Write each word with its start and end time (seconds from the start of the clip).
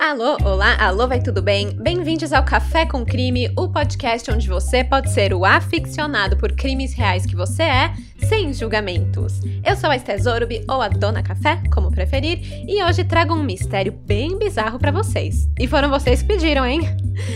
Alô, 0.00 0.38
olá, 0.42 0.78
alô, 0.80 1.06
vai 1.06 1.20
tudo 1.20 1.42
bem? 1.42 1.72
Bem-vindos 1.72 2.32
ao 2.32 2.42
Café 2.42 2.86
com 2.86 3.04
Crime, 3.04 3.52
o 3.54 3.68
podcast 3.68 4.30
onde 4.30 4.48
você 4.48 4.82
pode 4.82 5.12
ser 5.12 5.34
o 5.34 5.44
aficionado 5.44 6.38
por 6.38 6.52
crimes 6.52 6.94
reais 6.94 7.26
que 7.26 7.36
você 7.36 7.64
é, 7.64 7.92
sem 8.26 8.50
julgamentos. 8.54 9.40
Eu 9.62 9.76
sou 9.76 9.90
a 9.90 9.96
Esté 9.96 10.16
Zorubi, 10.16 10.64
ou 10.66 10.80
a 10.80 10.88
Dona 10.88 11.22
Café, 11.22 11.62
como 11.70 11.90
preferir, 11.90 12.40
e 12.66 12.82
hoje 12.82 13.04
trago 13.04 13.34
um 13.34 13.42
mistério 13.42 13.92
bem 13.92 14.38
bizarro 14.38 14.78
para 14.78 14.90
vocês. 14.90 15.50
E 15.58 15.66
foram 15.66 15.90
vocês 15.90 16.22
que 16.22 16.28
pediram, 16.28 16.64
hein? 16.64 16.80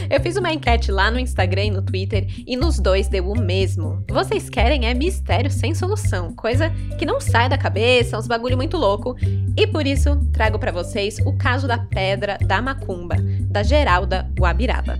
Eu 0.08 0.18
fiz 0.20 0.36
uma 0.36 0.50
enquete 0.50 0.90
lá 0.90 1.10
no 1.10 1.18
Instagram 1.18 1.64
e 1.64 1.70
no 1.70 1.82
Twitter 1.82 2.26
e 2.46 2.56
nos 2.56 2.78
dois 2.78 3.08
deu 3.08 3.30
o 3.30 3.38
mesmo. 3.38 4.02
Vocês 4.08 4.48
querem 4.48 4.86
é 4.86 4.94
mistério 4.94 5.50
sem 5.50 5.74
solução, 5.74 6.34
coisa 6.34 6.70
que 6.98 7.04
não 7.04 7.20
sai 7.20 7.48
da 7.48 7.58
cabeça, 7.58 8.16
uns 8.16 8.26
bagulho 8.26 8.56
muito 8.56 8.78
louco. 8.78 9.14
E 9.56 9.66
por 9.66 9.86
isso 9.86 10.16
trago 10.32 10.58
para 10.58 10.72
vocês 10.72 11.18
o 11.26 11.36
caso 11.36 11.68
da 11.68 11.78
pedra 11.78 12.38
da 12.46 12.53
macumba, 12.62 13.16
da 13.50 13.62
Geralda 13.62 14.28
Guabiraba. 14.38 14.98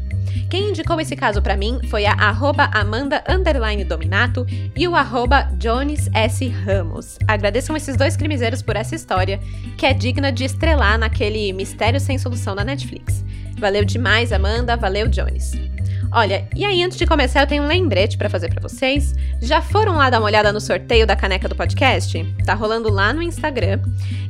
Quem 0.50 0.70
indicou 0.70 1.00
esse 1.00 1.16
caso 1.16 1.42
para 1.42 1.56
mim 1.56 1.80
foi 1.88 2.06
a 2.06 2.12
arroba 2.12 2.70
Amanda 2.72 3.22
Dominato 3.86 4.46
e 4.77 4.86
o 4.86 4.94
arroba 4.94 5.48
Jones 5.58 6.08
S. 6.12 6.46
Ramos. 6.48 7.18
Agradeçam 7.27 7.77
esses 7.77 7.96
dois 7.96 8.16
crimezeiros 8.16 8.62
por 8.62 8.77
essa 8.77 8.94
história, 8.94 9.40
que 9.77 9.86
é 9.86 9.92
digna 9.92 10.30
de 10.30 10.44
estrelar 10.44 10.98
naquele 10.98 11.52
Mistério 11.52 12.00
Sem 12.00 12.18
Solução 12.18 12.54
da 12.54 12.64
Netflix. 12.64 13.24
Valeu 13.58 13.84
demais, 13.84 14.32
Amanda. 14.32 14.77
Valeu, 14.77 15.08
Jones. 15.08 15.52
Olha, 16.16 16.46
e 16.54 16.64
aí 16.64 16.80
antes 16.80 16.96
de 16.96 17.06
começar 17.06 17.41
eu 17.41 17.46
tenho 17.48 17.64
um 17.64 17.66
lembrete 17.66 18.16
para 18.16 18.30
fazer 18.30 18.48
para 18.48 18.62
vocês. 18.62 19.16
Já 19.42 19.60
foram 19.60 19.96
lá 19.96 20.09
dar 20.09 20.20
uma 20.20 20.27
olhada 20.27 20.52
no 20.52 20.60
sorteio 20.60 21.05
da 21.05 21.16
caneca 21.16 21.48
do 21.48 21.56
podcast? 21.56 22.24
Tá 22.46 22.55
rolando 22.55 22.88
lá 22.88 23.12
no 23.12 23.20
Instagram. 23.20 23.80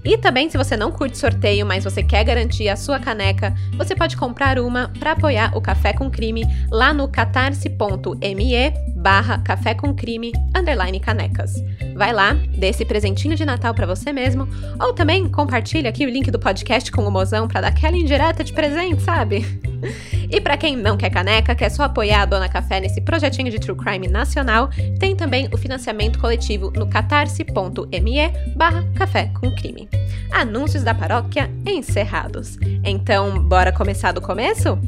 E 0.02 0.16
também 0.16 0.48
se 0.48 0.56
você 0.56 0.78
não 0.78 0.91
curte 0.91 1.19
sorteio, 1.19 1.66
mas 1.66 1.84
você 1.84 2.02
quer 2.02 2.25
garantir 2.25 2.70
a 2.70 2.77
sua 2.77 2.98
caneca, 2.98 3.55
você 3.77 3.95
pode 3.95 4.17
comprar 4.17 4.58
uma 4.58 4.91
para 4.98 5.12
apoiar 5.12 5.55
o 5.55 5.61
Café 5.61 5.92
com 5.92 6.11
Crime 6.11 6.47
lá 6.70 6.95
no 6.95 7.06
catarse.me 7.06 8.73
barra 9.05 9.36
café 9.45 9.75
com 9.75 9.95
crime 9.95 10.33
underline 10.56 10.98
canecas. 10.98 11.62
Vai 11.95 12.14
lá, 12.14 12.33
dê 12.56 12.69
esse 12.69 12.86
presentinho 12.86 13.36
de 13.36 13.45
Natal 13.45 13.75
para 13.75 13.86
você 13.86 14.14
mesmo, 14.14 14.48
ou 14.80 14.95
também 14.95 15.28
compartilha 15.28 15.91
aqui 15.91 16.06
o 16.06 16.08
link 16.08 16.30
do 16.30 16.39
podcast 16.39 16.91
com 16.91 17.03
o 17.03 17.11
mozão 17.11 17.47
para 17.47 17.61
dar 17.61 17.69
aquela 17.69 17.98
indireta 17.98 18.42
de 18.42 18.55
presente, 18.55 19.03
sabe? 19.03 19.45
E 20.30 20.41
para 20.41 20.56
quem 20.56 20.75
não 20.75 20.97
quer 20.97 21.11
caneca, 21.11 21.55
quer 21.55 21.69
só 21.75 21.83
apoiar 21.84 22.22
a 22.22 22.25
Dona 22.25 22.48
Café 22.48 22.80
nesse 22.80 23.00
projetinho 23.00 23.50
de 23.50 23.58
true 23.58 23.77
crime 23.77 24.06
nacional, 24.06 24.70
tem 24.98 25.17
também 25.17 25.48
o 25.53 25.58
financiamento 25.58 26.19
coletivo 26.19 26.70
no 26.70 26.86
catarse.me 26.86 28.55
barra 28.55 28.84
café 28.94 29.30
com 29.41 29.53
crime. 29.55 29.89
Anúncios 30.30 30.84
da 30.84 30.95
paróquia 30.95 31.50
encerrados. 31.67 32.56
Então, 32.84 33.39
bora 33.42 33.72
começar 33.72 34.12
do 34.12 34.20
começo? 34.20 34.78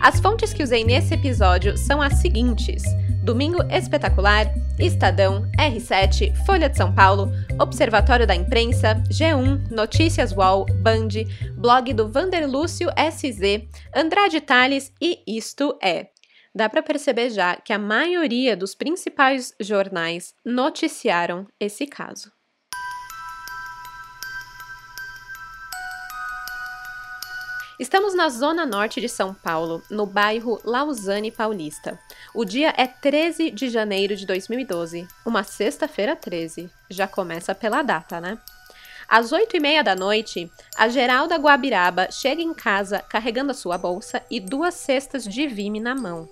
As 0.00 0.20
fontes 0.20 0.52
que 0.52 0.62
usei 0.62 0.84
nesse 0.84 1.14
episódio 1.14 1.76
são 1.76 2.00
as 2.00 2.14
seguintes: 2.14 2.82
Domingo 3.28 3.62
Espetacular, 3.70 4.46
Estadão, 4.78 5.42
R7, 5.58 6.34
Folha 6.46 6.66
de 6.66 6.78
São 6.78 6.94
Paulo, 6.94 7.30
Observatório 7.60 8.26
da 8.26 8.34
Imprensa, 8.34 8.94
G1, 9.10 9.70
Notícias 9.70 10.32
UOL, 10.32 10.64
Band, 10.80 11.08
blog 11.54 11.92
do 11.92 12.10
Vanderlúcio 12.10 12.88
SZ, 12.96 13.68
Andrade 13.94 14.40
Tales 14.40 14.90
e 14.98 15.22
Isto 15.26 15.78
É. 15.82 16.06
Dá 16.54 16.70
para 16.70 16.82
perceber 16.82 17.28
já 17.28 17.56
que 17.56 17.70
a 17.70 17.78
maioria 17.78 18.56
dos 18.56 18.74
principais 18.74 19.52
jornais 19.60 20.34
noticiaram 20.42 21.46
esse 21.60 21.86
caso. 21.86 22.32
Estamos 27.78 28.12
na 28.12 28.28
zona 28.28 28.66
norte 28.66 29.00
de 29.00 29.08
São 29.08 29.32
Paulo, 29.32 29.80
no 29.88 30.04
bairro 30.04 30.60
Lausanne 30.64 31.30
Paulista. 31.30 31.96
O 32.34 32.44
dia 32.44 32.74
é 32.76 32.88
13 32.88 33.52
de 33.52 33.68
janeiro 33.68 34.16
de 34.16 34.26
2012, 34.26 35.06
uma 35.24 35.44
sexta-feira 35.44 36.16
13. 36.16 36.68
Já 36.90 37.06
começa 37.06 37.54
pela 37.54 37.82
data, 37.82 38.20
né? 38.20 38.36
Às 39.08 39.30
oito 39.30 39.56
e 39.56 39.60
meia 39.60 39.84
da 39.84 39.94
noite, 39.94 40.50
a 40.76 40.88
Geralda 40.88 41.36
Guabiraba 41.36 42.10
chega 42.10 42.42
em 42.42 42.52
casa 42.52 42.98
carregando 42.98 43.52
a 43.52 43.54
sua 43.54 43.78
bolsa 43.78 44.20
e 44.28 44.40
duas 44.40 44.74
cestas 44.74 45.22
de 45.22 45.46
vime 45.46 45.78
na 45.78 45.94
mão. 45.94 46.28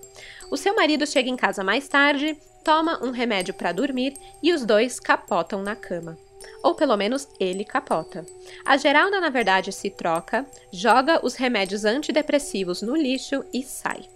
O 0.50 0.56
seu 0.56 0.74
marido 0.74 1.06
chega 1.06 1.30
em 1.30 1.36
casa 1.36 1.62
mais 1.62 1.86
tarde, 1.86 2.36
toma 2.64 2.98
um 3.04 3.12
remédio 3.12 3.54
para 3.54 3.70
dormir 3.70 4.14
e 4.42 4.52
os 4.52 4.64
dois 4.64 4.98
capotam 4.98 5.62
na 5.62 5.76
cama 5.76 6.18
ou 6.62 6.74
pelo 6.74 6.96
menos 6.96 7.28
ele 7.38 7.64
capota. 7.64 8.24
A 8.64 8.76
Geralda, 8.76 9.20
na 9.20 9.30
verdade, 9.30 9.72
se 9.72 9.90
troca, 9.90 10.46
joga 10.72 11.24
os 11.24 11.34
remédios 11.34 11.84
antidepressivos 11.84 12.82
no 12.82 12.96
lixo 12.96 13.44
e 13.52 13.62
sai. 13.62 14.08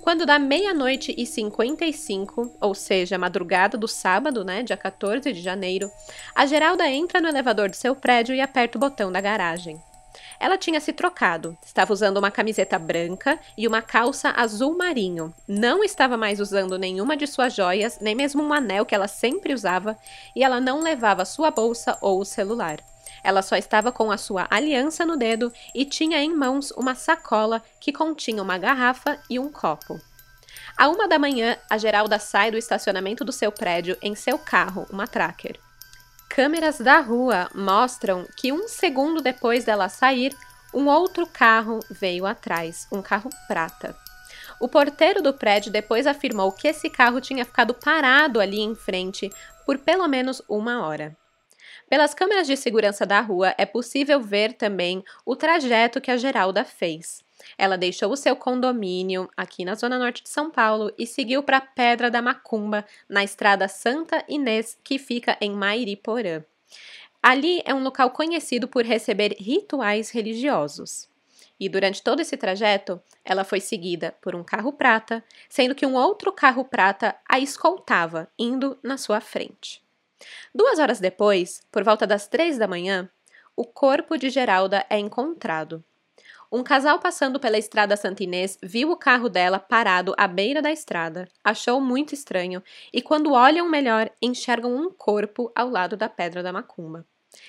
Quando 0.00 0.26
dá 0.26 0.38
meia-noite 0.38 1.14
e 1.16 1.24
55, 1.24 2.56
ou 2.60 2.74
seja, 2.74 3.16
madrugada 3.16 3.78
do 3.78 3.86
sábado, 3.86 4.44
né, 4.44 4.62
dia 4.62 4.76
14 4.76 5.32
de 5.32 5.40
janeiro, 5.40 5.90
a 6.34 6.44
Geralda 6.44 6.88
entra 6.88 7.20
no 7.20 7.28
elevador 7.28 7.70
do 7.70 7.76
seu 7.76 7.94
prédio 7.94 8.34
e 8.34 8.40
aperta 8.40 8.76
o 8.76 8.80
botão 8.80 9.12
da 9.12 9.20
garagem. 9.20 9.80
Ela 10.42 10.58
tinha 10.58 10.80
se 10.80 10.92
trocado, 10.92 11.56
estava 11.64 11.92
usando 11.92 12.16
uma 12.16 12.28
camiseta 12.28 12.76
branca 12.76 13.38
e 13.56 13.68
uma 13.68 13.80
calça 13.80 14.30
azul 14.30 14.76
marinho. 14.76 15.32
Não 15.46 15.84
estava 15.84 16.16
mais 16.16 16.40
usando 16.40 16.76
nenhuma 16.76 17.16
de 17.16 17.28
suas 17.28 17.54
joias, 17.54 18.00
nem 18.00 18.12
mesmo 18.12 18.42
um 18.42 18.52
anel 18.52 18.84
que 18.84 18.92
ela 18.92 19.06
sempre 19.06 19.54
usava, 19.54 19.96
e 20.34 20.42
ela 20.42 20.60
não 20.60 20.82
levava 20.82 21.24
sua 21.24 21.52
bolsa 21.52 21.96
ou 22.00 22.20
o 22.20 22.24
celular. 22.24 22.80
Ela 23.22 23.40
só 23.40 23.54
estava 23.54 23.92
com 23.92 24.10
a 24.10 24.16
sua 24.16 24.48
aliança 24.50 25.06
no 25.06 25.16
dedo 25.16 25.52
e 25.72 25.84
tinha 25.84 26.20
em 26.20 26.34
mãos 26.34 26.72
uma 26.72 26.96
sacola 26.96 27.62
que 27.78 27.92
continha 27.92 28.42
uma 28.42 28.58
garrafa 28.58 29.20
e 29.30 29.38
um 29.38 29.48
copo. 29.48 30.00
À 30.76 30.88
uma 30.88 31.06
da 31.06 31.20
manhã, 31.20 31.56
a 31.70 31.78
Geralda 31.78 32.18
sai 32.18 32.50
do 32.50 32.58
estacionamento 32.58 33.24
do 33.24 33.30
seu 33.30 33.52
prédio 33.52 33.96
em 34.02 34.16
seu 34.16 34.36
carro, 34.36 34.88
uma 34.90 35.06
tracker. 35.06 35.56
Câmeras 36.34 36.78
da 36.78 36.98
rua 36.98 37.50
mostram 37.54 38.26
que 38.34 38.50
um 38.52 38.66
segundo 38.66 39.20
depois 39.20 39.66
dela 39.66 39.90
sair, 39.90 40.34
um 40.72 40.88
outro 40.88 41.26
carro 41.26 41.80
veio 41.90 42.24
atrás, 42.24 42.88
um 42.90 43.02
carro 43.02 43.28
prata. 43.46 43.94
O 44.58 44.66
porteiro 44.66 45.20
do 45.20 45.34
prédio 45.34 45.70
depois 45.70 46.06
afirmou 46.06 46.50
que 46.50 46.66
esse 46.66 46.88
carro 46.88 47.20
tinha 47.20 47.44
ficado 47.44 47.74
parado 47.74 48.40
ali 48.40 48.60
em 48.60 48.74
frente 48.74 49.28
por 49.66 49.76
pelo 49.76 50.08
menos 50.08 50.40
uma 50.48 50.86
hora. 50.86 51.14
Pelas 51.90 52.14
câmeras 52.14 52.46
de 52.46 52.56
segurança 52.56 53.04
da 53.04 53.20
rua 53.20 53.54
é 53.58 53.66
possível 53.66 54.18
ver 54.18 54.54
também 54.54 55.04
o 55.26 55.36
trajeto 55.36 56.00
que 56.00 56.10
a 56.10 56.16
Geralda 56.16 56.64
fez. 56.64 57.22
Ela 57.56 57.78
deixou 57.78 58.12
o 58.12 58.16
seu 58.16 58.36
condomínio 58.36 59.28
aqui 59.36 59.64
na 59.64 59.74
zona 59.74 59.98
norte 59.98 60.22
de 60.22 60.28
São 60.28 60.50
Paulo 60.50 60.92
e 60.98 61.06
seguiu 61.06 61.42
para 61.42 61.60
Pedra 61.60 62.10
da 62.10 62.22
Macumba, 62.22 62.84
na 63.08 63.24
estrada 63.24 63.68
Santa 63.68 64.24
Inês, 64.28 64.78
que 64.82 64.98
fica 64.98 65.36
em 65.40 65.52
Mairiporã. 65.52 66.44
Ali 67.22 67.62
é 67.64 67.72
um 67.72 67.82
local 67.82 68.10
conhecido 68.10 68.66
por 68.66 68.84
receber 68.84 69.36
rituais 69.38 70.10
religiosos. 70.10 71.08
E 71.58 71.68
durante 71.68 72.02
todo 72.02 72.18
esse 72.20 72.36
trajeto, 72.36 73.00
ela 73.24 73.44
foi 73.44 73.60
seguida 73.60 74.16
por 74.20 74.34
um 74.34 74.42
carro 74.42 74.72
prata, 74.72 75.22
sendo 75.48 75.76
que 75.76 75.86
um 75.86 75.94
outro 75.94 76.32
carro 76.32 76.64
prata 76.64 77.14
a 77.28 77.38
escoltava, 77.38 78.28
indo 78.36 78.76
na 78.82 78.98
sua 78.98 79.20
frente. 79.20 79.80
Duas 80.52 80.80
horas 80.80 80.98
depois, 80.98 81.62
por 81.70 81.84
volta 81.84 82.04
das 82.06 82.26
três 82.26 82.58
da 82.58 82.66
manhã, 82.66 83.08
o 83.54 83.64
corpo 83.64 84.16
de 84.16 84.30
Geralda 84.30 84.84
é 84.90 84.98
encontrado. 84.98 85.84
Um 86.54 86.62
casal 86.62 86.98
passando 86.98 87.40
pela 87.40 87.56
estrada 87.56 87.96
Santa 87.96 88.22
Inês 88.22 88.58
viu 88.62 88.90
o 88.90 88.96
carro 88.96 89.30
dela 89.30 89.58
parado 89.58 90.14
à 90.18 90.28
beira 90.28 90.60
da 90.60 90.70
estrada, 90.70 91.26
achou 91.42 91.80
muito 91.80 92.12
estranho 92.12 92.62
e, 92.92 93.00
quando 93.00 93.32
olham 93.32 93.66
melhor, 93.70 94.10
enxergam 94.20 94.76
um 94.76 94.90
corpo 94.90 95.50
ao 95.54 95.70
lado 95.70 95.96
da 95.96 96.10
pedra 96.10 96.42
da 96.42 96.52
macumba. 96.52 97.06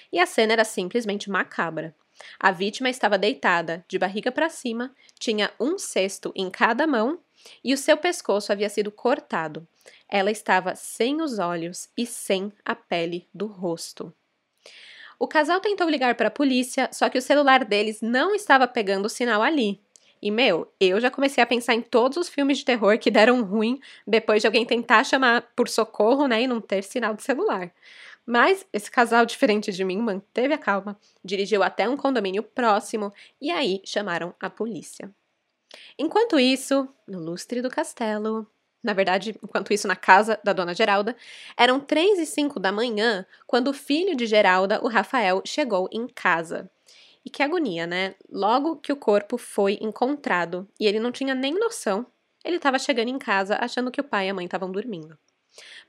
E 0.09 0.21
a 0.21 0.25
cena 0.25 0.53
era 0.53 0.63
simplesmente 0.63 1.29
macabra. 1.29 1.93
A 2.39 2.49
vítima 2.49 2.89
estava 2.89 3.17
deitada, 3.17 3.83
de 3.89 3.99
barriga 3.99 4.31
para 4.31 4.47
cima, 4.47 4.95
tinha 5.19 5.51
um 5.59 5.77
cesto 5.77 6.31
em 6.33 6.49
cada 6.49 6.87
mão 6.87 7.19
e 7.61 7.73
o 7.73 7.77
seu 7.77 7.97
pescoço 7.97 8.53
havia 8.53 8.69
sido 8.69 8.89
cortado. 8.89 9.67
Ela 10.07 10.31
estava 10.31 10.75
sem 10.75 11.21
os 11.21 11.39
olhos 11.39 11.89
e 11.97 12.05
sem 12.05 12.53
a 12.63 12.73
pele 12.73 13.27
do 13.33 13.47
rosto. 13.47 14.13
O 15.23 15.27
casal 15.27 15.61
tentou 15.61 15.89
ligar 15.89 16.15
para 16.15 16.27
a 16.27 16.29
polícia, 16.29 16.89
só 16.91 17.07
que 17.07 17.17
o 17.17 17.21
celular 17.21 17.63
deles 17.63 18.01
não 18.01 18.35
estava 18.35 18.67
pegando 18.67 19.05
o 19.05 19.09
sinal 19.09 19.41
ali. 19.41 19.79
E, 20.21 20.29
meu, 20.29 20.69
eu 20.81 20.99
já 20.99 21.09
comecei 21.09 21.41
a 21.41 21.47
pensar 21.47 21.73
em 21.73 21.81
todos 21.81 22.17
os 22.17 22.27
filmes 22.27 22.57
de 22.57 22.65
terror 22.65 22.99
que 22.99 23.09
deram 23.09 23.41
ruim 23.41 23.79
depois 24.05 24.41
de 24.41 24.47
alguém 24.47 24.65
tentar 24.65 25.05
chamar 25.05 25.43
por 25.55 25.69
socorro, 25.69 26.27
né, 26.27 26.41
e 26.41 26.47
não 26.47 26.59
ter 26.59 26.83
sinal 26.83 27.13
de 27.13 27.23
celular. 27.23 27.71
Mas 28.25 28.67
esse 28.73 28.91
casal, 28.91 29.25
diferente 29.25 29.71
de 29.71 29.85
mim, 29.85 29.97
manteve 29.99 30.53
a 30.53 30.57
calma, 30.57 30.99
dirigiu 31.23 31.63
até 31.63 31.87
um 31.87 31.95
condomínio 31.95 32.43
próximo 32.43 33.09
e 33.39 33.49
aí 33.49 33.81
chamaram 33.85 34.35
a 34.41 34.49
polícia. 34.49 35.09
Enquanto 35.97 36.37
isso, 36.37 36.85
no 37.07 37.21
lustre 37.21 37.61
do 37.61 37.69
castelo, 37.69 38.45
na 38.83 38.93
verdade, 38.93 39.35
enquanto 39.41 39.73
isso 39.73 39.87
na 39.87 39.95
casa 39.95 40.39
da 40.43 40.51
dona 40.51 40.73
Geralda, 40.73 41.15
eram 41.57 41.79
três 41.79 42.19
e 42.19 42.25
cinco 42.25 42.59
da 42.59 42.71
manhã 42.71 43.25
quando 43.47 43.69
o 43.69 43.73
filho 43.73 44.15
de 44.15 44.25
Geralda, 44.25 44.83
o 44.83 44.89
Rafael, 44.89 45.41
chegou 45.45 45.87
em 45.91 46.05
casa. 46.07 46.69
E 47.25 47.29
que 47.29 47.41
agonia, 47.41 47.87
né? 47.87 48.15
Logo 48.29 48.75
que 48.75 48.91
o 48.91 48.97
corpo 48.97 49.37
foi 49.37 49.77
encontrado 49.81 50.67
e 50.77 50.85
ele 50.85 50.99
não 50.99 51.11
tinha 51.11 51.33
nem 51.33 51.57
noção, 51.57 52.05
ele 52.43 52.57
estava 52.57 52.77
chegando 52.77 53.07
em 53.07 53.17
casa 53.17 53.57
achando 53.59 53.89
que 53.89 54.01
o 54.01 54.03
pai 54.03 54.27
e 54.27 54.29
a 54.29 54.33
mãe 54.33 54.45
estavam 54.45 54.69
dormindo. 54.69 55.17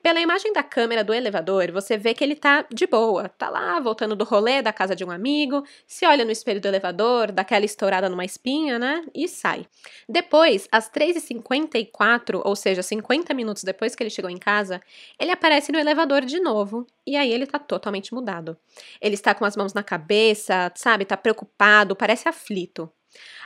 Pela 0.02 0.20
imagem 0.20 0.52
da 0.52 0.62
câmera 0.62 1.02
do 1.02 1.14
elevador, 1.14 1.72
você 1.72 1.96
vê 1.96 2.12
que 2.12 2.22
ele 2.22 2.36
tá 2.36 2.66
de 2.70 2.86
boa, 2.86 3.28
tá 3.28 3.48
lá 3.48 3.80
voltando 3.80 4.14
do 4.14 4.24
rolê 4.24 4.60
da 4.60 4.72
casa 4.72 4.94
de 4.94 5.02
um 5.02 5.10
amigo, 5.10 5.64
se 5.86 6.04
olha 6.06 6.24
no 6.24 6.30
espelho 6.30 6.60
do 6.60 6.68
elevador, 6.68 7.32
dá 7.32 7.40
aquela 7.40 7.64
estourada 7.64 8.08
numa 8.08 8.24
espinha, 8.24 8.78
né? 8.78 9.02
E 9.14 9.26
sai. 9.26 9.66
Depois, 10.06 10.68
às 10.70 10.90
3h54, 10.90 12.42
ou 12.44 12.54
seja, 12.54 12.82
50 12.82 13.32
minutos 13.32 13.64
depois 13.64 13.94
que 13.94 14.02
ele 14.02 14.10
chegou 14.10 14.30
em 14.30 14.36
casa, 14.36 14.80
ele 15.18 15.30
aparece 15.30 15.72
no 15.72 15.78
elevador 15.78 16.22
de 16.22 16.38
novo 16.38 16.86
e 17.06 17.16
aí 17.16 17.32
ele 17.32 17.46
tá 17.46 17.58
totalmente 17.58 18.12
mudado. 18.12 18.58
Ele 19.00 19.14
está 19.14 19.34
com 19.34 19.46
as 19.46 19.56
mãos 19.56 19.72
na 19.72 19.82
cabeça, 19.82 20.70
sabe? 20.74 21.06
Tá 21.06 21.16
preocupado, 21.16 21.96
parece 21.96 22.28
aflito. 22.28 22.92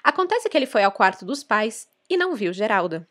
Acontece 0.02 0.48
que 0.48 0.56
ele 0.56 0.66
foi 0.66 0.82
ao 0.82 0.90
quarto 0.90 1.24
dos 1.24 1.44
pais 1.44 1.86
e 2.10 2.16
não 2.16 2.34
viu 2.34 2.52
Geralda 2.52 3.06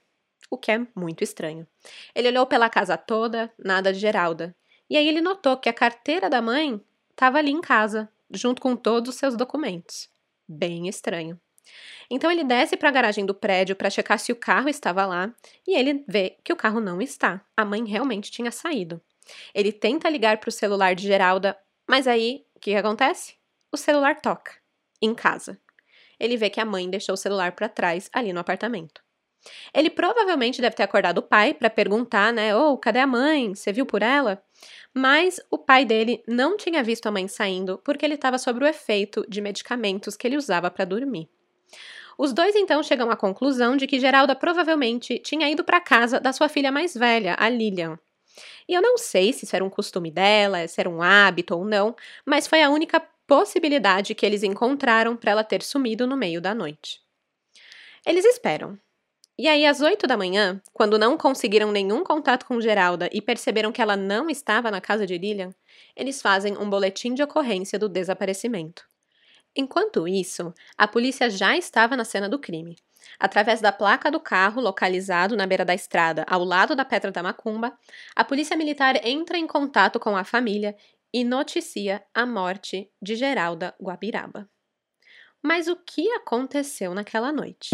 o 0.50 0.58
que 0.58 0.72
é 0.72 0.86
muito 0.96 1.24
estranho. 1.24 1.68
Ele 2.16 2.30
olhou 2.30 2.46
pela 2.46 2.70
casa 2.70 2.98
toda, 2.98 3.52
nada 3.58 3.92
de 3.92 4.00
Geralda. 4.00 4.56
E 4.90 4.96
aí 4.96 5.08
ele 5.08 5.22
notou 5.22 5.58
que 5.58 5.70
a 5.70 5.74
carteira 5.74 6.30
da 6.30 6.42
mãe 6.42 6.82
estava 7.12 7.38
ali 7.38 7.52
em 7.52 7.62
casa, 7.62 8.10
junto 8.32 8.62
com 8.62 8.76
todos 8.76 9.10
os 9.10 9.16
seus 9.16 9.36
documentos. 9.36 10.10
Bem 10.48 10.88
estranho. 10.88 11.40
Então 12.10 12.32
ele 12.32 12.44
desce 12.44 12.78
para 12.78 12.90
a 12.90 12.92
garagem 12.92 13.26
do 13.26 13.34
prédio 13.34 13.76
para 13.76 13.90
checar 13.90 14.18
se 14.18 14.32
o 14.32 14.36
carro 14.36 14.70
estava 14.70 15.06
lá 15.06 15.34
e 15.68 15.78
ele 15.78 16.06
vê 16.08 16.38
que 16.44 16.54
o 16.54 16.56
carro 16.56 16.80
não 16.80 17.02
está. 17.02 17.42
A 17.56 17.66
mãe 17.66 17.84
realmente 17.86 18.32
tinha 18.32 18.52
saído. 18.52 19.02
Ele 19.54 19.74
tenta 19.74 20.10
ligar 20.10 20.38
para 20.38 20.48
o 20.48 20.52
celular 20.52 20.96
de 20.96 21.06
Geralda, 21.06 21.58
mas 21.86 22.08
aí 22.08 22.46
o 22.56 22.60
que 22.60 22.74
acontece? 22.76 23.36
O 23.72 23.78
celular 23.78 24.22
toca 24.22 24.54
em 25.02 25.14
casa. 25.14 25.60
Ele 26.20 26.38
vê 26.38 26.50
que 26.50 26.60
a 26.60 26.66
mãe 26.66 26.90
deixou 26.90 27.14
o 27.14 27.18
celular 27.18 27.52
para 27.52 27.70
trás 27.70 28.10
ali 28.14 28.32
no 28.32 28.40
apartamento. 28.40 29.07
Ele 29.74 29.90
provavelmente 29.90 30.62
deve 30.62 30.76
ter 30.76 30.84
acordado 30.84 31.20
o 31.20 31.22
pai 31.22 31.54
para 31.54 31.70
perguntar, 31.70 32.34
né? 32.34 32.56
Ô, 32.56 32.72
oh, 32.74 32.78
cadê 32.78 33.00
a 33.00 33.08
mãe? 33.08 33.54
Você 33.54 33.72
viu 33.72 33.86
por 33.86 34.02
ela? 34.02 34.42
Mas 34.94 35.40
o 35.50 35.58
pai 35.58 35.86
dele 35.86 36.24
não 36.28 36.58
tinha 36.58 36.84
visto 36.84 37.08
a 37.08 37.12
mãe 37.12 37.28
saindo 37.28 37.80
porque 37.84 38.06
ele 38.06 38.16
estava 38.16 38.38
sob 38.38 38.64
o 38.64 38.68
efeito 38.68 39.26
de 39.30 39.42
medicamentos 39.42 40.16
que 40.16 40.26
ele 40.26 40.38
usava 40.38 40.72
para 40.72 40.86
dormir. 40.86 41.30
Os 42.18 42.34
dois 42.34 42.56
então 42.56 42.82
chegam 42.82 43.12
à 43.12 43.16
conclusão 43.16 43.78
de 43.78 43.86
que 43.86 44.00
Geralda 44.00 44.36
provavelmente 44.36 45.20
tinha 45.20 45.50
ido 45.50 45.64
para 45.64 45.80
casa 45.80 46.20
da 46.20 46.34
sua 46.34 46.50
filha 46.50 46.72
mais 46.72 46.96
velha, 46.96 47.36
a 47.38 47.48
Lilian. 47.48 48.00
E 48.68 48.74
eu 48.74 48.82
não 48.82 48.98
sei 48.98 49.32
se 49.34 49.46
isso 49.46 49.56
era 49.56 49.64
um 49.64 49.70
costume 49.70 50.10
dela, 50.10 50.68
se 50.68 50.80
era 50.80 50.90
um 50.90 51.02
hábito 51.02 51.56
ou 51.56 51.64
não, 51.64 51.96
mas 52.26 52.48
foi 52.48 52.62
a 52.64 52.70
única 52.70 53.00
possibilidade 53.28 54.16
que 54.16 54.26
eles 54.26 54.42
encontraram 54.42 55.16
para 55.16 55.32
ela 55.32 55.44
ter 55.44 55.62
sumido 55.62 56.08
no 56.08 56.18
meio 56.18 56.42
da 56.42 56.56
noite. 56.56 57.02
Eles 58.06 58.26
esperam. 58.26 58.80
E 59.40 59.48
aí, 59.48 59.68
às 59.68 59.82
8 59.82 60.08
da 60.08 60.18
manhã, 60.18 60.60
quando 60.74 60.98
não 60.98 61.16
conseguiram 61.16 61.72
nenhum 61.72 62.04
contato 62.04 62.44
com 62.44 62.60
Geralda 62.60 63.08
e 63.14 63.22
perceberam 63.22 63.72
que 63.72 63.80
ela 63.80 63.96
não 63.96 64.32
estava 64.32 64.72
na 64.72 64.82
casa 64.82 65.06
de 65.06 65.16
Lilian, 65.16 65.52
eles 65.96 66.20
fazem 66.24 66.58
um 66.58 66.68
boletim 66.68 67.14
de 67.14 67.22
ocorrência 67.22 67.78
do 67.78 67.88
desaparecimento. 67.88 68.84
Enquanto 69.56 70.08
isso, 70.08 70.52
a 70.76 70.88
polícia 70.88 71.30
já 71.30 71.56
estava 71.56 71.96
na 71.96 72.04
cena 72.04 72.28
do 72.28 72.40
crime. 72.40 72.78
Através 73.20 73.62
da 73.62 73.72
placa 73.72 74.10
do 74.10 74.20
carro 74.20 74.60
localizado 74.60 75.38
na 75.38 75.46
beira 75.46 75.64
da 75.64 75.76
estrada, 75.76 76.26
ao 76.28 76.44
lado 76.44 76.76
da 76.76 76.84
Pedra 76.84 77.12
da 77.12 77.22
Macumba, 77.22 77.78
a 78.16 78.24
polícia 78.24 78.58
militar 78.58 79.06
entra 79.06 79.38
em 79.38 79.46
contato 79.46 80.00
com 80.00 80.18
a 80.18 80.24
família 80.24 80.76
e 81.14 81.24
noticia 81.24 82.04
a 82.12 82.26
morte 82.26 82.90
de 83.00 83.16
Geralda 83.16 83.76
Guabiraba. 83.80 84.50
Mas 85.44 85.68
o 85.68 85.76
que 85.76 86.10
aconteceu 86.10 86.96
naquela 86.96 87.32
noite? 87.32 87.70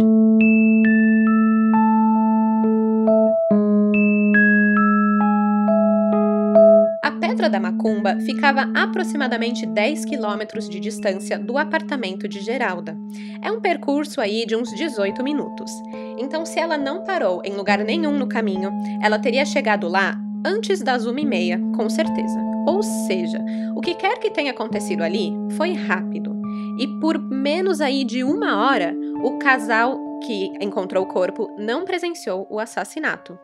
Pedra 7.34 7.50
da 7.50 7.60
Macumba 7.60 8.20
ficava 8.20 8.70
aproximadamente 8.76 9.66
10 9.66 10.06
quilômetros 10.06 10.70
de 10.70 10.80
distância 10.80 11.40
do 11.40 11.58
apartamento 11.58 12.28
de 12.28 12.40
Geralda. 12.40 12.96
É 13.42 13.52
um 13.52 13.60
percurso 13.60 14.22
aí 14.22 14.46
de 14.46 14.56
uns 14.56 14.70
18 14.70 15.24
minutos. 15.24 15.72
Então, 16.20 16.46
se 16.46 16.60
ela 16.60 16.78
não 16.78 17.04
parou 17.04 17.42
em 17.44 17.56
lugar 17.56 17.80
nenhum 17.80 18.16
no 18.20 18.28
caminho, 18.28 18.72
ela 19.02 19.18
teria 19.18 19.48
chegado 19.48 19.88
lá 19.88 20.16
antes 20.46 20.84
das 20.84 21.08
1h30, 21.08 21.76
com 21.76 21.90
certeza. 21.90 22.40
Ou 22.68 22.84
seja, 22.84 23.44
o 23.76 23.82
que 23.82 23.96
quer 23.96 24.20
que 24.20 24.30
tenha 24.30 24.52
acontecido 24.52 25.02
ali 25.02 25.34
foi 25.58 25.74
rápido. 25.74 26.40
E 26.80 26.88
por 27.00 27.18
menos 27.18 27.82
aí 27.82 28.04
de 28.04 28.24
uma 28.24 28.64
hora, 28.64 28.96
o 29.24 29.40
casal 29.40 30.00
que 30.20 30.54
encontrou 30.62 31.04
o 31.04 31.08
corpo 31.08 31.50
não 31.58 31.84
presenciou 31.84 32.46
o 32.48 32.60
assassinato 32.60 33.36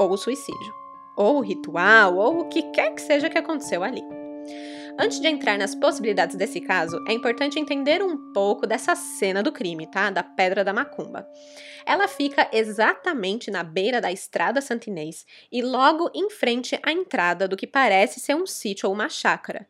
ou 0.00 0.12
o 0.12 0.16
suicídio 0.16 0.83
ou 1.16 1.38
o 1.38 1.40
ritual, 1.40 2.16
ou 2.16 2.40
o 2.40 2.48
que 2.48 2.62
quer 2.70 2.94
que 2.94 3.00
seja 3.00 3.30
que 3.30 3.38
aconteceu 3.38 3.82
ali. 3.82 4.02
Antes 4.96 5.20
de 5.20 5.26
entrar 5.26 5.58
nas 5.58 5.74
possibilidades 5.74 6.36
desse 6.36 6.60
caso, 6.60 7.02
é 7.08 7.12
importante 7.12 7.58
entender 7.58 8.00
um 8.00 8.32
pouco 8.32 8.64
dessa 8.64 8.94
cena 8.94 9.42
do 9.42 9.50
crime, 9.50 9.88
tá? 9.88 10.08
Da 10.08 10.22
Pedra 10.22 10.62
da 10.62 10.72
Macumba. 10.72 11.26
Ela 11.84 12.06
fica 12.06 12.48
exatamente 12.52 13.50
na 13.50 13.64
beira 13.64 14.00
da 14.00 14.12
Estrada 14.12 14.60
Santinês 14.60 15.26
e 15.50 15.62
logo 15.62 16.10
em 16.14 16.30
frente 16.30 16.78
à 16.80 16.92
entrada 16.92 17.48
do 17.48 17.56
que 17.56 17.66
parece 17.66 18.20
ser 18.20 18.36
um 18.36 18.46
sítio 18.46 18.88
ou 18.88 18.94
uma 18.94 19.08
chácara. 19.08 19.66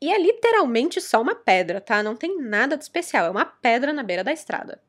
E 0.00 0.10
é 0.10 0.18
literalmente 0.18 1.02
só 1.02 1.20
uma 1.20 1.34
pedra, 1.34 1.78
tá? 1.78 2.02
Não 2.02 2.16
tem 2.16 2.40
nada 2.40 2.76
de 2.76 2.82
especial, 2.82 3.26
é 3.26 3.30
uma 3.30 3.44
pedra 3.44 3.92
na 3.92 4.02
beira 4.02 4.24
da 4.24 4.32
estrada. 4.32 4.80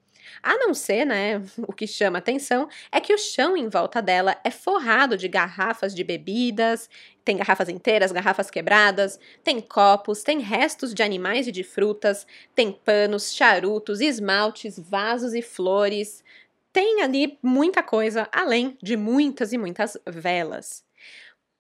A 0.42 0.58
não 0.58 0.74
ser, 0.74 1.06
né, 1.06 1.42
o 1.68 1.74
que 1.74 1.86
chama 1.88 2.18
atenção 2.20 2.68
é 2.92 3.00
que 3.00 3.14
o 3.14 3.18
chão 3.18 3.56
em 3.56 3.68
volta 3.70 4.02
dela 4.02 4.38
é 4.44 4.50
forrado 4.52 5.18
de 5.18 5.28
garrafas 5.28 5.94
de 5.94 6.04
bebidas, 6.04 6.90
tem 7.24 7.38
garrafas 7.38 7.70
inteiras, 7.70 8.12
garrafas 8.12 8.50
quebradas, 8.50 9.20
tem 9.44 9.62
copos, 9.62 10.24
tem 10.24 10.40
restos 10.40 10.94
de 10.94 11.04
animais 11.04 11.48
e 11.48 11.52
de 11.52 11.64
frutas, 11.64 12.26
tem 12.56 12.72
panos, 12.72 13.34
charutos, 13.34 14.02
esmaltes, 14.02 14.78
vasos 14.80 15.34
e 15.34 15.42
flores. 15.42 16.24
Tem 16.72 17.02
ali 17.02 17.38
muita 17.42 17.84
coisa, 17.84 18.28
além 18.32 18.78
de 18.82 18.98
muitas 18.98 19.54
e 19.54 19.58
muitas 19.58 19.98
velas. 20.08 20.84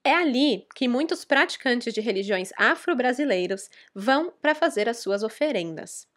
É 0.03 0.13
ali 0.15 0.67
que 0.75 0.87
muitos 0.87 1.25
praticantes 1.25 1.93
de 1.93 2.01
religiões 2.01 2.51
afro-brasileiros 2.57 3.69
vão 3.93 4.31
para 4.41 4.55
fazer 4.55 4.87
as 4.89 4.97
suas 4.99 5.23
oferendas. 5.23 6.07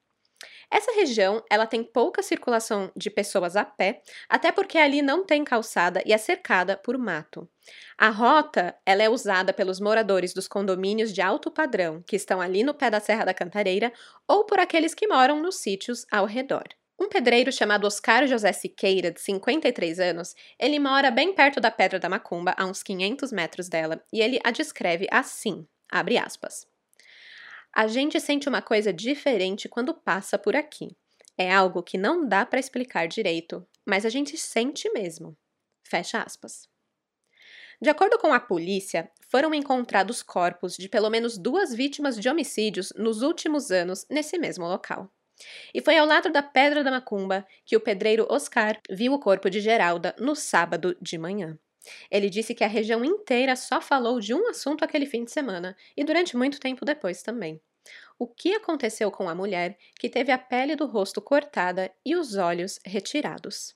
Essa 0.70 0.93
região, 0.93 1.43
ela 1.51 1.67
tem 1.67 1.85
pouca 1.85 2.23
circulação 2.23 2.91
de 2.96 3.08
pessoas 3.08 3.55
a 3.55 3.65
pé, 3.65 4.03
até 4.29 4.51
porque 4.51 4.77
ali 4.79 5.01
não 5.01 5.25
tem 5.25 5.44
calçada 5.44 6.03
e 6.05 6.13
é 6.13 6.19
cercada 6.19 6.77
por 6.77 6.99
mato. 6.99 7.49
A 7.96 8.08
rota, 8.08 8.77
ela 8.85 9.03
é 9.03 9.08
usada 9.08 9.53
pelos 9.53 9.81
moradores 9.81 10.35
dos 10.35 10.49
condomínios 10.49 11.13
de 11.13 11.23
alto 11.23 11.51
padrão, 11.51 12.03
que 12.03 12.17
estão 12.17 12.41
ali 12.41 12.65
no 12.65 12.75
pé 12.75 12.91
da 12.91 13.01
Serra 13.01 13.25
da 13.25 13.35
Cantareira, 13.35 13.93
ou 14.27 14.44
por 14.44 14.58
aqueles 14.58 14.93
que 14.93 15.06
moram 15.06 15.41
nos 15.41 15.56
sítios 15.56 16.05
ao 16.11 16.27
redor. 16.27 16.65
Um 16.99 17.08
pedreiro 17.08 17.53
chamado 17.53 17.87
Oscar 17.87 18.27
José 18.27 18.53
Siqueira, 18.53 19.11
de 19.11 19.20
53 19.20 20.01
anos, 20.01 20.35
ele 20.58 20.79
mora 20.79 21.11
bem 21.11 21.35
perto 21.35 21.61
da 21.61 21.70
Pedra 21.70 21.99
da 21.99 22.08
Macumba, 22.08 22.55
a 22.56 22.65
uns 22.65 22.82
500 22.82 23.32
metros 23.32 23.69
dela, 23.69 24.03
e 24.13 24.20
ele 24.20 24.41
a 24.43 24.51
descreve 24.51 25.06
assim, 25.11 25.67
abre 25.91 26.17
aspas. 26.19 26.67
A 27.78 27.86
gente 27.86 28.18
sente 28.18 28.48
uma 28.48 28.62
coisa 28.62 28.90
diferente 28.90 29.68
quando 29.68 29.92
passa 29.92 30.38
por 30.38 30.56
aqui. 30.56 30.96
É 31.36 31.52
algo 31.52 31.82
que 31.82 31.98
não 31.98 32.26
dá 32.26 32.46
para 32.46 32.58
explicar 32.58 33.06
direito, 33.06 33.68
mas 33.84 34.06
a 34.06 34.08
gente 34.08 34.34
sente 34.38 34.90
mesmo. 34.94 35.36
Fecha 35.86 36.22
aspas. 36.22 36.66
De 37.78 37.90
acordo 37.90 38.18
com 38.18 38.32
a 38.32 38.40
polícia, 38.40 39.10
foram 39.30 39.52
encontrados 39.52 40.22
corpos 40.22 40.74
de 40.74 40.88
pelo 40.88 41.10
menos 41.10 41.36
duas 41.36 41.74
vítimas 41.74 42.18
de 42.18 42.30
homicídios 42.30 42.94
nos 42.96 43.20
últimos 43.20 43.70
anos 43.70 44.06
nesse 44.08 44.38
mesmo 44.38 44.66
local. 44.66 45.12
E 45.74 45.82
foi 45.82 45.98
ao 45.98 46.06
lado 46.06 46.32
da 46.32 46.42
Pedra 46.42 46.82
da 46.82 46.90
Macumba 46.90 47.46
que 47.66 47.76
o 47.76 47.80
pedreiro 47.80 48.26
Oscar 48.30 48.80
viu 48.88 49.12
o 49.12 49.20
corpo 49.20 49.50
de 49.50 49.60
Geralda 49.60 50.16
no 50.18 50.34
sábado 50.34 50.96
de 50.98 51.18
manhã. 51.18 51.58
Ele 52.10 52.30
disse 52.30 52.54
que 52.54 52.64
a 52.64 52.68
região 52.68 53.04
inteira 53.04 53.54
só 53.54 53.82
falou 53.82 54.18
de 54.18 54.34
um 54.34 54.48
assunto 54.48 54.82
aquele 54.82 55.04
fim 55.06 55.24
de 55.24 55.30
semana 55.30 55.76
e 55.94 56.02
durante 56.04 56.36
muito 56.36 56.58
tempo 56.58 56.84
depois 56.84 57.22
também. 57.22 57.60
O 58.19 58.26
que 58.26 58.55
aconteceu 58.55 59.10
com 59.10 59.28
a 59.28 59.34
mulher 59.34 59.76
que 59.98 60.08
teve 60.08 60.32
a 60.32 60.38
pele 60.38 60.76
do 60.76 60.86
rosto 60.86 61.20
cortada 61.20 61.93
e 62.05 62.16
os 62.16 62.36
olhos 62.36 62.78
retirados? 62.84 63.74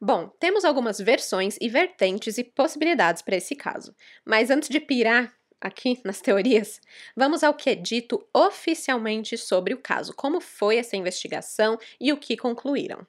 Bom, 0.00 0.28
temos 0.38 0.64
algumas 0.64 0.98
versões 0.98 1.56
e 1.60 1.68
vertentes 1.68 2.36
e 2.38 2.44
possibilidades 2.44 3.22
para 3.22 3.36
esse 3.36 3.56
caso, 3.56 3.94
mas 4.24 4.50
antes 4.50 4.68
de 4.68 4.78
pirar 4.78 5.34
aqui 5.60 6.00
nas 6.04 6.20
teorias, 6.20 6.80
vamos 7.16 7.42
ao 7.42 7.54
que 7.54 7.70
é 7.70 7.74
dito 7.74 8.26
oficialmente 8.34 9.38
sobre 9.38 9.74
o 9.74 9.80
caso, 9.80 10.14
como 10.14 10.40
foi 10.40 10.76
essa 10.76 10.96
investigação 10.96 11.78
e 12.00 12.12
o 12.12 12.18
que 12.18 12.36
concluíram. 12.36 13.06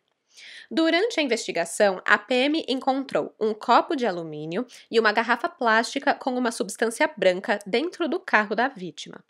Durante 0.70 1.20
a 1.20 1.24
investigação, 1.24 2.01
a 2.06 2.17
PM 2.17 2.65
encontrou 2.67 3.34
um 3.39 3.53
copo 3.53 3.96
de 3.96 4.06
alumínio 4.06 4.65
e 4.89 5.00
uma 5.00 5.12
garrafa 5.12 5.50
plástica 5.50 6.13
com 6.13 6.36
uma 6.38 6.51
substância 6.51 7.10
branca 7.15 7.60
dentro 7.65 8.08
do 8.08 8.20
carro 8.20 8.56
da 8.56 8.67
vítima. 8.67 9.24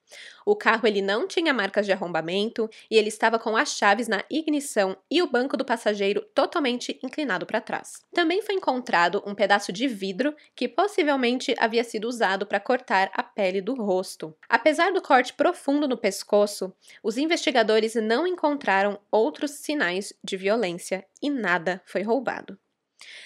O 0.46 0.56
carro 0.56 0.88
ele 0.88 1.02
não 1.02 1.28
tinha 1.28 1.54
marcas 1.54 1.86
de 1.86 1.92
arrombamento 1.92 2.70
e 2.90 2.98
ele 2.98 3.10
estava 3.10 3.38
com 3.38 3.58
as 3.58 3.76
chaves 3.76 4.08
na 4.08 4.24
ignição 4.30 4.96
e 5.12 5.22
o 5.22 5.28
banco 5.28 5.58
do 5.58 5.66
passageiro 5.66 6.22
totalmente 6.34 6.98
inclinado 7.04 7.46
para 7.46 7.60
trás. 7.60 8.02
Também 8.14 8.42
foi 8.42 8.56
encontrado 8.56 9.22
um 9.26 9.36
pedaço 9.36 9.74
de 9.74 9.88
vidro 9.88 10.34
que 10.56 10.68
possivelmente 10.68 11.54
havia 11.60 11.84
sido 11.84 12.08
usado 12.08 12.46
para 12.46 12.60
cortar 12.60 13.12
a 13.14 13.22
pele 13.22 13.62
do 13.62 13.76
rosto. 13.76 14.34
Apesar 14.48 14.94
do 14.94 15.02
corte 15.02 15.34
profundo 15.34 15.88
no 15.88 15.98
pescoço, 15.98 16.74
os 17.04 17.18
investigadores 17.18 17.96
não 17.96 18.26
encontraram 18.26 19.00
outros 19.12 19.52
sinais 19.52 20.14
de 20.24 20.38
violência 20.38 20.97
e 21.22 21.30
nada 21.30 21.82
foi 21.86 22.02
roubado. 22.02 22.58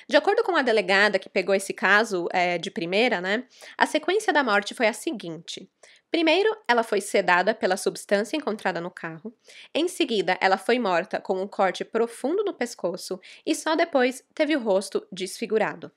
De 0.07 0.17
acordo 0.17 0.43
com 0.43 0.55
a 0.55 0.61
delegada 0.61 1.19
que 1.19 1.29
pegou 1.29 1.55
esse 1.55 1.73
caso 1.73 2.27
é, 2.31 2.57
de 2.57 2.69
primeira, 2.69 3.21
né, 3.21 3.45
a 3.77 3.85
sequência 3.85 4.33
da 4.33 4.43
morte 4.43 4.73
foi 4.73 4.87
a 4.87 4.93
seguinte: 4.93 5.69
Primeiro, 6.11 6.53
ela 6.67 6.83
foi 6.83 6.99
sedada 6.99 7.55
pela 7.55 7.77
substância 7.77 8.35
encontrada 8.35 8.81
no 8.81 8.91
carro. 8.91 9.33
Em 9.73 9.87
seguida, 9.87 10.37
ela 10.41 10.57
foi 10.57 10.77
morta 10.77 11.21
com 11.21 11.41
um 11.41 11.47
corte 11.47 11.85
profundo 11.85 12.43
no 12.43 12.53
pescoço 12.53 13.17
e 13.45 13.55
só 13.55 13.75
depois 13.75 14.21
teve 14.35 14.53
o 14.55 14.59
rosto 14.59 15.07
desfigurado. 15.09 15.89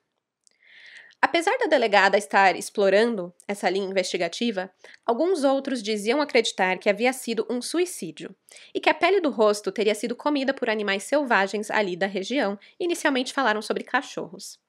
Apesar 1.24 1.56
da 1.56 1.64
delegada 1.64 2.18
estar 2.18 2.54
explorando 2.54 3.32
essa 3.48 3.70
linha 3.70 3.88
investigativa, 3.88 4.70
alguns 5.06 5.42
outros 5.42 5.82
diziam 5.82 6.20
acreditar 6.20 6.76
que 6.76 6.90
havia 6.90 7.14
sido 7.14 7.46
um 7.48 7.62
suicídio 7.62 8.36
e 8.74 8.78
que 8.78 8.90
a 8.90 8.94
pele 8.94 9.22
do 9.22 9.30
rosto 9.30 9.72
teria 9.72 9.94
sido 9.94 10.14
comida 10.14 10.52
por 10.52 10.68
animais 10.68 11.04
selvagens 11.04 11.70
ali 11.70 11.96
da 11.96 12.06
região. 12.06 12.58
Inicialmente 12.78 13.32
falaram 13.32 13.62
sobre 13.62 13.84
cachorros. 13.84 14.60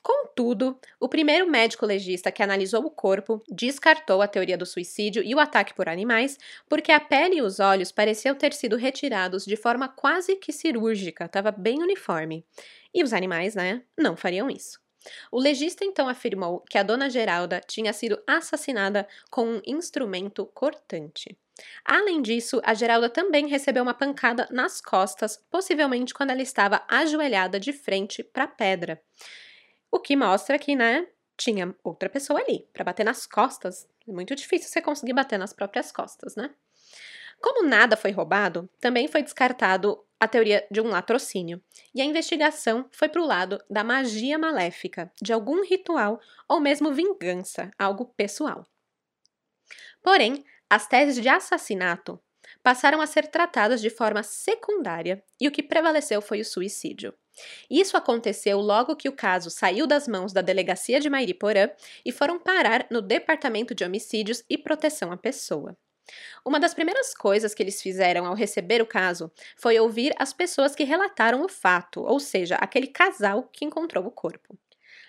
Contudo, 0.00 0.78
o 1.00 1.08
primeiro 1.08 1.50
médico 1.50 1.84
legista 1.84 2.30
que 2.30 2.44
analisou 2.44 2.84
o 2.84 2.92
corpo 2.92 3.42
descartou 3.48 4.22
a 4.22 4.28
teoria 4.28 4.56
do 4.56 4.64
suicídio 4.64 5.24
e 5.24 5.34
o 5.34 5.40
ataque 5.40 5.74
por 5.74 5.88
animais, 5.88 6.38
porque 6.68 6.92
a 6.92 7.00
pele 7.00 7.38
e 7.38 7.42
os 7.42 7.58
olhos 7.58 7.90
pareciam 7.90 8.36
ter 8.36 8.52
sido 8.52 8.76
retirados 8.76 9.44
de 9.44 9.56
forma 9.56 9.88
quase 9.88 10.36
que 10.36 10.52
cirúrgica, 10.52 11.24
estava 11.24 11.50
bem 11.50 11.82
uniforme. 11.82 12.46
E 12.94 13.02
os 13.02 13.12
animais, 13.12 13.56
né, 13.56 13.82
não 13.98 14.16
fariam 14.16 14.48
isso. 14.48 14.78
O 15.30 15.38
legista 15.40 15.84
então 15.84 16.08
afirmou 16.08 16.60
que 16.68 16.78
a 16.78 16.82
dona 16.82 17.10
Geralda 17.10 17.60
tinha 17.66 17.92
sido 17.92 18.22
assassinada 18.26 19.06
com 19.30 19.44
um 19.46 19.62
instrumento 19.66 20.46
cortante. 20.46 21.36
Além 21.84 22.22
disso, 22.22 22.60
a 22.64 22.74
Geralda 22.74 23.10
também 23.10 23.48
recebeu 23.48 23.82
uma 23.82 23.94
pancada 23.94 24.46
nas 24.50 24.80
costas, 24.80 25.36
possivelmente 25.50 26.14
quando 26.14 26.30
ela 26.30 26.42
estava 26.42 26.84
ajoelhada 26.88 27.58
de 27.58 27.72
frente 27.72 28.22
para 28.22 28.44
a 28.44 28.48
pedra. 28.48 29.02
O 29.90 29.98
que 29.98 30.14
mostra 30.14 30.58
que, 30.58 30.76
né, 30.76 31.06
tinha 31.38 31.74
outra 31.84 32.10
pessoa 32.10 32.40
ali 32.40 32.68
para 32.72 32.84
bater 32.84 33.04
nas 33.04 33.26
costas. 33.26 33.88
É 34.06 34.12
muito 34.12 34.34
difícil 34.34 34.68
você 34.68 34.82
conseguir 34.82 35.12
bater 35.14 35.38
nas 35.38 35.52
próprias 35.52 35.92
costas, 35.92 36.34
né? 36.34 36.50
Como 37.40 37.66
nada 37.66 37.96
foi 37.96 38.10
roubado, 38.10 38.68
também 38.80 39.06
foi 39.06 39.22
descartado 39.22 40.04
a 40.20 40.26
teoria 40.26 40.66
de 40.70 40.80
um 40.80 40.88
latrocínio, 40.88 41.62
e 41.94 42.00
a 42.00 42.04
investigação 42.04 42.88
foi 42.90 43.08
para 43.08 43.22
o 43.22 43.26
lado 43.26 43.62
da 43.70 43.84
magia 43.84 44.38
maléfica, 44.38 45.12
de 45.20 45.32
algum 45.32 45.64
ritual 45.64 46.20
ou 46.48 46.60
mesmo 46.60 46.92
vingança, 46.92 47.70
algo 47.78 48.06
pessoal. 48.16 48.66
Porém, 50.02 50.44
as 50.68 50.86
teses 50.86 51.20
de 51.20 51.28
assassinato 51.28 52.20
passaram 52.62 53.00
a 53.00 53.06
ser 53.06 53.28
tratadas 53.28 53.80
de 53.80 53.90
forma 53.90 54.22
secundária 54.22 55.22
e 55.40 55.46
o 55.46 55.50
que 55.50 55.62
prevaleceu 55.62 56.20
foi 56.20 56.40
o 56.40 56.44
suicídio. 56.44 57.14
Isso 57.70 57.96
aconteceu 57.96 58.58
logo 58.58 58.96
que 58.96 59.08
o 59.08 59.12
caso 59.12 59.50
saiu 59.50 59.86
das 59.86 60.08
mãos 60.08 60.32
da 60.32 60.40
delegacia 60.40 60.98
de 60.98 61.08
Mairiporã 61.08 61.70
e 62.04 62.10
foram 62.10 62.38
parar 62.38 62.86
no 62.90 63.00
Departamento 63.00 63.74
de 63.74 63.84
Homicídios 63.84 64.42
e 64.50 64.58
Proteção 64.58 65.12
à 65.12 65.16
Pessoa. 65.16 65.76
Uma 66.44 66.60
das 66.60 66.74
primeiras 66.74 67.14
coisas 67.14 67.54
que 67.54 67.62
eles 67.62 67.82
fizeram 67.82 68.26
ao 68.26 68.34
receber 68.34 68.80
o 68.80 68.86
caso 68.86 69.30
foi 69.56 69.78
ouvir 69.78 70.14
as 70.18 70.32
pessoas 70.32 70.74
que 70.74 70.84
relataram 70.84 71.42
o 71.42 71.48
fato, 71.48 72.00
ou 72.02 72.18
seja, 72.20 72.56
aquele 72.56 72.86
casal 72.86 73.44
que 73.52 73.64
encontrou 73.64 74.06
o 74.06 74.10
corpo. 74.10 74.58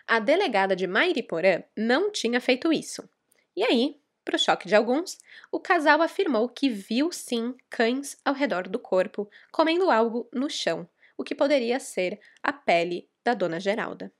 A 0.07 0.19
delegada 0.19 0.75
de 0.75 0.87
Mairiporã 0.87 1.63
não 1.77 2.11
tinha 2.11 2.41
feito 2.41 2.73
isso. 2.73 3.07
E 3.55 3.63
aí, 3.63 3.99
para 4.25 4.35
o 4.35 4.39
choque 4.39 4.67
de 4.67 4.75
alguns, 4.75 5.17
o 5.51 5.59
casal 5.59 6.01
afirmou 6.01 6.47
que 6.49 6.69
viu 6.69 7.11
sim 7.11 7.55
cães 7.69 8.17
ao 8.23 8.33
redor 8.33 8.67
do 8.67 8.77
corpo 8.77 9.29
comendo 9.51 9.89
algo 9.89 10.29
no 10.33 10.49
chão, 10.49 10.87
o 11.17 11.23
que 11.23 11.33
poderia 11.35 11.79
ser 11.79 12.19
a 12.43 12.53
pele 12.53 13.09
da 13.23 13.33
dona 13.33 13.59
Geralda. 13.59 14.11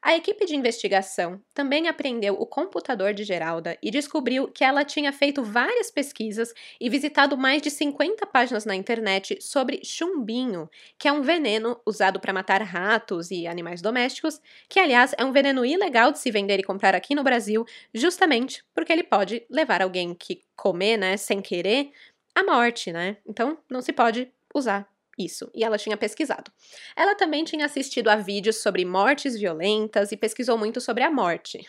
A 0.00 0.14
equipe 0.16 0.46
de 0.46 0.54
investigação 0.54 1.40
também 1.52 1.88
apreendeu 1.88 2.34
o 2.34 2.46
computador 2.46 3.12
de 3.12 3.24
Geralda 3.24 3.76
e 3.82 3.90
descobriu 3.90 4.46
que 4.48 4.64
ela 4.64 4.84
tinha 4.84 5.12
feito 5.12 5.42
várias 5.42 5.90
pesquisas 5.90 6.52
e 6.80 6.88
visitado 6.88 7.36
mais 7.36 7.60
de 7.60 7.70
50 7.70 8.24
páginas 8.26 8.64
na 8.64 8.76
internet 8.76 9.38
sobre 9.42 9.80
chumbinho, 9.84 10.70
que 10.96 11.08
é 11.08 11.12
um 11.12 11.20
veneno 11.22 11.80
usado 11.84 12.20
para 12.20 12.32
matar 12.32 12.62
ratos 12.62 13.30
e 13.30 13.46
animais 13.46 13.82
domésticos, 13.82 14.40
que 14.68 14.78
aliás 14.78 15.14
é 15.18 15.24
um 15.24 15.32
veneno 15.32 15.64
ilegal 15.66 16.12
de 16.12 16.20
se 16.20 16.30
vender 16.30 16.60
e 16.60 16.64
comprar 16.64 16.94
aqui 16.94 17.14
no 17.14 17.24
Brasil, 17.24 17.64
justamente 17.92 18.64
porque 18.74 18.92
ele 18.92 19.02
pode 19.02 19.44
levar 19.50 19.82
alguém 19.82 20.14
que 20.14 20.42
comer, 20.56 20.96
né, 20.96 21.16
sem 21.16 21.40
querer, 21.42 21.90
à 22.34 22.44
morte, 22.44 22.92
né? 22.92 23.16
Então 23.26 23.58
não 23.68 23.82
se 23.82 23.92
pode 23.92 24.32
usar 24.54 24.88
isso, 25.18 25.50
e 25.54 25.64
ela 25.64 25.76
tinha 25.76 25.96
pesquisado. 25.96 26.50
Ela 26.96 27.14
também 27.14 27.44
tinha 27.44 27.66
assistido 27.66 28.08
a 28.08 28.16
vídeos 28.16 28.56
sobre 28.56 28.84
mortes 28.84 29.38
violentas 29.38 30.12
e 30.12 30.16
pesquisou 30.16 30.56
muito 30.56 30.80
sobre 30.80 31.02
a 31.02 31.10
morte. 31.10 31.66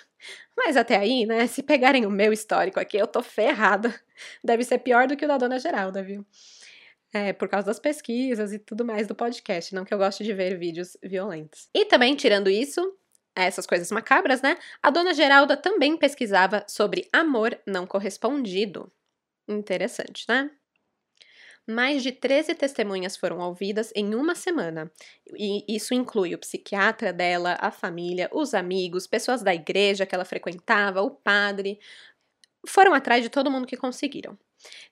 Mas 0.55 0.77
até 0.77 0.97
aí, 0.97 1.25
né, 1.25 1.45
se 1.47 1.63
pegarem 1.63 2.05
o 2.05 2.11
meu 2.11 2.31
histórico 2.31 2.79
aqui, 2.79 2.97
eu 2.97 3.07
tô 3.07 3.21
ferrada. 3.21 3.93
Deve 4.43 4.63
ser 4.63 4.79
pior 4.79 5.07
do 5.07 5.17
que 5.17 5.25
o 5.25 5.27
da 5.27 5.37
Dona 5.37 5.59
Geralda, 5.59 6.03
viu? 6.03 6.25
É, 7.11 7.33
por 7.33 7.49
causa 7.49 7.65
das 7.65 7.79
pesquisas 7.79 8.53
e 8.53 8.59
tudo 8.59 8.85
mais 8.85 9.07
do 9.07 9.15
podcast, 9.15 9.73
não 9.73 9.83
que 9.83 9.93
eu 9.93 9.97
goste 9.97 10.23
de 10.23 10.31
ver 10.31 10.57
vídeos 10.59 10.95
violentos. 11.01 11.67
E 11.73 11.85
também, 11.85 12.15
tirando 12.15 12.49
isso, 12.49 12.95
essas 13.35 13.65
coisas 13.65 13.91
macabras, 13.91 14.41
né? 14.41 14.57
A 14.81 14.91
Dona 14.91 15.13
Geralda 15.13 15.57
também 15.57 15.97
pesquisava 15.97 16.63
sobre 16.67 17.07
amor 17.11 17.59
não 17.65 17.87
correspondido. 17.87 18.91
Interessante, 19.47 20.25
né? 20.29 20.51
Mais 21.69 22.01
de 22.01 22.11
13 22.11 22.55
testemunhas 22.55 23.15
foram 23.15 23.37
ouvidas 23.37 23.93
em 23.95 24.15
uma 24.15 24.33
semana. 24.33 24.91
E 25.37 25.63
isso 25.67 25.93
inclui 25.93 26.33
o 26.33 26.39
psiquiatra 26.39 27.13
dela, 27.13 27.57
a 27.59 27.69
família, 27.69 28.27
os 28.33 28.55
amigos, 28.55 29.05
pessoas 29.05 29.43
da 29.43 29.53
igreja 29.53 30.03
que 30.03 30.15
ela 30.15 30.25
frequentava, 30.25 31.03
o 31.03 31.11
padre. 31.11 31.79
Foram 32.67 32.95
atrás 32.95 33.21
de 33.21 33.29
todo 33.29 33.51
mundo 33.51 33.67
que 33.67 33.77
conseguiram. 33.77 34.35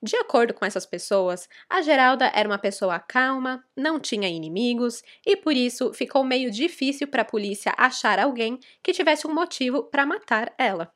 De 0.03 0.15
acordo 0.17 0.53
com 0.53 0.65
essas 0.65 0.85
pessoas, 0.85 1.49
a 1.67 1.81
Geralda 1.81 2.31
era 2.33 2.47
uma 2.47 2.59
pessoa 2.59 2.99
calma, 2.99 3.65
não 3.75 3.99
tinha 3.99 4.29
inimigos 4.29 5.03
e 5.25 5.35
por 5.35 5.53
isso 5.53 5.91
ficou 5.93 6.23
meio 6.23 6.51
difícil 6.51 7.07
para 7.07 7.23
a 7.23 7.25
polícia 7.25 7.73
achar 7.75 8.19
alguém 8.19 8.59
que 8.83 8.93
tivesse 8.93 9.25
um 9.25 9.33
motivo 9.33 9.83
para 9.83 10.05
matar 10.05 10.53
ela. 10.59 10.93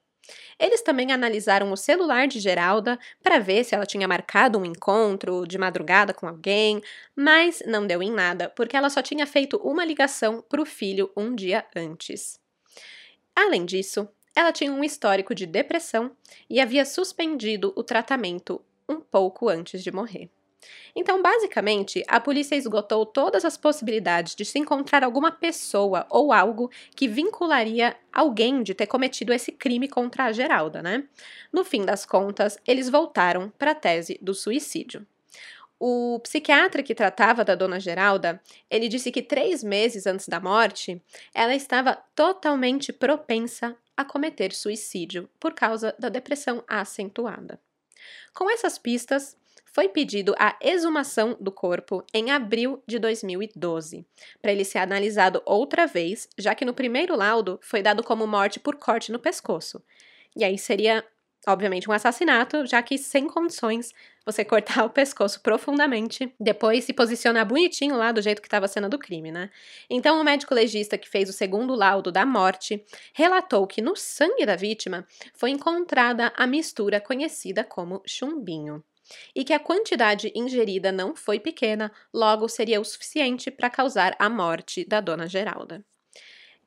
Eles 0.59 0.81
também 0.81 1.11
analisaram 1.11 1.71
o 1.71 1.77
celular 1.77 2.27
de 2.27 2.39
Geralda 2.39 2.99
para 3.21 3.39
ver 3.39 3.63
se 3.63 3.73
ela 3.73 3.85
tinha 3.85 4.07
marcado 4.07 4.59
um 4.59 4.65
encontro 4.65 5.45
de 5.47 5.57
madrugada 5.57 6.13
com 6.13 6.27
alguém, 6.27 6.81
mas 7.15 7.63
não 7.65 7.85
deu 7.85 8.01
em 8.01 8.11
nada, 8.11 8.49
porque 8.49 8.77
ela 8.77 8.89
só 8.89 9.01
tinha 9.01 9.25
feito 9.25 9.57
uma 9.57 9.85
ligação 9.85 10.43
para 10.47 10.61
o 10.61 10.65
filho 10.65 11.11
um 11.15 11.35
dia 11.35 11.65
antes. 11.75 12.39
Além 13.35 13.65
disso, 13.65 14.07
ela 14.35 14.51
tinha 14.51 14.71
um 14.71 14.83
histórico 14.83 15.33
de 15.33 15.45
depressão 15.45 16.15
e 16.49 16.59
havia 16.59 16.85
suspendido 16.85 17.73
o 17.75 17.83
tratamento 17.83 18.63
um 18.87 18.99
pouco 18.99 19.49
antes 19.49 19.83
de 19.83 19.91
morrer. 19.91 20.29
Então, 20.95 21.21
basicamente, 21.21 22.03
a 22.07 22.19
polícia 22.19 22.55
esgotou 22.55 23.05
todas 23.05 23.45
as 23.45 23.57
possibilidades 23.57 24.35
de 24.35 24.45
se 24.45 24.59
encontrar 24.59 25.03
alguma 25.03 25.31
pessoa 25.31 26.05
ou 26.09 26.31
algo 26.31 26.69
que 26.95 27.07
vincularia 27.07 27.95
alguém 28.11 28.61
de 28.61 28.73
ter 28.73 28.87
cometido 28.87 29.33
esse 29.33 29.51
crime 29.51 29.87
contra 29.87 30.25
a 30.25 30.31
Geralda, 30.31 30.81
né? 30.81 31.03
No 31.51 31.63
fim 31.63 31.85
das 31.85 32.05
contas, 32.05 32.57
eles 32.67 32.89
voltaram 32.89 33.51
para 33.57 33.71
a 33.71 33.75
tese 33.75 34.19
do 34.21 34.33
suicídio. 34.33 35.05
O 35.79 36.19
psiquiatra 36.19 36.83
que 36.83 36.93
tratava 36.93 37.43
da 37.43 37.55
dona 37.55 37.79
Geralda, 37.79 38.39
ele 38.69 38.87
disse 38.87 39.11
que 39.11 39.21
três 39.21 39.63
meses 39.63 40.05
antes 40.05 40.27
da 40.27 40.39
morte, 40.39 41.01
ela 41.33 41.55
estava 41.55 41.95
totalmente 42.13 42.93
propensa 42.93 43.75
a 43.97 44.05
cometer 44.05 44.53
suicídio 44.53 45.27
por 45.39 45.53
causa 45.53 45.95
da 45.97 46.07
depressão 46.07 46.63
acentuada. 46.67 47.59
Com 48.31 48.47
essas 48.49 48.77
pistas, 48.77 49.35
foi 49.71 49.89
pedido 49.89 50.35
a 50.37 50.55
exumação 50.61 51.35
do 51.39 51.51
corpo 51.51 52.03
em 52.13 52.31
abril 52.31 52.83
de 52.85 52.99
2012, 52.99 54.05
para 54.41 54.51
ele 54.51 54.65
ser 54.65 54.79
analisado 54.79 55.41
outra 55.45 55.87
vez, 55.87 56.27
já 56.37 56.53
que 56.53 56.65
no 56.65 56.73
primeiro 56.73 57.15
laudo 57.15 57.59
foi 57.61 57.81
dado 57.81 58.03
como 58.03 58.27
morte 58.27 58.59
por 58.59 58.75
corte 58.75 59.11
no 59.11 59.19
pescoço. 59.19 59.81
E 60.35 60.43
aí 60.43 60.57
seria 60.57 61.03
obviamente, 61.47 61.89
um 61.89 61.93
assassinato, 61.93 62.65
já 62.65 62.81
que 62.83 62.97
sem 62.97 63.27
condições 63.27 63.93
você 64.25 64.45
cortar 64.45 64.85
o 64.85 64.89
pescoço 64.89 65.41
profundamente, 65.41 66.33
depois 66.39 66.83
se 66.83 66.93
posicionar 66.93 67.45
bonitinho 67.45 67.97
lá 67.97 68.11
do 68.11 68.21
jeito 68.21 68.41
que 68.41 68.47
estava 68.47 68.65
a 68.65 68.69
cena 68.69 68.87
do 68.87 68.99
crime, 68.99 69.31
né? 69.31 69.49
Então, 69.89 70.19
o 70.19 70.23
médico 70.23 70.53
legista 70.53 70.97
que 70.97 71.09
fez 71.09 71.29
o 71.29 71.33
segundo 71.33 71.73
laudo 71.73 72.11
da 72.11 72.25
morte 72.25 72.83
relatou 73.13 73.65
que 73.65 73.81
no 73.81 73.95
sangue 73.95 74.45
da 74.45 74.55
vítima 74.55 75.07
foi 75.33 75.49
encontrada 75.49 76.31
a 76.35 76.45
mistura 76.45 77.01
conhecida 77.01 77.63
como 77.63 78.01
chumbinho. 78.05 78.83
E 79.35 79.43
que 79.43 79.53
a 79.53 79.59
quantidade 79.59 80.31
ingerida 80.35 80.91
não 80.91 81.15
foi 81.15 81.39
pequena, 81.39 81.91
logo 82.13 82.47
seria 82.47 82.81
o 82.81 82.85
suficiente 82.85 83.51
para 83.51 83.69
causar 83.69 84.15
a 84.19 84.29
morte 84.29 84.85
da 84.85 84.99
dona 84.99 85.27
Geralda. 85.27 85.83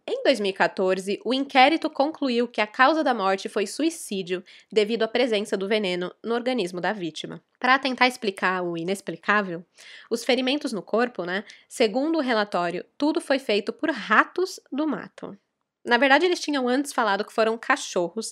Em 0.07 0.23
2014, 0.23 1.19
o 1.25 1.33
inquérito 1.33 1.89
concluiu 1.89 2.47
que 2.47 2.61
a 2.61 2.67
causa 2.67 3.03
da 3.03 3.15
morte 3.15 3.49
foi 3.49 3.67
suicídio 3.67 4.45
devido 4.71 5.03
à 5.03 5.09
presença 5.09 5.57
do 5.57 5.67
veneno 5.67 6.15
no 6.23 6.35
organismo 6.35 6.79
da 6.79 6.93
vítima. 6.93 7.43
Para 7.59 7.79
tentar 7.79 8.07
explicar 8.07 8.63
o 8.63 8.77
inexplicável, 8.77 9.65
os 10.11 10.23
ferimentos 10.23 10.75
no 10.75 10.83
corpo, 10.83 11.25
né? 11.25 11.43
Segundo 11.67 12.19
o 12.19 12.21
relatório, 12.21 12.85
tudo 12.99 13.19
foi 13.19 13.39
feito 13.39 13.73
por 13.73 13.91
ratos 13.91 14.61
do 14.71 14.87
mato. 14.87 15.39
Na 15.83 15.97
verdade, 15.97 16.27
eles 16.27 16.41
tinham 16.41 16.69
antes 16.69 16.93
falado 16.93 17.25
que 17.25 17.33
foram 17.33 17.57
cachorros, 17.57 18.31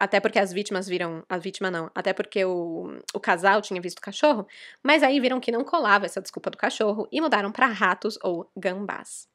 até 0.00 0.18
porque 0.18 0.38
as 0.38 0.50
vítimas 0.50 0.88
viram. 0.88 1.22
A 1.28 1.36
vítima 1.36 1.70
não, 1.70 1.90
até 1.94 2.14
porque 2.14 2.42
o, 2.42 2.98
o 3.12 3.20
casal 3.20 3.60
tinha 3.60 3.80
visto 3.80 4.00
cachorro, 4.00 4.46
mas 4.82 5.02
aí 5.02 5.20
viram 5.20 5.38
que 5.38 5.52
não 5.52 5.62
colava 5.62 6.06
essa 6.06 6.22
desculpa 6.22 6.50
do 6.50 6.56
cachorro 6.56 7.06
e 7.12 7.20
mudaram 7.20 7.52
para 7.52 7.66
ratos 7.66 8.18
ou 8.22 8.50
gambás. 8.56 9.28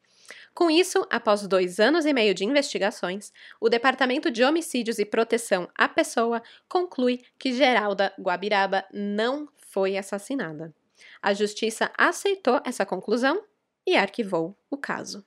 Com 0.56 0.72
isso, 0.72 1.06
após 1.12 1.46
dois 1.48 1.80
anos 1.80 2.06
e 2.06 2.14
meio 2.14 2.34
de 2.34 2.44
investigações, 2.44 3.32
o 3.62 3.70
Departamento 3.70 4.32
de 4.32 4.44
Homicídios 4.44 4.98
e 4.98 5.06
Proteção 5.06 5.70
à 5.78 5.88
Pessoa 5.88 6.42
conclui 6.68 7.24
que 7.38 7.54
Geralda 7.54 8.12
Guabiraba 8.20 8.84
não 8.92 9.48
foi 9.68 9.98
assassinada. 9.98 10.74
A 11.22 11.34
justiça 11.34 11.92
aceitou 11.96 12.60
essa 12.66 12.86
conclusão 12.86 13.44
e 13.86 13.96
arquivou 13.96 14.58
o 14.72 14.78
caso. 14.78 15.24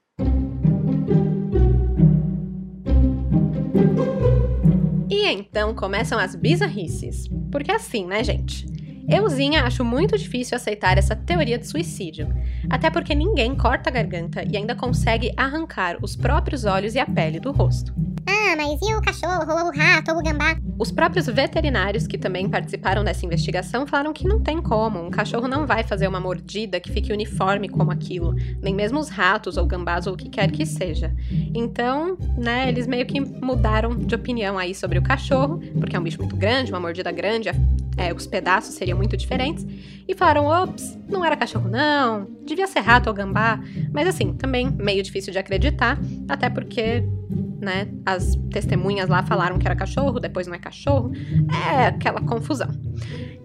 Então 5.32 5.74
começam 5.74 6.18
as 6.18 6.34
bizarrices. 6.34 7.28
Porque 7.50 7.70
é 7.70 7.74
assim, 7.74 8.06
né, 8.06 8.22
gente? 8.22 8.66
Euzinha 9.08 9.62
acho 9.62 9.84
muito 9.84 10.18
difícil 10.18 10.56
aceitar 10.56 10.98
essa 10.98 11.16
teoria 11.16 11.58
de 11.58 11.66
suicídio, 11.66 12.28
até 12.68 12.90
porque 12.90 13.14
ninguém 13.14 13.54
corta 13.56 13.88
a 13.88 13.92
garganta 13.92 14.44
e 14.48 14.56
ainda 14.56 14.74
consegue 14.74 15.32
arrancar 15.36 15.96
os 16.02 16.14
próprios 16.14 16.64
olhos 16.66 16.94
e 16.94 16.98
a 16.98 17.06
pele 17.06 17.40
do 17.40 17.50
rosto. 17.50 17.94
Ah, 18.26 18.54
mas 18.54 18.78
e 18.82 18.94
o 18.94 19.00
cachorro, 19.00 19.50
ou 19.50 19.68
o 19.68 19.72
rato, 19.74 20.12
ou 20.12 20.18
o 20.18 20.22
gambá? 20.22 20.56
Os 20.78 20.92
próprios 20.92 21.26
veterinários 21.26 22.06
que 22.06 22.18
também 22.18 22.46
participaram 22.48 23.02
dessa 23.02 23.24
investigação 23.24 23.86
falaram 23.86 24.12
que 24.12 24.28
não 24.28 24.40
tem 24.40 24.60
como. 24.60 25.00
Um 25.00 25.10
cachorro 25.10 25.48
não 25.48 25.66
vai 25.66 25.82
fazer 25.82 26.06
uma 26.06 26.20
mordida 26.20 26.78
que 26.78 26.92
fique 26.92 27.10
uniforme 27.10 27.68
como 27.68 27.90
aquilo, 27.90 28.34
nem 28.62 28.74
mesmo 28.74 28.98
os 28.98 29.08
ratos 29.08 29.56
ou 29.56 29.66
gambás 29.66 30.06
ou 30.06 30.12
o 30.12 30.16
que 30.16 30.28
quer 30.28 30.50
que 30.50 30.66
seja. 30.66 31.14
Então, 31.54 32.18
né, 32.36 32.68
eles 32.68 32.86
meio 32.86 33.06
que 33.06 33.18
mudaram 33.18 33.96
de 33.96 34.14
opinião 34.14 34.58
aí 34.58 34.74
sobre 34.74 34.98
o 34.98 35.02
cachorro, 35.02 35.60
porque 35.78 35.96
é 35.96 35.98
um 35.98 36.02
bicho 36.02 36.18
muito 36.18 36.36
grande, 36.36 36.70
uma 36.70 36.80
mordida 36.80 37.10
grande, 37.10 37.48
é, 37.98 38.12
os 38.14 38.26
pedaços 38.26 38.74
seriam 38.74 38.96
muito 38.96 39.16
diferentes, 39.16 39.66
e 40.06 40.14
falaram: 40.14 40.46
ops, 40.46 40.98
não 41.08 41.24
era 41.24 41.36
cachorro, 41.36 41.68
não, 41.68 42.26
devia 42.46 42.66
ser 42.66 42.80
rato 42.80 43.08
ou 43.08 43.14
gambá. 43.14 43.60
Mas 43.92 44.08
assim, 44.08 44.32
também 44.32 44.70
meio 44.70 45.02
difícil 45.02 45.32
de 45.32 45.38
acreditar, 45.38 45.98
até 46.28 46.48
porque 46.48 47.04
né? 47.60 47.88
As 48.06 48.36
testemunhas 48.50 49.08
lá 49.08 49.22
falaram 49.22 49.58
que 49.58 49.66
era 49.66 49.74
cachorro, 49.74 50.20
depois 50.20 50.46
não 50.46 50.54
é 50.54 50.58
cachorro. 50.58 51.12
É 51.70 51.86
aquela 51.86 52.20
confusão. 52.20 52.68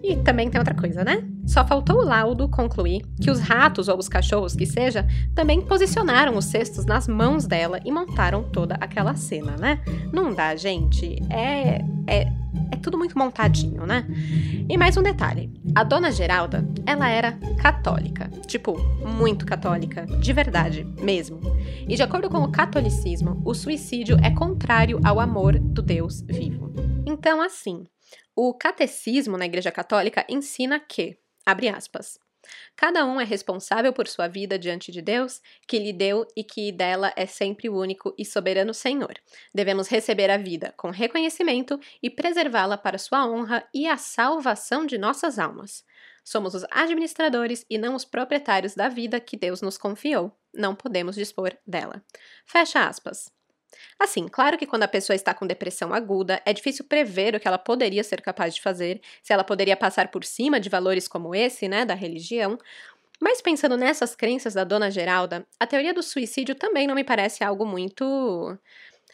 E 0.02 0.16
também 0.16 0.48
tem 0.50 0.58
outra 0.58 0.74
coisa, 0.74 1.02
né? 1.02 1.24
Só 1.46 1.66
faltou 1.66 1.96
o 1.96 2.04
laudo 2.04 2.48
concluir 2.48 3.02
que 3.20 3.30
os 3.30 3.40
ratos 3.40 3.88
ou 3.88 3.98
os 3.98 4.08
cachorros 4.08 4.54
que 4.54 4.66
seja 4.66 5.06
também 5.34 5.60
posicionaram 5.60 6.36
os 6.36 6.44
cestos 6.44 6.84
nas 6.84 7.08
mãos 7.08 7.46
dela 7.46 7.80
e 7.84 7.90
montaram 7.90 8.44
toda 8.44 8.74
aquela 8.76 9.14
cena, 9.14 9.56
né? 9.58 9.80
Não 10.12 10.32
dá, 10.32 10.54
gente. 10.54 11.18
É 11.30 11.84
é 12.06 12.30
é 12.70 12.76
tudo 12.76 12.98
muito 12.98 13.18
montadinho, 13.18 13.86
né? 13.86 14.06
E 14.68 14.76
mais 14.76 14.96
um 14.96 15.02
detalhe: 15.02 15.50
a 15.74 15.84
dona 15.84 16.10
Geralda, 16.10 16.66
ela 16.86 17.08
era 17.08 17.32
católica, 17.60 18.30
tipo, 18.46 18.78
muito 19.06 19.46
católica, 19.46 20.06
de 20.06 20.32
verdade, 20.32 20.84
mesmo. 21.00 21.40
E 21.88 21.96
de 21.96 22.02
acordo 22.02 22.28
com 22.28 22.38
o 22.38 22.50
catolicismo, 22.50 23.40
o 23.44 23.54
suicídio 23.54 24.16
é 24.22 24.30
contrário 24.30 25.00
ao 25.04 25.20
amor 25.20 25.58
do 25.58 25.82
Deus 25.82 26.22
vivo. 26.22 26.72
Então, 27.06 27.40
assim, 27.40 27.84
o 28.36 28.52
catecismo 28.54 29.36
na 29.36 29.46
Igreja 29.46 29.70
Católica 29.70 30.24
ensina 30.28 30.80
que, 30.80 31.16
abre 31.46 31.68
aspas, 31.68 32.18
Cada 32.76 33.04
um 33.04 33.20
é 33.20 33.24
responsável 33.24 33.92
por 33.92 34.08
sua 34.08 34.28
vida 34.28 34.58
diante 34.58 34.90
de 34.90 35.00
Deus, 35.00 35.40
que 35.66 35.78
lhe 35.78 35.92
deu 35.92 36.26
e 36.36 36.42
que 36.42 36.72
dela 36.72 37.12
é 37.16 37.26
sempre 37.26 37.68
o 37.68 37.78
único 37.78 38.14
e 38.18 38.24
soberano 38.24 38.74
Senhor. 38.74 39.14
Devemos 39.54 39.88
receber 39.88 40.30
a 40.30 40.36
vida 40.36 40.74
com 40.76 40.90
reconhecimento 40.90 41.78
e 42.02 42.10
preservá-la 42.10 42.76
para 42.76 42.98
sua 42.98 43.26
honra 43.26 43.66
e 43.72 43.86
a 43.86 43.96
salvação 43.96 44.86
de 44.86 44.98
nossas 44.98 45.38
almas. 45.38 45.84
Somos 46.24 46.54
os 46.54 46.64
administradores 46.70 47.66
e 47.68 47.76
não 47.76 47.94
os 47.94 48.04
proprietários 48.04 48.74
da 48.74 48.88
vida 48.88 49.20
que 49.20 49.36
Deus 49.36 49.60
nos 49.60 49.76
confiou. 49.76 50.32
Não 50.54 50.74
podemos 50.74 51.16
dispor 51.16 51.54
dela. 51.66 52.02
Fecha 52.46 52.88
aspas. 52.88 53.30
Assim, 53.98 54.26
claro 54.28 54.58
que 54.58 54.66
quando 54.66 54.82
a 54.82 54.88
pessoa 54.88 55.14
está 55.14 55.34
com 55.34 55.46
depressão 55.46 55.92
aguda, 55.94 56.40
é 56.44 56.52
difícil 56.52 56.84
prever 56.84 57.34
o 57.34 57.40
que 57.40 57.48
ela 57.48 57.58
poderia 57.58 58.04
ser 58.04 58.20
capaz 58.20 58.54
de 58.54 58.62
fazer, 58.62 59.00
se 59.22 59.32
ela 59.32 59.44
poderia 59.44 59.76
passar 59.76 60.08
por 60.08 60.24
cima 60.24 60.60
de 60.60 60.68
valores 60.68 61.08
como 61.08 61.34
esse, 61.34 61.68
né, 61.68 61.84
da 61.84 61.94
religião. 61.94 62.58
Mas 63.20 63.40
pensando 63.40 63.76
nessas 63.76 64.14
crenças 64.14 64.54
da 64.54 64.64
dona 64.64 64.90
Geralda, 64.90 65.46
a 65.58 65.66
teoria 65.66 65.94
do 65.94 66.02
suicídio 66.02 66.54
também 66.54 66.86
não 66.86 66.94
me 66.94 67.04
parece 67.04 67.44
algo 67.44 67.64
muito. 67.66 68.58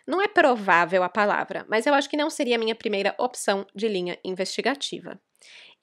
Não 0.07 0.23
é 0.23 0.29
provável 0.29 1.03
a 1.03 1.09
palavra, 1.09 1.67
mas 1.69 1.87
eu 1.87 1.95
acho 1.95 2.09
que 2.11 2.17
não 2.17 2.31
seria 2.31 2.57
a 2.57 2.59
minha 2.59 2.75
primeira 2.75 3.15
opção 3.19 3.67
de 3.75 3.89
linha 3.89 4.19
investigativa. 4.25 5.21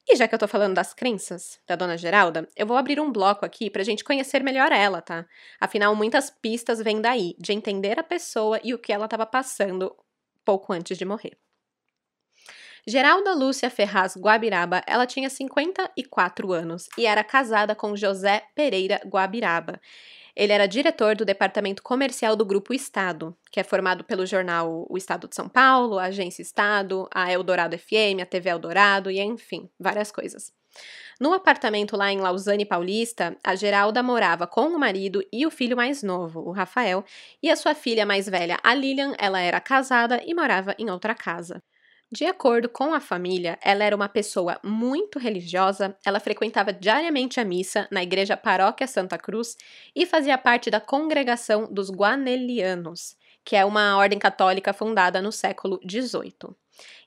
E 0.10 0.16
já 0.16 0.28
que 0.28 0.34
eu 0.34 0.40
tô 0.40 0.48
falando 0.48 0.74
das 0.74 0.94
crenças 0.94 1.60
da 1.68 1.76
dona 1.76 1.98
Geralda, 1.98 2.48
eu 2.56 2.66
vou 2.66 2.78
abrir 2.78 3.00
um 3.00 3.12
bloco 3.12 3.46
aqui 3.46 3.70
pra 3.70 3.84
gente 3.84 4.06
conhecer 4.06 4.42
melhor 4.42 4.72
ela, 4.72 5.02
tá? 5.02 5.26
Afinal, 5.60 5.94
muitas 5.96 6.30
pistas 6.30 6.82
vêm 6.82 7.02
daí, 7.02 7.36
de 7.38 7.52
entender 7.52 8.00
a 8.00 8.04
pessoa 8.04 8.60
e 8.64 8.74
o 8.74 8.80
que 8.80 8.94
ela 8.94 9.06
estava 9.06 9.26
passando 9.26 9.94
pouco 10.46 10.72
antes 10.72 10.98
de 10.98 11.04
morrer. 11.04 11.38
Geralda 12.88 13.34
Lúcia 13.34 13.70
Ferraz 13.70 14.16
Guabiraba, 14.16 14.82
ela 14.88 15.06
tinha 15.06 15.30
54 15.30 16.54
anos 16.54 16.88
e 16.98 17.06
era 17.06 17.22
casada 17.22 17.76
com 17.76 17.98
José 17.98 18.44
Pereira 18.56 19.02
Guabiraba. 19.06 19.82
Ele 20.38 20.54
era 20.54 20.68
diretor 20.68 21.16
do 21.16 21.26
departamento 21.26 21.82
comercial 21.82 22.36
do 22.36 22.46
Grupo 22.46 22.72
Estado, 22.72 23.36
que 23.52 23.60
é 23.60 23.64
formado 23.64 24.04
pelo 24.04 24.24
jornal 24.24 24.86
O 24.88 24.96
Estado 24.96 25.28
de 25.28 25.36
São 25.36 25.50
Paulo, 25.50 25.98
a 25.98 26.04
Agência 26.04 26.44
Estado, 26.44 27.10
a 27.12 27.32
Eldorado 27.32 27.76
FM, 27.76 28.22
a 28.22 28.26
TV 28.26 28.52
Eldorado 28.52 29.10
e 29.10 29.20
enfim, 29.20 29.68
várias 29.80 30.12
coisas. 30.12 30.54
No 31.20 31.34
apartamento 31.34 31.98
lá 31.98 32.12
em 32.12 32.20
Lausanne 32.20 32.68
Paulista, 32.68 33.36
a 33.44 33.56
Geralda 33.56 34.04
morava 34.04 34.46
com 34.46 34.68
o 34.68 34.78
marido 34.78 35.24
e 35.34 35.44
o 35.44 35.50
filho 35.50 35.76
mais 35.76 36.04
novo, 36.04 36.42
o 36.42 36.52
Rafael, 36.52 37.04
e 37.42 37.50
a 37.50 37.56
sua 37.56 37.74
filha 37.74 38.06
mais 38.06 38.30
velha, 38.30 38.60
a 38.64 38.76
Lilian, 38.76 39.16
ela 39.18 39.40
era 39.40 39.60
casada 39.60 40.22
e 40.24 40.36
morava 40.36 40.76
em 40.78 40.92
outra 40.92 41.16
casa. 41.16 41.64
De 42.12 42.26
acordo 42.26 42.70
com 42.70 42.94
a 42.94 43.02
família, 43.02 43.60
ela 43.62 43.84
era 43.84 43.96
uma 43.96 44.08
pessoa 44.08 44.58
muito 44.64 45.20
religiosa, 45.20 45.98
ela 46.06 46.22
frequentava 46.22 46.72
diariamente 46.72 47.40
a 47.40 47.44
missa 47.46 47.86
na 47.92 48.02
igreja 48.02 48.38
Paróquia 48.38 48.88
Santa 48.88 49.18
Cruz 49.18 49.58
e 49.94 50.06
fazia 50.06 50.38
parte 50.38 50.70
da 50.70 50.80
congregação 50.80 51.72
dos 51.72 51.90
Guanelianos, 51.90 53.18
que 53.44 53.58
é 53.58 53.66
uma 53.66 53.98
ordem 53.98 54.18
católica 54.20 54.72
fundada 54.72 55.22
no 55.22 55.34
século 55.34 55.80
XVIII. 55.84 56.56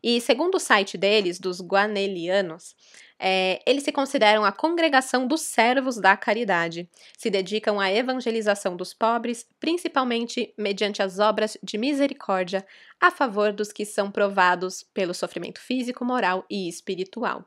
E 0.02 0.20
segundo 0.20 0.56
o 0.56 0.60
site 0.60 0.96
deles, 0.96 1.38
dos 1.38 1.60
Guanelianos, 1.60 2.74
é, 3.22 3.60
eles 3.66 3.84
se 3.84 3.92
consideram 3.92 4.46
a 4.46 4.50
congregação 4.50 5.26
dos 5.26 5.42
servos 5.42 5.98
da 5.98 6.16
caridade. 6.16 6.88
Se 7.18 7.28
dedicam 7.28 7.78
à 7.78 7.92
evangelização 7.92 8.74
dos 8.74 8.94
pobres, 8.94 9.46
principalmente 9.60 10.54
mediante 10.56 11.02
as 11.02 11.18
obras 11.18 11.58
de 11.62 11.76
misericórdia 11.76 12.66
a 12.98 13.10
favor 13.10 13.52
dos 13.52 13.72
que 13.72 13.84
são 13.84 14.10
provados 14.10 14.82
pelo 14.94 15.12
sofrimento 15.12 15.60
físico, 15.60 16.02
moral 16.02 16.46
e 16.48 16.66
espiritual. 16.66 17.44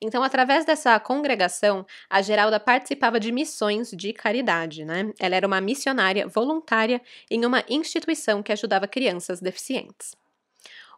Então, 0.00 0.22
através 0.22 0.66
dessa 0.66 0.98
congregação, 1.00 1.86
a 2.08 2.20
Geralda 2.20 2.60
participava 2.60 3.18
de 3.18 3.32
missões 3.32 3.90
de 3.92 4.12
caridade, 4.12 4.84
né? 4.84 5.10
Ela 5.18 5.36
era 5.36 5.46
uma 5.46 5.60
missionária 5.60 6.26
voluntária 6.26 7.00
em 7.30 7.46
uma 7.46 7.64
instituição 7.68 8.42
que 8.42 8.52
ajudava 8.52 8.86
crianças 8.86 9.40
deficientes. 9.40 10.14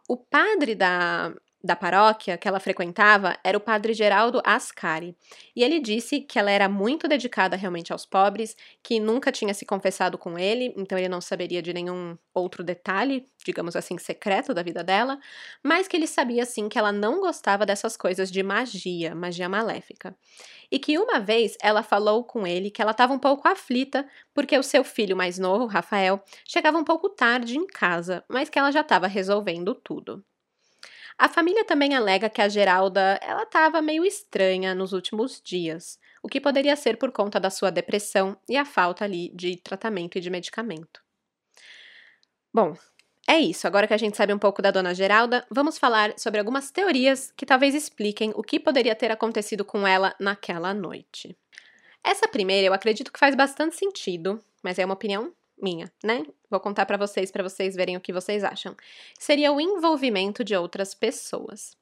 O 0.07 0.17
padre 0.17 0.75
da 0.75 1.33
da 1.67 1.75
paróquia 1.75 2.37
que 2.37 2.47
ela 2.47 2.59
frequentava 2.59 3.37
era 3.43 3.57
o 3.57 3.61
padre 3.61 3.93
Geraldo 3.93 4.41
Ascari, 4.43 5.15
e 5.55 5.63
ele 5.63 5.79
disse 5.79 6.21
que 6.21 6.39
ela 6.39 6.49
era 6.49 6.67
muito 6.67 7.07
dedicada 7.07 7.55
realmente 7.55 7.93
aos 7.93 8.05
pobres, 8.05 8.55
que 8.81 8.99
nunca 8.99 9.31
tinha 9.31 9.53
se 9.53 9.65
confessado 9.65 10.17
com 10.17 10.39
ele, 10.39 10.73
então 10.75 10.97
ele 10.97 11.09
não 11.09 11.21
saberia 11.21 11.61
de 11.61 11.73
nenhum 11.73 12.17
outro 12.33 12.63
detalhe, 12.63 13.27
digamos 13.45 13.75
assim, 13.75 13.97
secreto 13.97 14.53
da 14.53 14.63
vida 14.63 14.83
dela, 14.83 15.19
mas 15.63 15.87
que 15.87 15.95
ele 15.95 16.07
sabia 16.07 16.45
sim 16.45 16.69
que 16.69 16.79
ela 16.79 16.91
não 16.91 17.19
gostava 17.19 17.65
dessas 17.65 17.97
coisas 17.97 18.31
de 18.31 18.41
magia, 18.41 19.13
magia 19.13 19.49
maléfica. 19.49 20.15
E 20.71 20.79
que 20.79 20.97
uma 20.97 21.19
vez 21.19 21.57
ela 21.61 21.83
falou 21.83 22.23
com 22.23 22.47
ele 22.47 22.71
que 22.71 22.81
ela 22.81 22.91
estava 22.91 23.13
um 23.13 23.19
pouco 23.19 23.47
aflita 23.47 24.07
porque 24.33 24.57
o 24.57 24.63
seu 24.63 24.83
filho 24.83 25.15
mais 25.15 25.37
novo, 25.37 25.65
Rafael, 25.65 26.23
chegava 26.45 26.77
um 26.77 26.83
pouco 26.83 27.09
tarde 27.09 27.57
em 27.57 27.67
casa, 27.67 28.23
mas 28.29 28.49
que 28.49 28.57
ela 28.57 28.71
já 28.71 28.81
estava 28.81 29.07
resolvendo 29.07 29.75
tudo. 29.75 30.23
A 31.17 31.27
família 31.27 31.65
também 31.65 31.95
alega 31.95 32.29
que 32.29 32.41
a 32.41 32.47
Geralda 32.47 33.19
ela 33.23 33.41
estava 33.41 33.81
meio 33.81 34.05
estranha 34.05 34.75
nos 34.75 34.93
últimos 34.93 35.41
dias, 35.43 35.99
o 36.21 36.27
que 36.27 36.39
poderia 36.39 36.75
ser 36.75 36.97
por 36.97 37.11
conta 37.11 37.39
da 37.39 37.49
sua 37.49 37.71
depressão 37.71 38.37
e 38.47 38.55
a 38.55 38.63
falta 38.63 39.03
ali 39.03 39.31
de 39.33 39.57
tratamento 39.57 40.17
e 40.17 40.21
de 40.21 40.29
medicamento. 40.29 41.01
Bom, 42.53 42.77
é 43.27 43.39
isso. 43.39 43.65
Agora 43.65 43.87
que 43.87 43.93
a 43.93 43.97
gente 43.97 44.15
sabe 44.15 44.31
um 44.31 44.37
pouco 44.37 44.61
da 44.61 44.69
dona 44.69 44.93
Geralda, 44.93 45.45
vamos 45.49 45.79
falar 45.79 46.13
sobre 46.17 46.39
algumas 46.39 46.69
teorias 46.69 47.33
que 47.35 47.45
talvez 47.45 47.73
expliquem 47.73 48.31
o 48.35 48.43
que 48.43 48.59
poderia 48.59 48.95
ter 48.95 49.11
acontecido 49.11 49.65
com 49.65 49.87
ela 49.87 50.15
naquela 50.19 50.73
noite. 50.73 51.35
Essa 52.03 52.27
primeira 52.27 52.67
eu 52.67 52.73
acredito 52.73 53.11
que 53.11 53.19
faz 53.19 53.35
bastante 53.35 53.75
sentido, 53.75 54.39
mas 54.63 54.79
é 54.79 54.85
uma 54.85 54.93
opinião 54.93 55.33
minha, 55.61 55.91
né? 56.03 56.23
Vou 56.49 56.59
contar 56.59 56.85
para 56.85 56.97
vocês 56.97 57.31
para 57.31 57.43
vocês 57.43 57.75
verem 57.75 57.97
o 57.97 58.01
que 58.01 58.13
vocês 58.13 58.43
acham. 58.43 58.75
Seria 59.17 59.51
o 59.51 59.59
envolvimento 59.59 60.43
de 60.43 60.55
outras 60.55 60.93
pessoas. 60.93 61.75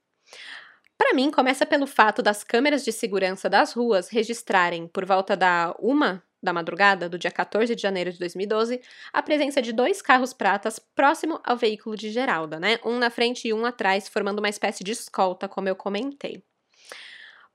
Para 0.98 1.14
mim, 1.14 1.30
começa 1.30 1.66
pelo 1.66 1.86
fato 1.86 2.22
das 2.22 2.44
câmeras 2.44 2.84
de 2.84 2.92
segurança 2.92 3.50
das 3.50 3.74
ruas 3.74 4.10
registrarem, 4.10 4.88
por 4.88 5.06
volta 5.06 5.36
da 5.36 5.76
uma 5.80 6.24
da 6.42 6.54
madrugada 6.54 7.10
do 7.10 7.18
dia 7.18 7.32
14 7.32 7.76
de 7.76 7.82
janeiro 7.82 8.12
de 8.12 8.20
2012, 8.20 8.80
a 9.12 9.22
presença 9.22 9.62
de 9.62 9.74
dois 9.74 10.02
carros 10.02 10.32
pratas 10.32 10.80
próximo 10.80 11.42
ao 11.44 11.58
veículo 11.58 11.98
de 11.98 12.12
Geralda, 12.12 12.60
né? 12.60 12.80
Um 12.86 12.98
na 13.00 13.10
frente 13.10 13.48
e 13.48 13.54
um 13.54 13.66
atrás, 13.66 14.08
formando 14.08 14.40
uma 14.40 14.48
espécie 14.48 14.84
de 14.84 14.92
escolta, 14.92 15.50
como 15.50 15.68
eu 15.68 15.76
comentei. 15.76 16.44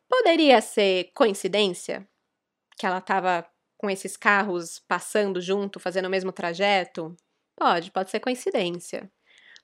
Poderia 0.08 0.60
ser 0.60 1.12
coincidência 1.14 2.06
que 2.76 2.84
ela 2.84 2.98
estava 2.98 3.46
com 3.80 3.88
esses 3.88 4.14
carros 4.14 4.78
passando 4.86 5.40
junto, 5.40 5.80
fazendo 5.80 6.04
o 6.04 6.10
mesmo 6.10 6.30
trajeto? 6.30 7.16
Pode, 7.56 7.90
pode 7.90 8.10
ser 8.10 8.20
coincidência. 8.20 9.10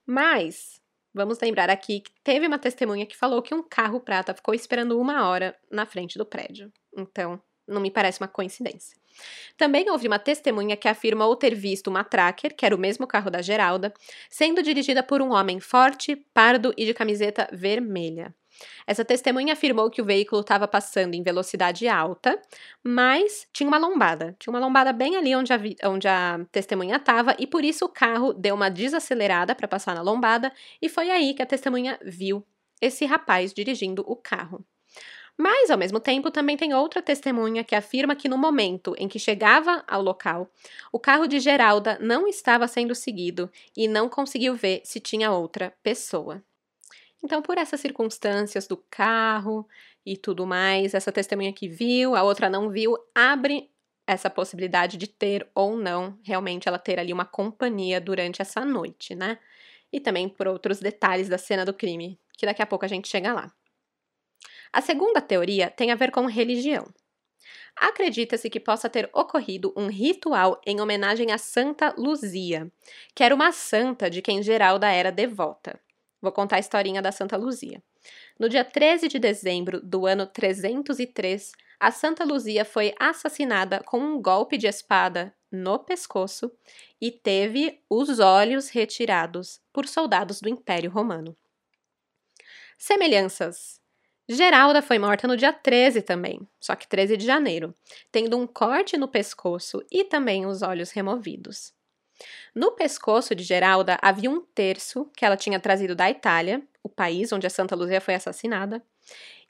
Mas 0.06 0.80
vamos 1.12 1.38
lembrar 1.38 1.68
aqui 1.68 2.00
que 2.00 2.10
teve 2.24 2.46
uma 2.46 2.58
testemunha 2.58 3.04
que 3.04 3.14
falou 3.14 3.42
que 3.42 3.54
um 3.54 3.62
carro 3.62 4.00
prata 4.00 4.32
ficou 4.32 4.54
esperando 4.54 4.98
uma 4.98 5.28
hora 5.28 5.54
na 5.70 5.84
frente 5.84 6.16
do 6.16 6.24
prédio. 6.24 6.72
Então, 6.96 7.38
não 7.68 7.78
me 7.78 7.90
parece 7.90 8.18
uma 8.18 8.28
coincidência. 8.28 8.96
Também 9.54 9.90
houve 9.90 10.08
uma 10.08 10.18
testemunha 10.18 10.78
que 10.78 10.88
afirmou 10.88 11.36
ter 11.36 11.54
visto 11.54 11.88
uma 11.88 12.02
tracker, 12.02 12.56
que 12.56 12.64
era 12.64 12.74
o 12.74 12.78
mesmo 12.78 13.06
carro 13.06 13.30
da 13.30 13.42
Geralda, 13.42 13.92
sendo 14.30 14.62
dirigida 14.62 15.02
por 15.02 15.20
um 15.20 15.32
homem 15.32 15.60
forte, 15.60 16.16
pardo 16.32 16.72
e 16.74 16.86
de 16.86 16.94
camiseta 16.94 17.50
vermelha. 17.52 18.34
Essa 18.86 19.04
testemunha 19.04 19.52
afirmou 19.52 19.90
que 19.90 20.00
o 20.00 20.04
veículo 20.04 20.40
estava 20.40 20.66
passando 20.68 21.14
em 21.14 21.22
velocidade 21.22 21.88
alta, 21.88 22.40
mas 22.82 23.46
tinha 23.52 23.68
uma 23.68 23.78
lombada. 23.78 24.36
Tinha 24.38 24.52
uma 24.52 24.60
lombada 24.60 24.92
bem 24.92 25.16
ali 25.16 25.34
onde 25.34 25.52
a, 25.52 25.60
onde 25.84 26.08
a 26.08 26.40
testemunha 26.52 26.96
estava, 26.96 27.36
e 27.38 27.46
por 27.46 27.64
isso 27.64 27.84
o 27.84 27.88
carro 27.88 28.32
deu 28.32 28.54
uma 28.54 28.70
desacelerada 28.70 29.54
para 29.54 29.68
passar 29.68 29.94
na 29.94 30.02
lombada, 30.02 30.52
e 30.80 30.88
foi 30.88 31.10
aí 31.10 31.34
que 31.34 31.42
a 31.42 31.46
testemunha 31.46 31.98
viu 32.04 32.44
esse 32.80 33.04
rapaz 33.06 33.52
dirigindo 33.52 34.04
o 34.06 34.16
carro. 34.16 34.64
Mas, 35.38 35.70
ao 35.70 35.76
mesmo 35.76 36.00
tempo, 36.00 36.30
também 36.30 36.56
tem 36.56 36.72
outra 36.72 37.02
testemunha 37.02 37.62
que 37.62 37.74
afirma 37.74 38.16
que 38.16 38.28
no 38.28 38.38
momento 38.38 38.94
em 38.98 39.06
que 39.06 39.18
chegava 39.18 39.84
ao 39.86 40.00
local, 40.00 40.50
o 40.90 40.98
carro 40.98 41.26
de 41.26 41.38
Geralda 41.40 41.98
não 42.00 42.26
estava 42.26 42.66
sendo 42.66 42.94
seguido 42.94 43.50
e 43.76 43.86
não 43.86 44.08
conseguiu 44.08 44.54
ver 44.54 44.80
se 44.84 44.98
tinha 44.98 45.30
outra 45.32 45.74
pessoa. 45.82 46.42
Então, 47.26 47.42
por 47.42 47.58
essas 47.58 47.80
circunstâncias 47.80 48.68
do 48.68 48.76
carro 48.88 49.68
e 50.04 50.16
tudo 50.16 50.46
mais, 50.46 50.94
essa 50.94 51.10
testemunha 51.10 51.52
que 51.52 51.66
viu, 51.66 52.14
a 52.14 52.22
outra 52.22 52.48
não 52.48 52.70
viu, 52.70 52.96
abre 53.12 53.68
essa 54.06 54.30
possibilidade 54.30 54.96
de 54.96 55.08
ter 55.08 55.44
ou 55.52 55.76
não 55.76 56.16
realmente 56.22 56.68
ela 56.68 56.78
ter 56.78 57.00
ali 57.00 57.12
uma 57.12 57.24
companhia 57.24 58.00
durante 58.00 58.40
essa 58.40 58.64
noite, 58.64 59.16
né? 59.16 59.40
E 59.92 59.98
também 59.98 60.28
por 60.28 60.46
outros 60.46 60.78
detalhes 60.78 61.28
da 61.28 61.36
cena 61.36 61.64
do 61.64 61.74
crime, 61.74 62.16
que 62.38 62.46
daqui 62.46 62.62
a 62.62 62.66
pouco 62.66 62.84
a 62.84 62.88
gente 62.88 63.08
chega 63.08 63.32
lá. 63.32 63.52
A 64.72 64.80
segunda 64.80 65.20
teoria 65.20 65.68
tem 65.68 65.90
a 65.90 65.96
ver 65.96 66.12
com 66.12 66.26
religião. 66.26 66.94
Acredita-se 67.74 68.48
que 68.48 68.60
possa 68.60 68.88
ter 68.88 69.10
ocorrido 69.12 69.74
um 69.76 69.88
ritual 69.88 70.60
em 70.64 70.80
homenagem 70.80 71.32
a 71.32 71.38
Santa 71.38 71.92
Luzia, 71.98 72.70
que 73.16 73.24
era 73.24 73.34
uma 73.34 73.50
santa 73.50 74.08
de 74.08 74.22
quem 74.22 74.44
Geralda 74.44 74.88
era 74.88 75.10
devota. 75.10 75.80
Vou 76.20 76.32
contar 76.32 76.56
a 76.56 76.60
historinha 76.60 77.02
da 77.02 77.12
Santa 77.12 77.36
Luzia. 77.36 77.82
No 78.38 78.48
dia 78.48 78.64
13 78.64 79.08
de 79.08 79.18
dezembro 79.18 79.80
do 79.80 80.06
ano 80.06 80.26
303, 80.26 81.52
a 81.78 81.90
Santa 81.90 82.24
Luzia 82.24 82.64
foi 82.64 82.94
assassinada 82.98 83.82
com 83.84 83.98
um 83.98 84.20
golpe 84.20 84.56
de 84.56 84.66
espada 84.66 85.34
no 85.52 85.78
pescoço 85.78 86.50
e 87.00 87.10
teve 87.10 87.82
os 87.88 88.18
olhos 88.18 88.68
retirados 88.70 89.60
por 89.72 89.86
soldados 89.86 90.40
do 90.40 90.48
Império 90.48 90.90
Romano. 90.90 91.36
Semelhanças. 92.78 93.80
Geralda 94.28 94.82
foi 94.82 94.98
morta 94.98 95.28
no 95.28 95.36
dia 95.36 95.52
13 95.52 96.02
também, 96.02 96.40
só 96.60 96.74
que 96.74 96.88
13 96.88 97.16
de 97.16 97.24
janeiro, 97.24 97.72
tendo 98.10 98.36
um 98.36 98.46
corte 98.46 98.96
no 98.96 99.06
pescoço 99.06 99.84
e 99.90 100.02
também 100.02 100.46
os 100.46 100.62
olhos 100.62 100.90
removidos. 100.90 101.75
No 102.54 102.72
pescoço 102.72 103.34
de 103.34 103.42
Geralda 103.42 103.98
havia 104.00 104.30
um 104.30 104.40
terço 104.40 105.10
que 105.16 105.24
ela 105.24 105.36
tinha 105.36 105.60
trazido 105.60 105.94
da 105.94 106.10
Itália, 106.10 106.62
o 106.82 106.88
país 106.88 107.32
onde 107.32 107.46
a 107.46 107.50
Santa 107.50 107.76
Luzia 107.76 108.00
foi 108.00 108.14
assassinada. 108.14 108.82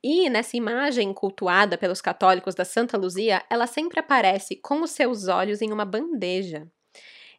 E 0.03 0.29
nessa 0.29 0.57
imagem 0.57 1.13
cultuada 1.13 1.79
pelos 1.79 2.01
católicos 2.01 2.55
da 2.55 2.65
Santa 2.65 2.97
Luzia, 2.97 3.43
ela 3.51 3.67
sempre 3.67 4.01
aparece 4.01 4.57
com 4.57 4.83
os 4.83 4.91
seus 4.91 5.29
olhos 5.29 5.63
em 5.63 5.73
uma 5.73 5.85
bandeja. 5.85 6.67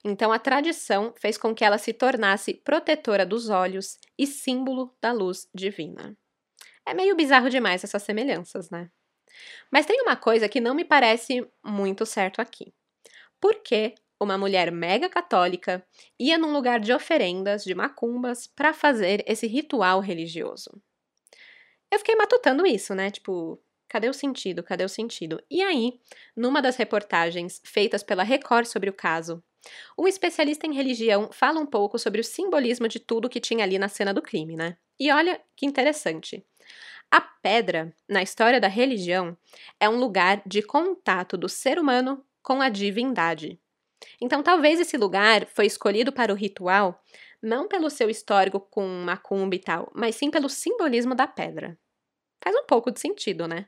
Então 0.04 0.32
a 0.32 0.40
tradição 0.40 1.14
fez 1.18 1.38
com 1.38 1.54
que 1.54 1.66
ela 1.66 1.78
se 1.78 1.94
tornasse 1.94 2.54
protetora 2.54 3.26
dos 3.26 3.50
olhos 3.50 4.00
e 4.18 4.26
símbolo 4.26 4.96
da 5.02 5.12
luz 5.12 5.48
divina. 5.54 6.18
É 6.86 6.94
meio 6.94 7.16
bizarro 7.16 7.50
demais 7.50 7.84
essas 7.84 8.04
semelhanças, 8.04 8.70
né? 8.70 8.90
Mas 9.72 9.86
tem 9.86 10.02
uma 10.02 10.16
coisa 10.16 10.48
que 10.48 10.62
não 10.62 10.74
me 10.74 10.86
parece 10.86 11.46
muito 11.64 12.06
certo 12.06 12.42
aqui. 12.42 12.74
Por 13.40 13.62
que 13.62 13.94
uma 14.20 14.38
mulher 14.38 14.72
mega 14.72 15.10
católica, 15.10 15.86
ia 16.20 16.38
num 16.38 16.54
lugar 16.54 16.80
de 16.80 16.94
oferendas, 16.94 17.64
de 17.64 17.76
macumbas, 17.76 18.48
para 18.48 18.74
fazer 18.74 19.24
esse 19.28 19.48
ritual 19.48 20.00
religioso. 20.00 20.82
Eu 21.92 22.00
fiquei 22.00 22.16
matutando 22.16 22.66
isso, 22.66 22.94
né? 22.94 23.10
Tipo, 23.10 23.62
cadê 23.88 24.10
o 24.10 24.14
sentido? 24.14 24.64
Cadê 24.64 24.84
o 24.84 24.90
sentido? 24.90 25.42
E 25.50 25.62
aí, 25.62 26.00
numa 26.36 26.62
das 26.62 26.76
reportagens 26.76 27.62
feitas 27.64 28.04
pela 28.04 28.24
Record 28.24 28.66
sobre 28.66 28.90
o 28.90 28.94
caso, 28.94 29.44
um 29.98 30.08
especialista 30.08 30.66
em 30.66 30.74
religião 30.74 31.30
fala 31.32 31.60
um 31.60 31.66
pouco 31.66 31.98
sobre 31.98 32.22
o 32.22 32.24
simbolismo 32.24 32.88
de 32.88 33.00
tudo 33.00 33.30
que 33.30 33.40
tinha 33.40 33.64
ali 33.64 33.78
na 33.78 33.88
cena 33.88 34.14
do 34.14 34.22
crime, 34.22 34.56
né? 34.56 34.78
E 35.00 35.12
olha 35.12 35.42
que 35.56 35.66
interessante. 35.66 36.46
A 37.10 37.22
pedra, 37.22 37.94
na 38.08 38.22
história 38.22 38.60
da 38.60 38.68
religião, 38.68 39.38
é 39.80 39.88
um 39.88 39.98
lugar 39.98 40.42
de 40.46 40.62
contato 40.62 41.38
do 41.38 41.48
ser 41.48 41.80
humano 41.80 42.24
com 42.42 42.62
a 42.62 42.70
divindade. 42.70 43.60
Então, 44.22 44.44
talvez 44.44 44.80
esse 44.80 44.98
lugar 44.98 45.48
foi 45.48 45.66
escolhido 45.66 46.12
para 46.12 46.32
o 46.32 46.36
ritual 46.36 47.02
não 47.42 47.68
pelo 47.68 47.90
seu 47.90 48.10
histórico 48.10 48.60
com 48.60 48.86
macumba 49.06 49.56
e 49.56 49.60
tal, 49.60 49.92
mas 49.94 50.16
sim 50.16 50.32
pelo 50.32 50.50
simbolismo 50.50 51.14
da 51.14 51.28
pedra. 51.28 51.78
Faz 52.44 52.56
um 52.56 52.66
pouco 52.66 52.92
de 52.92 53.00
sentido, 53.00 53.48
né? 53.48 53.68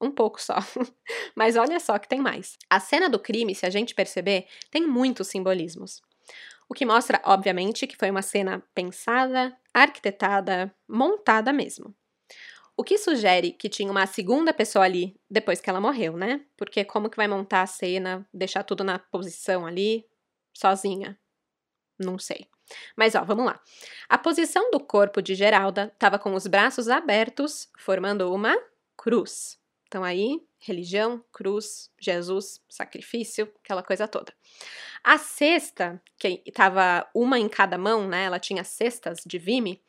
Um 0.00 0.10
pouco 0.10 0.40
só. 0.40 0.56
mas 1.34 1.56
olha 1.56 1.80
só 1.80 1.98
que 1.98 2.08
tem 2.08 2.20
mais. 2.20 2.56
A 2.68 2.80
cena 2.80 3.08
do 3.08 3.18
crime, 3.18 3.54
se 3.54 3.66
a 3.66 3.70
gente 3.70 3.94
perceber, 3.94 4.46
tem 4.70 4.86
muitos 4.86 5.28
simbolismos. 5.28 6.02
O 6.68 6.74
que 6.74 6.86
mostra, 6.86 7.20
obviamente, 7.24 7.86
que 7.86 7.96
foi 7.96 8.10
uma 8.10 8.22
cena 8.22 8.62
pensada, 8.74 9.56
arquitetada, 9.72 10.74
montada 10.88 11.52
mesmo. 11.52 11.94
O 12.76 12.82
que 12.82 12.98
sugere 12.98 13.52
que 13.52 13.68
tinha 13.68 13.90
uma 13.90 14.06
segunda 14.06 14.52
pessoa 14.52 14.84
ali 14.84 15.16
depois 15.30 15.60
que 15.60 15.70
ela 15.70 15.80
morreu, 15.80 16.16
né? 16.16 16.44
Porque 16.56 16.84
como 16.84 17.08
que 17.08 17.16
vai 17.16 17.28
montar 17.28 17.62
a 17.62 17.66
cena, 17.66 18.28
deixar 18.34 18.64
tudo 18.64 18.82
na 18.82 18.98
posição 18.98 19.64
ali, 19.64 20.04
sozinha? 20.52 21.18
Não 21.98 22.18
sei. 22.18 22.48
Mas 22.96 23.14
ó, 23.14 23.22
vamos 23.24 23.44
lá. 23.46 23.60
A 24.08 24.18
posição 24.18 24.70
do 24.70 24.80
corpo 24.80 25.22
de 25.22 25.34
Geralda 25.34 25.90
estava 25.92 26.18
com 26.18 26.34
os 26.34 26.46
braços 26.46 26.88
abertos, 26.88 27.68
formando 27.78 28.32
uma 28.32 28.56
cruz. 28.96 29.58
Então 29.86 30.02
aí, 30.02 30.40
religião, 30.64 31.22
cruz, 31.30 31.90
Jesus, 32.00 32.60
sacrifício, 32.68 33.52
aquela 33.62 33.82
coisa 33.82 34.08
toda. 34.08 34.32
A 35.02 35.18
cesta, 35.18 36.02
que 36.18 36.42
estava 36.46 37.06
uma 37.14 37.38
em 37.38 37.48
cada 37.48 37.76
mão, 37.76 38.08
né? 38.08 38.24
Ela 38.24 38.38
tinha 38.38 38.64
cestas 38.64 39.20
de 39.26 39.38
vime, 39.38 39.82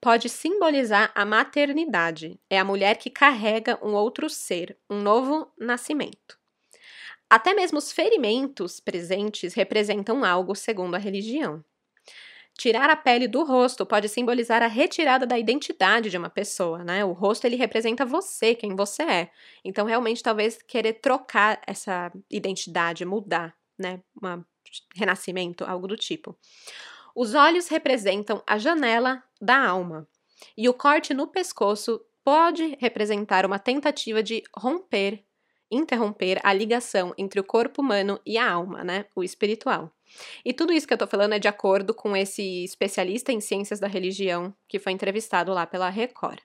pode 0.00 0.28
simbolizar 0.28 1.10
a 1.14 1.26
maternidade. 1.26 2.40
É 2.48 2.58
a 2.58 2.64
mulher 2.64 2.96
que 2.96 3.10
carrega 3.10 3.78
um 3.84 3.94
outro 3.94 4.30
ser, 4.30 4.78
um 4.88 5.00
novo 5.00 5.52
nascimento. 5.58 6.38
Até 7.28 7.52
mesmo 7.52 7.78
os 7.78 7.90
ferimentos 7.90 8.78
presentes 8.78 9.54
representam 9.54 10.24
algo 10.24 10.54
segundo 10.54 10.94
a 10.94 10.98
religião. 10.98 11.64
Tirar 12.58 12.90
a 12.90 12.96
pele 12.96 13.26
do 13.26 13.42
rosto 13.42 13.86
pode 13.86 14.08
simbolizar 14.08 14.62
a 14.62 14.66
retirada 14.66 15.26
da 15.26 15.38
identidade 15.38 16.10
de 16.10 16.18
uma 16.18 16.28
pessoa, 16.28 16.84
né? 16.84 17.04
O 17.04 17.12
rosto 17.12 17.46
ele 17.46 17.56
representa 17.56 18.04
você, 18.04 18.54
quem 18.54 18.76
você 18.76 19.02
é. 19.02 19.30
Então, 19.64 19.86
realmente, 19.86 20.22
talvez 20.22 20.60
querer 20.62 20.94
trocar 20.94 21.60
essa 21.66 22.12
identidade, 22.30 23.04
mudar, 23.04 23.54
né? 23.78 24.00
Um 24.22 24.44
renascimento, 24.94 25.64
algo 25.64 25.88
do 25.88 25.96
tipo. 25.96 26.36
Os 27.14 27.34
olhos 27.34 27.68
representam 27.68 28.42
a 28.46 28.58
janela 28.58 29.22
da 29.40 29.58
alma. 29.66 30.06
E 30.56 30.68
o 30.68 30.74
corte 30.74 31.14
no 31.14 31.26
pescoço 31.26 32.00
pode 32.24 32.76
representar 32.78 33.46
uma 33.46 33.58
tentativa 33.58 34.22
de 34.22 34.42
romper, 34.56 35.24
interromper 35.70 36.40
a 36.42 36.52
ligação 36.52 37.14
entre 37.16 37.40
o 37.40 37.44
corpo 37.44 37.82
humano 37.82 38.20
e 38.24 38.36
a 38.38 38.50
alma, 38.50 38.84
né? 38.84 39.06
O 39.16 39.24
espiritual. 39.24 39.90
E 40.44 40.52
tudo 40.52 40.72
isso 40.72 40.86
que 40.86 40.94
eu 40.94 40.98
tô 40.98 41.06
falando 41.06 41.34
é 41.34 41.38
de 41.38 41.48
acordo 41.48 41.94
com 41.94 42.16
esse 42.16 42.64
especialista 42.64 43.32
em 43.32 43.40
ciências 43.40 43.80
da 43.80 43.86
religião 43.86 44.54
que 44.68 44.78
foi 44.78 44.92
entrevistado 44.92 45.52
lá 45.52 45.66
pela 45.66 45.88
Record. 45.90 46.40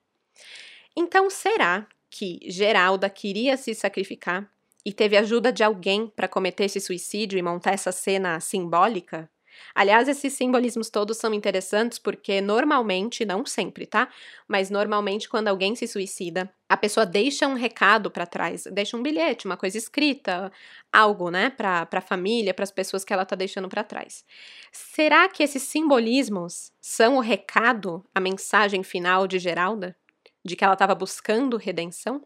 Então, 0.95 1.29
será 1.29 1.87
que 2.09 2.39
Geralda 2.47 3.09
queria 3.09 3.57
se 3.57 3.73
sacrificar 3.75 4.49
e 4.85 4.93
teve 4.93 5.17
ajuda 5.17 5.51
de 5.51 5.63
alguém 5.63 6.07
para 6.07 6.27
cometer 6.27 6.65
esse 6.65 6.79
suicídio 6.79 7.37
e 7.37 7.41
montar 7.41 7.71
essa 7.71 7.91
cena 7.91 8.39
simbólica? 8.39 9.29
Aliás, 9.73 10.07
esses 10.07 10.33
simbolismos 10.33 10.89
todos 10.89 11.17
são 11.17 11.33
interessantes 11.33 11.99
porque 11.99 12.41
normalmente, 12.41 13.25
não 13.25 13.45
sempre, 13.45 13.85
tá? 13.85 14.09
Mas 14.47 14.69
normalmente 14.69 15.29
quando 15.29 15.47
alguém 15.47 15.75
se 15.75 15.87
suicida, 15.87 16.51
a 16.69 16.77
pessoa 16.77 17.05
deixa 17.05 17.47
um 17.47 17.53
recado 17.53 18.09
para 18.11 18.25
trás, 18.25 18.65
deixa 18.71 18.97
um 18.97 19.03
bilhete, 19.03 19.45
uma 19.45 19.57
coisa 19.57 19.77
escrita, 19.77 20.51
algo, 20.91 21.29
né, 21.29 21.49
para 21.49 21.87
a 21.91 22.01
família, 22.01 22.53
para 22.53 22.63
as 22.63 22.71
pessoas 22.71 23.03
que 23.03 23.13
ela 23.13 23.25
tá 23.25 23.35
deixando 23.35 23.69
para 23.69 23.83
trás. 23.83 24.25
Será 24.71 25.27
que 25.29 25.43
esses 25.43 25.63
simbolismos 25.63 26.71
são 26.81 27.17
o 27.17 27.21
recado, 27.21 28.05
a 28.13 28.19
mensagem 28.19 28.83
final 28.83 29.27
de 29.27 29.39
Geralda? 29.39 29.95
De 30.43 30.55
que 30.55 30.63
ela 30.63 30.73
estava 30.73 30.95
buscando 30.95 31.57
redenção? 31.57 32.21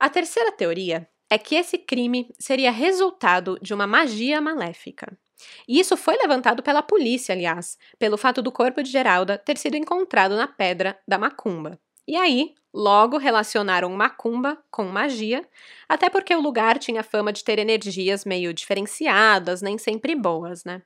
A 0.00 0.08
terceira 0.08 0.50
teoria 0.52 1.06
é 1.28 1.36
que 1.36 1.54
esse 1.54 1.76
crime 1.76 2.32
seria 2.38 2.70
resultado 2.70 3.58
de 3.60 3.74
uma 3.74 3.86
magia 3.86 4.40
maléfica. 4.40 5.18
E 5.68 5.78
isso 5.80 5.96
foi 5.96 6.16
levantado 6.16 6.62
pela 6.62 6.82
polícia, 6.82 7.34
aliás, 7.34 7.78
pelo 7.98 8.16
fato 8.16 8.42
do 8.42 8.52
corpo 8.52 8.82
de 8.82 8.90
Geralda 8.90 9.38
ter 9.38 9.56
sido 9.58 9.76
encontrado 9.76 10.36
na 10.36 10.46
pedra 10.46 10.98
da 11.06 11.18
macumba. 11.18 11.78
E 12.06 12.16
aí, 12.16 12.54
logo 12.72 13.16
relacionaram 13.18 13.90
macumba 13.90 14.58
com 14.70 14.84
magia, 14.84 15.46
até 15.88 16.08
porque 16.08 16.34
o 16.34 16.40
lugar 16.40 16.78
tinha 16.78 17.02
fama 17.02 17.32
de 17.32 17.42
ter 17.44 17.58
energias 17.58 18.24
meio 18.24 18.52
diferenciadas, 18.54 19.62
nem 19.62 19.78
sempre 19.78 20.14
boas, 20.14 20.64
né? 20.64 20.82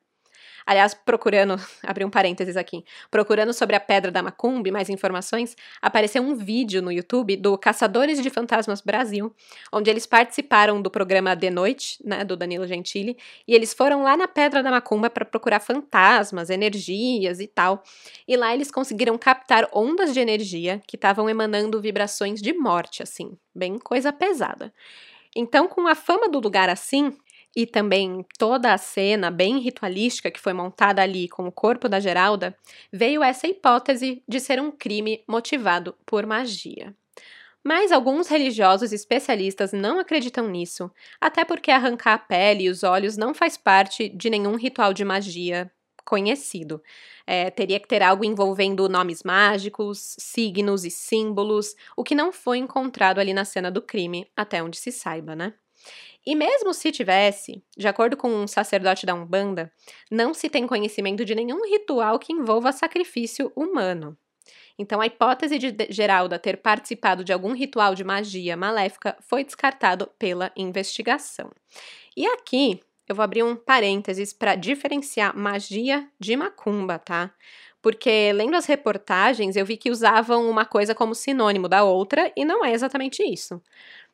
Aliás, 0.66 0.94
procurando, 0.94 1.56
abri 1.86 2.04
um 2.04 2.10
parênteses 2.10 2.56
aqui, 2.56 2.84
procurando 3.10 3.52
sobre 3.52 3.76
a 3.76 3.80
Pedra 3.80 4.10
da 4.10 4.22
Macumbi 4.22 4.70
mais 4.70 4.88
informações, 4.88 5.56
apareceu 5.80 6.22
um 6.22 6.34
vídeo 6.34 6.82
no 6.82 6.92
YouTube 6.92 7.36
do 7.36 7.56
Caçadores 7.58 8.22
de 8.22 8.30
Fantasmas 8.30 8.80
Brasil, 8.80 9.34
onde 9.72 9.90
eles 9.90 10.06
participaram 10.06 10.80
do 10.80 10.90
programa 10.90 11.34
De 11.34 11.50
Noite, 11.50 11.98
né, 12.04 12.24
do 12.24 12.36
Danilo 12.36 12.66
Gentili, 12.66 13.16
e 13.46 13.54
eles 13.54 13.72
foram 13.74 14.02
lá 14.02 14.16
na 14.16 14.28
Pedra 14.28 14.62
da 14.62 14.70
Macumba 14.70 15.10
para 15.10 15.24
procurar 15.24 15.60
fantasmas, 15.60 16.50
energias 16.50 17.40
e 17.40 17.46
tal. 17.46 17.82
E 18.26 18.36
lá 18.36 18.54
eles 18.54 18.70
conseguiram 18.70 19.16
captar 19.18 19.68
ondas 19.72 20.12
de 20.12 20.20
energia 20.20 20.80
que 20.86 20.96
estavam 20.96 21.28
emanando 21.28 21.80
vibrações 21.80 22.40
de 22.40 22.52
morte, 22.52 23.02
assim, 23.02 23.36
bem 23.54 23.78
coisa 23.78 24.12
pesada. 24.12 24.72
Então, 25.34 25.68
com 25.68 25.86
a 25.86 25.94
fama 25.94 26.28
do 26.28 26.40
lugar 26.40 26.68
assim, 26.68 27.16
e 27.54 27.66
também 27.66 28.24
toda 28.38 28.72
a 28.72 28.78
cena 28.78 29.30
bem 29.30 29.58
ritualística 29.58 30.30
que 30.30 30.40
foi 30.40 30.52
montada 30.52 31.02
ali 31.02 31.28
com 31.28 31.46
o 31.46 31.52
corpo 31.52 31.88
da 31.88 32.00
Geralda, 32.00 32.56
veio 32.92 33.22
essa 33.22 33.46
hipótese 33.46 34.22
de 34.28 34.40
ser 34.40 34.60
um 34.60 34.70
crime 34.70 35.22
motivado 35.26 35.94
por 36.06 36.26
magia. 36.26 36.94
Mas 37.62 37.92
alguns 37.92 38.28
religiosos 38.28 38.92
especialistas 38.92 39.72
não 39.72 39.98
acreditam 39.98 40.48
nisso, 40.48 40.90
até 41.20 41.44
porque 41.44 41.70
arrancar 41.70 42.14
a 42.14 42.18
pele 42.18 42.64
e 42.64 42.68
os 42.70 42.82
olhos 42.82 43.16
não 43.18 43.34
faz 43.34 43.56
parte 43.56 44.08
de 44.08 44.30
nenhum 44.30 44.56
ritual 44.56 44.94
de 44.94 45.04
magia 45.04 45.70
conhecido. 46.04 46.82
É, 47.26 47.50
teria 47.50 47.78
que 47.78 47.86
ter 47.86 48.02
algo 48.02 48.24
envolvendo 48.24 48.88
nomes 48.88 49.22
mágicos, 49.22 50.16
signos 50.18 50.84
e 50.84 50.90
símbolos, 50.90 51.76
o 51.96 52.02
que 52.02 52.14
não 52.14 52.32
foi 52.32 52.58
encontrado 52.58 53.18
ali 53.20 53.34
na 53.34 53.44
cena 53.44 53.70
do 53.70 53.82
crime, 53.82 54.26
até 54.34 54.62
onde 54.62 54.78
se 54.78 54.90
saiba, 54.90 55.36
né? 55.36 55.54
E 56.26 56.34
mesmo 56.34 56.74
se 56.74 56.92
tivesse, 56.92 57.62
de 57.76 57.88
acordo 57.88 58.16
com 58.16 58.28
um 58.28 58.46
sacerdote 58.46 59.06
da 59.06 59.14
Umbanda, 59.14 59.72
não 60.10 60.34
se 60.34 60.48
tem 60.48 60.66
conhecimento 60.66 61.24
de 61.24 61.34
nenhum 61.34 61.64
ritual 61.66 62.18
que 62.18 62.32
envolva 62.32 62.72
sacrifício 62.72 63.50
humano. 63.56 64.16
Então, 64.78 65.00
a 65.00 65.06
hipótese 65.06 65.58
de 65.58 65.74
Geralda 65.90 66.38
ter 66.38 66.56
participado 66.56 67.22
de 67.22 67.32
algum 67.32 67.52
ritual 67.52 67.94
de 67.94 68.02
magia 68.02 68.56
maléfica 68.56 69.16
foi 69.20 69.44
descartado 69.44 70.08
pela 70.18 70.50
investigação. 70.56 71.50
E 72.16 72.26
aqui 72.26 72.80
eu 73.06 73.14
vou 73.14 73.22
abrir 73.22 73.42
um 73.42 73.56
parênteses 73.56 74.32
para 74.32 74.54
diferenciar 74.54 75.36
magia 75.36 76.08
de 76.18 76.36
macumba, 76.36 76.98
tá? 76.98 77.30
Porque 77.82 78.32
lendo 78.32 78.56
as 78.56 78.66
reportagens, 78.66 79.56
eu 79.56 79.66
vi 79.66 79.76
que 79.76 79.90
usavam 79.90 80.48
uma 80.48 80.64
coisa 80.64 80.94
como 80.94 81.14
sinônimo 81.14 81.68
da 81.68 81.82
outra 81.82 82.32
e 82.36 82.44
não 82.44 82.64
é 82.64 82.72
exatamente 82.72 83.22
isso. 83.22 83.60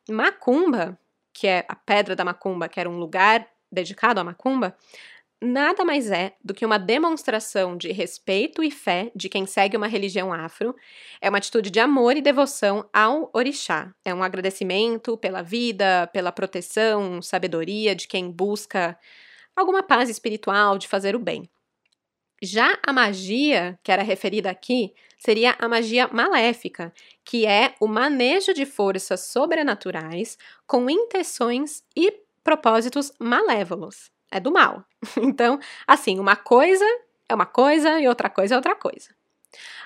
Macumba 0.08 0.98
que 1.36 1.46
é 1.46 1.66
a 1.68 1.76
Pedra 1.76 2.16
da 2.16 2.24
Macumba, 2.24 2.66
que 2.66 2.80
era 2.80 2.88
um 2.88 2.98
lugar 2.98 3.46
dedicado 3.70 4.18
à 4.18 4.24
macumba, 4.24 4.74
nada 5.38 5.84
mais 5.84 6.10
é 6.10 6.34
do 6.42 6.54
que 6.54 6.64
uma 6.64 6.78
demonstração 6.78 7.76
de 7.76 7.92
respeito 7.92 8.64
e 8.64 8.70
fé 8.70 9.12
de 9.14 9.28
quem 9.28 9.44
segue 9.44 9.76
uma 9.76 9.86
religião 9.86 10.32
afro. 10.32 10.74
É 11.20 11.28
uma 11.28 11.36
atitude 11.36 11.68
de 11.68 11.78
amor 11.78 12.16
e 12.16 12.22
devoção 12.22 12.88
ao 12.90 13.30
orixá. 13.34 13.94
É 14.02 14.14
um 14.14 14.22
agradecimento 14.22 15.18
pela 15.18 15.42
vida, 15.42 16.08
pela 16.10 16.32
proteção, 16.32 17.20
sabedoria 17.20 17.94
de 17.94 18.08
quem 18.08 18.30
busca 18.30 18.98
alguma 19.54 19.82
paz 19.82 20.08
espiritual, 20.08 20.78
de 20.78 20.88
fazer 20.88 21.14
o 21.14 21.18
bem. 21.18 21.46
Já 22.42 22.78
a 22.86 22.92
magia, 22.92 23.78
que 23.82 23.90
era 23.90 24.02
referida 24.02 24.50
aqui, 24.50 24.92
seria 25.16 25.56
a 25.58 25.68
magia 25.68 26.08
maléfica, 26.08 26.92
que 27.24 27.46
é 27.46 27.74
o 27.80 27.86
manejo 27.86 28.52
de 28.52 28.66
forças 28.66 29.20
sobrenaturais 29.26 30.36
com 30.66 30.88
intenções 30.90 31.82
e 31.96 32.12
propósitos 32.44 33.12
malévolos. 33.18 34.10
É 34.30 34.38
do 34.38 34.52
mal. 34.52 34.84
Então, 35.16 35.58
assim, 35.86 36.18
uma 36.18 36.36
coisa 36.36 36.84
é 37.28 37.34
uma 37.34 37.46
coisa 37.46 38.00
e 38.00 38.08
outra 38.08 38.28
coisa 38.28 38.54
é 38.54 38.56
outra 38.56 38.74
coisa. 38.74 39.08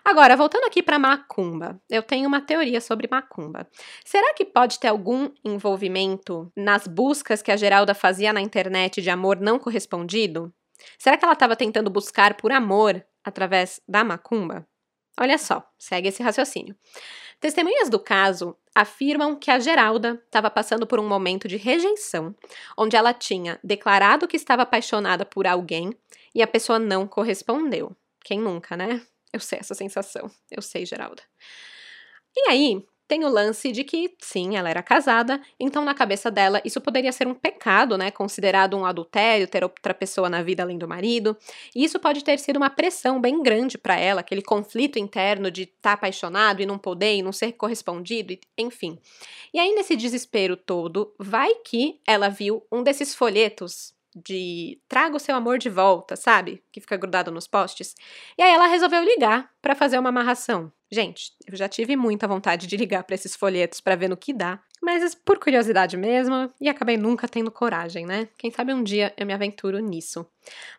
Agora, 0.05 0.37
voltando 0.37 0.65
aqui 0.65 0.83
para 0.83 0.99
macumba, 0.99 1.81
eu 1.89 2.03
tenho 2.03 2.27
uma 2.27 2.41
teoria 2.41 2.81
sobre 2.81 3.09
macumba. 3.11 3.69
Será 4.05 4.35
que 4.35 4.45
pode 4.45 4.79
ter 4.79 4.89
algum 4.89 5.31
envolvimento 5.45 6.51
nas 6.57 6.87
buscas 6.87 7.43
que 7.43 7.53
a 7.53 7.57
Geralda 7.57 7.95
fazia 7.95 8.33
na 8.33 8.41
internet 8.41 9.01
de 9.01 9.11
amor 9.11 9.39
não 9.41 9.59
correspondido? 9.59 10.53
Será 10.99 11.17
que 11.17 11.25
ela 11.25 11.35
estava 11.35 11.57
tentando 11.57 11.91
buscar 11.91 12.35
por 12.35 12.53
amor 12.53 13.05
através 13.25 13.81
da 13.89 14.05
macumba? 14.05 14.67
Olha 15.19 15.37
só, 15.37 15.69
segue 15.79 16.09
esse 16.09 16.23
raciocínio. 16.23 16.77
Testemunhas 17.41 17.89
do 17.89 17.99
caso 17.99 18.57
afirmam 18.75 19.35
que 19.37 19.51
a 19.51 19.59
Geralda 19.59 20.23
estava 20.25 20.51
passando 20.51 20.87
por 20.87 21.01
um 21.01 21.09
momento 21.09 21.49
de 21.49 21.57
rejeição, 21.57 22.35
onde 22.77 22.97
ela 22.97 23.13
tinha 23.13 23.59
declarado 23.63 24.29
que 24.29 24.37
estava 24.37 24.63
apaixonada 24.63 25.25
por 25.25 25.47
alguém 25.47 25.95
e 26.35 26.43
a 26.43 26.47
pessoa 26.47 26.79
não 26.79 27.07
correspondeu. 27.07 27.95
Quem 28.23 28.41
nunca, 28.41 28.77
né? 28.77 29.03
Eu 29.33 29.41
sei 29.41 29.59
essa 29.59 29.75
sensação. 29.75 30.31
Eu 30.51 30.63
sei, 30.63 30.85
Geralda. 30.85 31.23
E 32.37 32.51
aí, 32.51 32.87
tem 33.11 33.25
o 33.25 33.29
lance 33.29 33.73
de 33.73 33.83
que, 33.83 34.15
sim, 34.21 34.57
ela 34.57 34.71
era 34.71 34.85
casada, 34.85 35.43
então 35.59 35.85
na 35.85 35.93
cabeça 35.93 36.31
dela 36.31 36.63
isso 36.65 36.81
poderia 36.81 37.11
ser 37.11 37.27
um 37.27 37.35
pecado, 37.35 37.99
né? 37.99 38.09
Considerado 38.13 38.77
um 38.77 38.87
adultério, 38.87 39.49
ter 39.49 39.65
outra 39.65 39.93
pessoa 39.93 40.31
na 40.31 40.45
vida 40.45 40.63
além 40.63 40.79
do 40.79 40.87
marido. 40.87 41.37
E 41.75 41.83
isso 41.83 41.99
pode 41.99 42.23
ter 42.23 42.39
sido 42.39 42.59
uma 42.59 42.71
pressão 42.71 43.21
bem 43.21 43.43
grande 43.43 43.77
para 43.77 43.99
ela, 43.99 44.21
aquele 44.21 44.43
conflito 44.43 44.97
interno 44.97 45.51
de 45.51 45.63
estar 45.63 45.75
tá 45.83 45.93
apaixonado 45.95 46.63
e 46.63 46.67
não 46.67 46.79
poder 46.79 47.17
e 47.17 47.21
não 47.21 47.33
ser 47.33 47.51
correspondido, 47.51 48.39
enfim. 48.57 48.97
E 49.53 49.59
aí, 49.59 49.75
nesse 49.75 49.97
desespero 49.97 50.57
todo, 50.57 51.13
vai 51.19 51.53
que 51.65 51.99
ela 52.07 52.29
viu 52.29 52.65
um 52.71 52.81
desses 52.81 53.13
folhetos 53.13 53.93
de 54.15 54.81
traga 54.89 55.17
o 55.17 55.21
seu 55.21 55.35
amor 55.35 55.59
de 55.59 55.69
volta, 55.69 56.15
sabe? 56.15 56.63
Que 56.71 56.81
fica 56.81 56.97
grudado 56.97 57.33
nos 57.33 57.49
postes. 57.49 57.97
E 58.39 58.43
aí 58.43 58.53
ela 58.53 58.69
resolveu 58.69 59.03
ligar 59.03 59.51
para 59.61 59.75
fazer 59.75 59.99
uma 59.99 60.11
amarração. 60.11 60.73
Gente, 60.91 61.33
eu 61.47 61.57
já 61.57 61.69
tive 61.69 61.95
muita 61.95 62.27
vontade 62.27 62.67
de 62.67 62.77
ligar 62.77 63.05
para 63.05 63.15
esses 63.15 63.37
folhetos 63.37 63.81
para 63.81 63.95
ver 63.95 64.09
no 64.09 64.17
que 64.17 64.33
dá. 64.33 64.61
Mas 64.83 65.15
por 65.15 65.39
curiosidade 65.39 65.97
mesmo, 65.97 66.51
e 66.61 66.69
acabei 66.69 66.97
nunca 66.97 67.29
tendo 67.29 67.51
coragem, 67.51 68.07
né? 68.07 68.29
Quem 68.37 68.51
sabe 68.51 68.75
um 68.75 68.83
dia 68.83 69.13
eu 69.17 69.27
me 69.27 69.33
aventuro 69.33 69.79
nisso. 69.79 70.27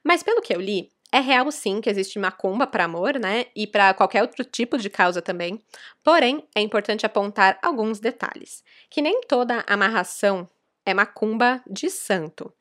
Mas 0.03 0.21
pelo 0.21 0.41
que 0.41 0.53
eu 0.53 0.59
li, 0.59 0.89
é 1.13 1.19
real 1.19 1.51
sim 1.51 1.79
que 1.79 1.89
existe 1.89 2.17
macumba 2.17 2.65
para 2.65 2.85
amor, 2.85 3.19
né? 3.19 3.45
E 3.55 3.67
para 3.67 3.93
qualquer 3.93 4.21
outro 4.21 4.43
tipo 4.43 4.77
de 4.77 4.89
causa 4.89 5.21
também. 5.21 5.61
Porém, 6.03 6.45
é 6.55 6.61
importante 6.61 7.05
apontar 7.05 7.59
alguns 7.61 7.99
detalhes. 7.99 8.63
Que 8.89 9.01
nem 9.01 9.21
toda 9.21 9.63
amarração 9.67 10.49
é 10.85 10.93
macumba 10.93 11.61
de 11.69 11.89
santo. 11.89 12.51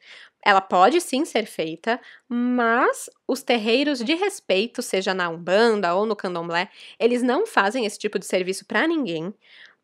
Ela 0.44 0.61
pode 0.61 1.00
sim 1.00 1.24
ser 1.24 1.46
feita, 1.46 2.00
mas 2.29 3.11
os 3.29 3.42
terreiros 3.42 3.98
de 4.03 4.14
respeito, 4.14 4.81
seja 4.83 5.12
na 5.12 5.29
Umbanda 5.29 5.94
ou 5.94 6.07
no 6.07 6.16
Candomblé, 6.16 6.70
eles 6.98 7.22
não 7.22 7.46
fazem 7.46 7.85
esse 7.85 7.98
tipo 7.98 8.18
de 8.18 8.26
serviço 8.26 8.64
para 8.64 8.87
ninguém, 8.87 9.35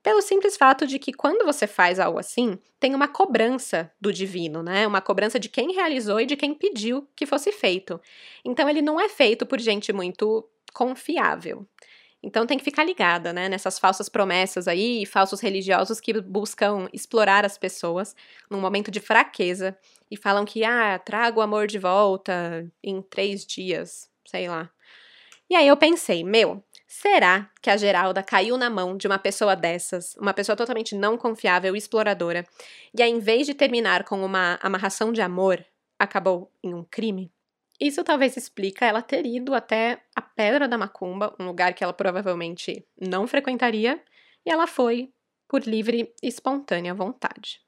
pelo 0.03 0.23
simples 0.23 0.57
fato 0.57 0.87
de 0.87 0.99
que 1.01 1.13
quando 1.13 1.45
você 1.45 1.67
faz 1.67 1.99
algo 1.99 2.19
assim, 2.19 2.59
tem 2.79 2.95
uma 2.95 3.09
cobrança 3.09 3.91
do 4.01 4.13
divino, 4.13 4.63
né? 4.63 4.87
Uma 4.87 5.01
cobrança 5.01 5.39
de 5.39 5.49
quem 5.49 5.75
realizou 5.75 6.21
e 6.21 6.27
de 6.27 6.37
quem 6.37 6.55
pediu 6.55 7.09
que 7.17 7.27
fosse 7.27 7.51
feito. 7.51 8.01
Então 8.45 8.69
ele 8.69 8.81
não 8.81 9.01
é 9.01 9.09
feito 9.09 9.45
por 9.45 9.59
gente 9.59 9.93
muito 9.93 10.49
confiável. 10.73 11.67
Então 12.23 12.47
tem 12.47 12.59
que 12.59 12.65
ficar 12.65 12.85
ligada, 12.85 13.33
né, 13.33 13.49
nessas 13.49 13.79
falsas 13.79 14.09
promessas 14.09 14.67
aí 14.69 15.07
falsos 15.07 15.41
religiosos 15.41 16.01
que 16.01 16.21
buscam 16.21 16.89
explorar 16.93 17.45
as 17.45 17.59
pessoas 17.59 18.17
num 18.51 18.61
momento 18.61 18.91
de 18.91 19.01
fraqueza 19.01 19.77
e 20.11 20.17
falam 20.17 20.45
que, 20.45 20.65
ah, 20.65 20.99
traga 20.99 21.39
o 21.39 21.43
amor 21.43 21.67
de 21.67 21.79
volta 21.79 22.67
em 22.83 23.03
três 23.03 23.45
dias, 23.45 24.11
sei 24.27 24.49
lá. 24.49 24.71
E 25.49 25.55
aí 25.55 25.69
eu 25.69 25.77
pensei, 25.77 26.25
meu, 26.25 26.65
Será 26.99 27.51
que 27.61 27.69
a 27.69 27.77
Geralda 27.77 28.23
caiu 28.23 28.57
na 28.57 28.71
mão 28.71 28.97
de 28.97 29.09
uma 29.09 29.19
pessoa 29.19 29.57
dessas, 29.57 30.15
uma 30.17 30.33
pessoa 30.33 30.55
totalmente 30.55 30.95
não 30.95 31.19
confiável 31.19 31.75
e 31.75 31.79
exploradora, 31.79 32.47
e 32.97 33.03
ao 33.03 33.09
invés 33.09 33.47
de 33.47 33.55
terminar 33.55 34.05
com 34.05 34.25
uma 34.25 34.59
amarração 34.63 35.13
de 35.13 35.21
amor, 35.21 35.63
acabou 35.99 36.51
em 36.63 36.73
um 36.73 36.85
crime? 36.85 37.31
Isso 37.79 38.03
talvez 38.05 38.37
explica 38.37 38.87
ela 38.87 39.03
ter 39.03 39.27
ido 39.27 39.53
até 39.53 40.01
a 40.15 40.23
Pedra 40.23 40.67
da 40.69 40.79
Macumba, 40.79 41.35
um 41.39 41.45
lugar 41.45 41.75
que 41.75 41.83
ela 41.83 41.93
provavelmente 41.93 42.87
não 42.99 43.27
frequentaria, 43.27 44.01
e 44.47 44.51
ela 44.51 44.67
foi 44.67 45.13
por 45.49 45.65
livre 45.65 46.15
e 46.23 46.29
espontânea 46.29 46.95
vontade. 46.95 47.61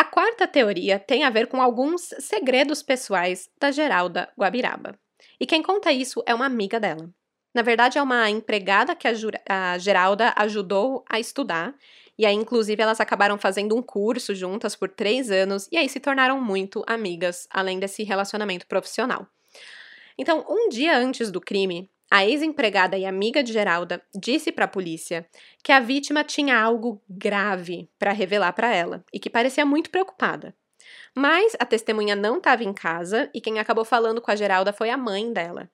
A 0.00 0.04
quarta 0.04 0.48
teoria 0.48 0.98
tem 0.98 1.24
a 1.24 1.30
ver 1.30 1.46
com 1.46 1.60
alguns 1.60 2.14
segredos 2.20 2.82
pessoais 2.82 3.50
da 3.60 3.70
Geralda 3.70 4.30
Guabiraba. 4.34 4.98
E 5.38 5.44
quem 5.44 5.62
conta 5.62 5.92
isso 5.92 6.22
é 6.24 6.34
uma 6.34 6.46
amiga 6.46 6.80
dela. 6.80 7.10
Na 7.54 7.60
verdade, 7.60 7.98
é 7.98 8.02
uma 8.02 8.30
empregada 8.30 8.96
que 8.96 9.06
a, 9.06 9.12
a 9.46 9.76
Geralda 9.76 10.32
ajudou 10.36 11.04
a 11.06 11.20
estudar. 11.20 11.74
E 12.16 12.24
aí, 12.24 12.34
inclusive, 12.34 12.82
elas 12.82 12.98
acabaram 12.98 13.36
fazendo 13.36 13.76
um 13.76 13.82
curso 13.82 14.34
juntas 14.34 14.74
por 14.74 14.88
três 14.88 15.30
anos 15.30 15.68
e 15.70 15.76
aí 15.76 15.86
se 15.86 16.00
tornaram 16.00 16.40
muito 16.40 16.82
amigas, 16.86 17.46
além 17.50 17.78
desse 17.78 18.02
relacionamento 18.02 18.66
profissional. 18.66 19.26
Então, 20.16 20.46
um 20.48 20.70
dia 20.70 20.96
antes 20.96 21.30
do 21.30 21.42
crime, 21.42 21.90
a 22.10 22.26
ex-empregada 22.26 22.98
e 22.98 23.06
amiga 23.06 23.42
de 23.42 23.52
Geralda 23.52 24.02
disse 24.12 24.50
para 24.50 24.64
a 24.64 24.68
polícia 24.68 25.28
que 25.62 25.70
a 25.70 25.78
vítima 25.78 26.24
tinha 26.24 26.60
algo 26.60 27.00
grave 27.08 27.88
para 27.98 28.12
revelar 28.12 28.52
para 28.52 28.74
ela 28.74 29.04
e 29.12 29.20
que 29.20 29.30
parecia 29.30 29.64
muito 29.64 29.90
preocupada. 29.90 30.54
Mas 31.14 31.56
a 31.60 31.64
testemunha 31.64 32.16
não 32.16 32.38
estava 32.38 32.64
em 32.64 32.72
casa 32.72 33.30
e 33.32 33.40
quem 33.40 33.60
acabou 33.60 33.84
falando 33.84 34.20
com 34.20 34.30
a 34.30 34.36
Geralda 34.36 34.72
foi 34.72 34.90
a 34.90 34.96
mãe 34.96 35.32
dela. 35.32 35.70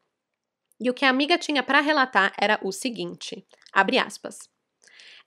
E 0.79 0.91
o 0.91 0.95
que 0.95 1.07
a 1.07 1.09
amiga 1.09 1.39
tinha 1.39 1.63
para 1.63 1.81
relatar 1.81 2.35
era 2.39 2.59
o 2.63 2.71
seguinte: 2.71 3.47
abre 3.73 3.99
aspas. 3.99 4.51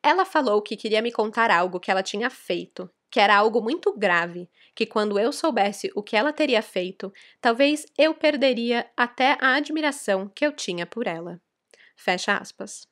Ela 0.04 0.26
falou 0.26 0.62
que 0.62 0.78
queria 0.78 1.02
me 1.02 1.12
contar 1.12 1.50
algo 1.50 1.80
que 1.80 1.90
ela 1.90 2.04
tinha 2.04 2.30
feito, 2.30 2.90
que 3.10 3.20
era 3.20 3.36
algo 3.36 3.62
muito 3.62 3.92
grave, 3.98 4.50
que 4.76 4.86
quando 4.86 5.20
eu 5.20 5.32
soubesse 5.32 5.92
o 5.96 6.04
que 6.04 6.16
ela 6.16 6.34
teria 6.34 6.62
feito, 6.62 7.12
talvez 7.42 7.86
eu 7.98 8.14
perderia 8.14 8.90
até 8.96 9.38
a 9.42 9.56
admiração 9.56 10.28
que 10.28 10.46
eu 10.46 10.52
tinha 10.52 10.86
por 10.86 11.08
ela. 11.08 11.42
Fecha 11.96 12.38
aspas. 12.38 12.88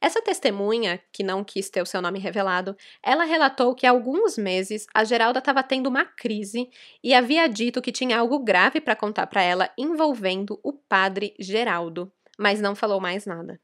Essa 0.00 0.20
testemunha, 0.20 1.00
que 1.12 1.22
não 1.22 1.44
quis 1.44 1.70
ter 1.70 1.80
o 1.80 1.86
seu 1.86 2.02
nome 2.02 2.18
revelado, 2.18 2.76
ela 3.00 3.22
relatou 3.22 3.72
que 3.72 3.86
há 3.86 3.90
alguns 3.90 4.36
meses 4.36 4.84
a 4.92 5.04
Geralda 5.04 5.38
estava 5.38 5.62
tendo 5.62 5.86
uma 5.86 6.04
crise 6.04 6.68
e 7.04 7.14
havia 7.14 7.48
dito 7.48 7.80
que 7.80 7.92
tinha 7.92 8.18
algo 8.18 8.40
grave 8.40 8.80
para 8.80 8.96
contar 8.96 9.28
para 9.28 9.42
ela 9.42 9.70
envolvendo 9.78 10.58
o 10.64 10.72
padre 10.72 11.36
Geraldo, 11.38 12.12
mas 12.36 12.60
não 12.60 12.74
falou 12.74 13.00
mais 13.00 13.26
nada. 13.26 13.60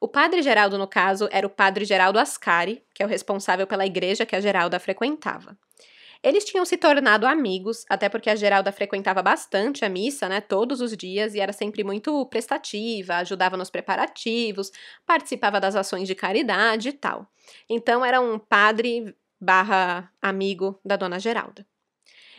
O 0.00 0.08
padre 0.08 0.42
Geraldo, 0.42 0.76
no 0.78 0.86
caso, 0.86 1.28
era 1.30 1.46
o 1.46 1.50
padre 1.50 1.84
Geraldo 1.84 2.18
Ascari, 2.18 2.84
que 2.94 3.02
é 3.02 3.06
o 3.06 3.08
responsável 3.08 3.66
pela 3.66 3.86
igreja 3.86 4.26
que 4.26 4.36
a 4.36 4.40
Geralda 4.40 4.78
frequentava. 4.78 5.56
Eles 6.22 6.44
tinham 6.44 6.64
se 6.64 6.76
tornado 6.76 7.26
amigos, 7.26 7.84
até 7.88 8.08
porque 8.08 8.30
a 8.30 8.34
Geralda 8.34 8.72
frequentava 8.72 9.22
bastante 9.22 9.84
a 9.84 9.88
missa, 9.88 10.28
né, 10.28 10.40
todos 10.40 10.80
os 10.80 10.96
dias, 10.96 11.34
e 11.34 11.40
era 11.40 11.52
sempre 11.52 11.84
muito 11.84 12.24
prestativa, 12.26 13.16
ajudava 13.16 13.56
nos 13.56 13.70
preparativos, 13.70 14.70
participava 15.06 15.60
das 15.60 15.76
ações 15.76 16.08
de 16.08 16.14
caridade 16.14 16.88
e 16.88 16.92
tal. 16.92 17.30
Então 17.68 18.04
era 18.04 18.20
um 18.20 18.38
padre 18.38 19.14
barra 19.40 20.10
amigo 20.20 20.80
da 20.84 20.96
dona 20.96 21.20
Geralda. 21.20 21.66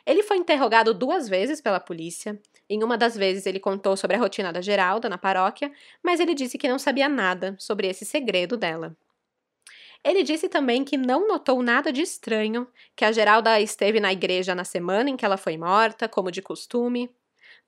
Ele 0.05 0.23
foi 0.23 0.37
interrogado 0.37 0.93
duas 0.93 1.27
vezes 1.27 1.61
pela 1.61 1.79
polícia. 1.79 2.39
Em 2.69 2.83
uma 2.83 2.97
das 2.97 3.15
vezes 3.15 3.45
ele 3.45 3.59
contou 3.59 3.95
sobre 3.95 4.17
a 4.17 4.19
rotina 4.19 4.51
da 4.51 4.61
Geralda 4.61 5.07
na 5.07 5.17
paróquia, 5.17 5.71
mas 6.03 6.19
ele 6.19 6.33
disse 6.33 6.57
que 6.57 6.67
não 6.67 6.77
sabia 6.77 7.07
nada 7.07 7.55
sobre 7.57 7.87
esse 7.87 8.03
segredo 8.05 8.57
dela. 8.57 8.95
Ele 10.03 10.23
disse 10.23 10.47
também 10.47 10.83
que 10.83 10.97
não 10.97 11.27
notou 11.27 11.61
nada 11.61 11.91
de 11.91 12.01
estranho, 12.01 12.67
que 12.95 13.03
a 13.03 13.11
Geralda 13.11 13.59
esteve 13.59 13.99
na 13.99 14.11
igreja 14.11 14.53
na 14.53 14.63
semana 14.63 15.09
em 15.09 15.17
que 15.17 15.25
ela 15.25 15.37
foi 15.37 15.57
morta, 15.57 16.07
como 16.07 16.31
de 16.31 16.41
costume. 16.41 17.09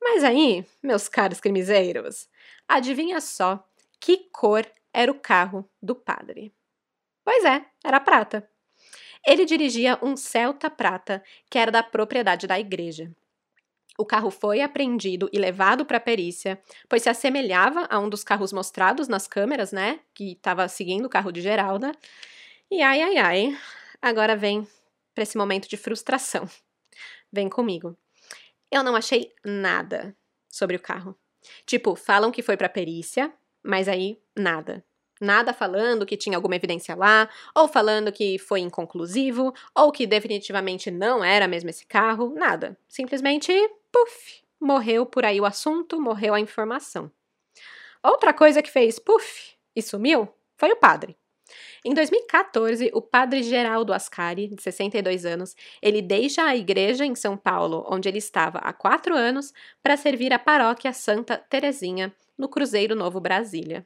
Mas 0.02 0.24
aí, 0.24 0.66
meus 0.82 1.08
caros 1.08 1.40
crimizeiros, 1.40 2.30
adivinha 2.68 3.20
só 3.20 3.66
que 4.00 4.30
cor 4.32 4.66
era 4.94 5.12
o 5.12 5.20
carro 5.20 5.70
do 5.82 5.96
padre? 5.96 6.54
Pois 7.24 7.44
é, 7.44 7.66
era 7.84 8.00
prata. 8.00 8.50
Ele 9.26 9.46
dirigia 9.46 10.00
um 10.02 10.16
Celta 10.16 10.70
prata, 10.70 11.24
que 11.50 11.58
era 11.58 11.72
da 11.72 11.84
propriedade 11.84 12.48
da 12.48 12.60
igreja. 12.60 13.12
O 14.00 14.06
carro 14.06 14.32
foi 14.32 14.62
apreendido 14.62 15.30
e 15.34 15.38
levado 15.38 15.86
para 15.86 15.98
a 15.98 16.00
perícia, 16.00 16.58
pois 16.88 17.04
se 17.04 17.10
assemelhava 17.10 17.86
a 17.90 18.00
um 18.00 18.08
dos 18.08 18.24
carros 18.24 18.54
mostrados 18.54 19.10
nas 19.10 19.28
câmeras, 19.28 19.74
né? 19.74 20.00
Que 20.14 20.32
estava 20.32 20.66
seguindo 20.70 21.06
o 21.06 21.10
carro 21.10 21.34
de 21.34 21.42
Geralda. 21.42 21.92
E 22.72 22.82
ai, 22.82 23.02
ai, 23.02 23.18
ai, 23.18 23.58
agora 24.02 24.38
vem 24.38 24.66
para 25.14 25.24
esse 25.24 25.38
momento 25.38 25.68
de 25.68 25.76
frustração. 25.76 26.50
Vem 27.30 27.50
comigo. 27.50 27.98
Eu 28.72 28.84
não 28.84 28.96
achei 28.96 29.34
nada 29.44 30.16
sobre 30.48 30.78
o 30.78 30.82
carro. 30.82 31.14
Tipo, 31.66 31.94
falam 31.94 32.32
que 32.32 32.42
foi 32.42 32.56
para 32.56 32.70
perícia, 32.70 33.34
mas 33.62 33.90
aí 33.90 34.18
nada. 34.34 34.82
Nada 35.20 35.52
falando 35.52 36.06
que 36.06 36.16
tinha 36.16 36.38
alguma 36.38 36.56
evidência 36.56 36.96
lá, 36.96 37.28
ou 37.54 37.68
falando 37.68 38.12
que 38.12 38.40
foi 38.40 38.62
inconclusivo, 38.62 39.54
ou 39.76 39.92
que 39.92 40.08
definitivamente 40.08 40.90
não 40.90 41.24
era 41.24 41.48
mesmo 41.48 41.70
esse 41.70 41.86
carro, 41.86 42.34
nada. 42.36 42.78
Simplesmente, 42.88 43.52
puf, 43.92 44.42
morreu 44.60 45.06
por 45.06 45.26
aí 45.26 45.42
o 45.42 45.46
assunto, 45.46 46.00
morreu 46.00 46.34
a 46.34 46.40
informação. 46.40 47.12
Outra 48.02 48.34
coisa 48.34 48.62
que 48.62 48.72
fez 48.72 48.98
puf 48.98 49.56
e 49.76 49.82
sumiu 49.82 50.30
foi 50.56 50.72
o 50.72 50.78
padre. 50.78 51.18
Em 51.84 51.94
2014, 51.94 52.92
o 52.94 53.02
padre 53.02 53.44
Geraldo 53.44 53.92
Ascari, 53.92 54.48
de 54.48 54.62
62 54.62 55.26
anos, 55.26 55.56
ele 55.82 56.02
deixa 56.02 56.44
a 56.44 56.56
igreja 56.56 57.06
em 57.06 57.16
São 57.16 57.36
Paulo, 57.36 57.86
onde 57.90 58.08
ele 58.08 58.20
estava 58.20 58.60
há 58.60 58.72
quatro 58.72 59.16
anos, 59.16 59.54
para 59.82 59.98
servir 59.98 60.32
a 60.32 60.40
paróquia 60.40 60.94
Santa 60.94 61.38
Terezinha, 61.38 62.14
no 62.38 62.48
Cruzeiro 62.48 62.96
Novo 62.96 63.20
Brasília 63.20 63.86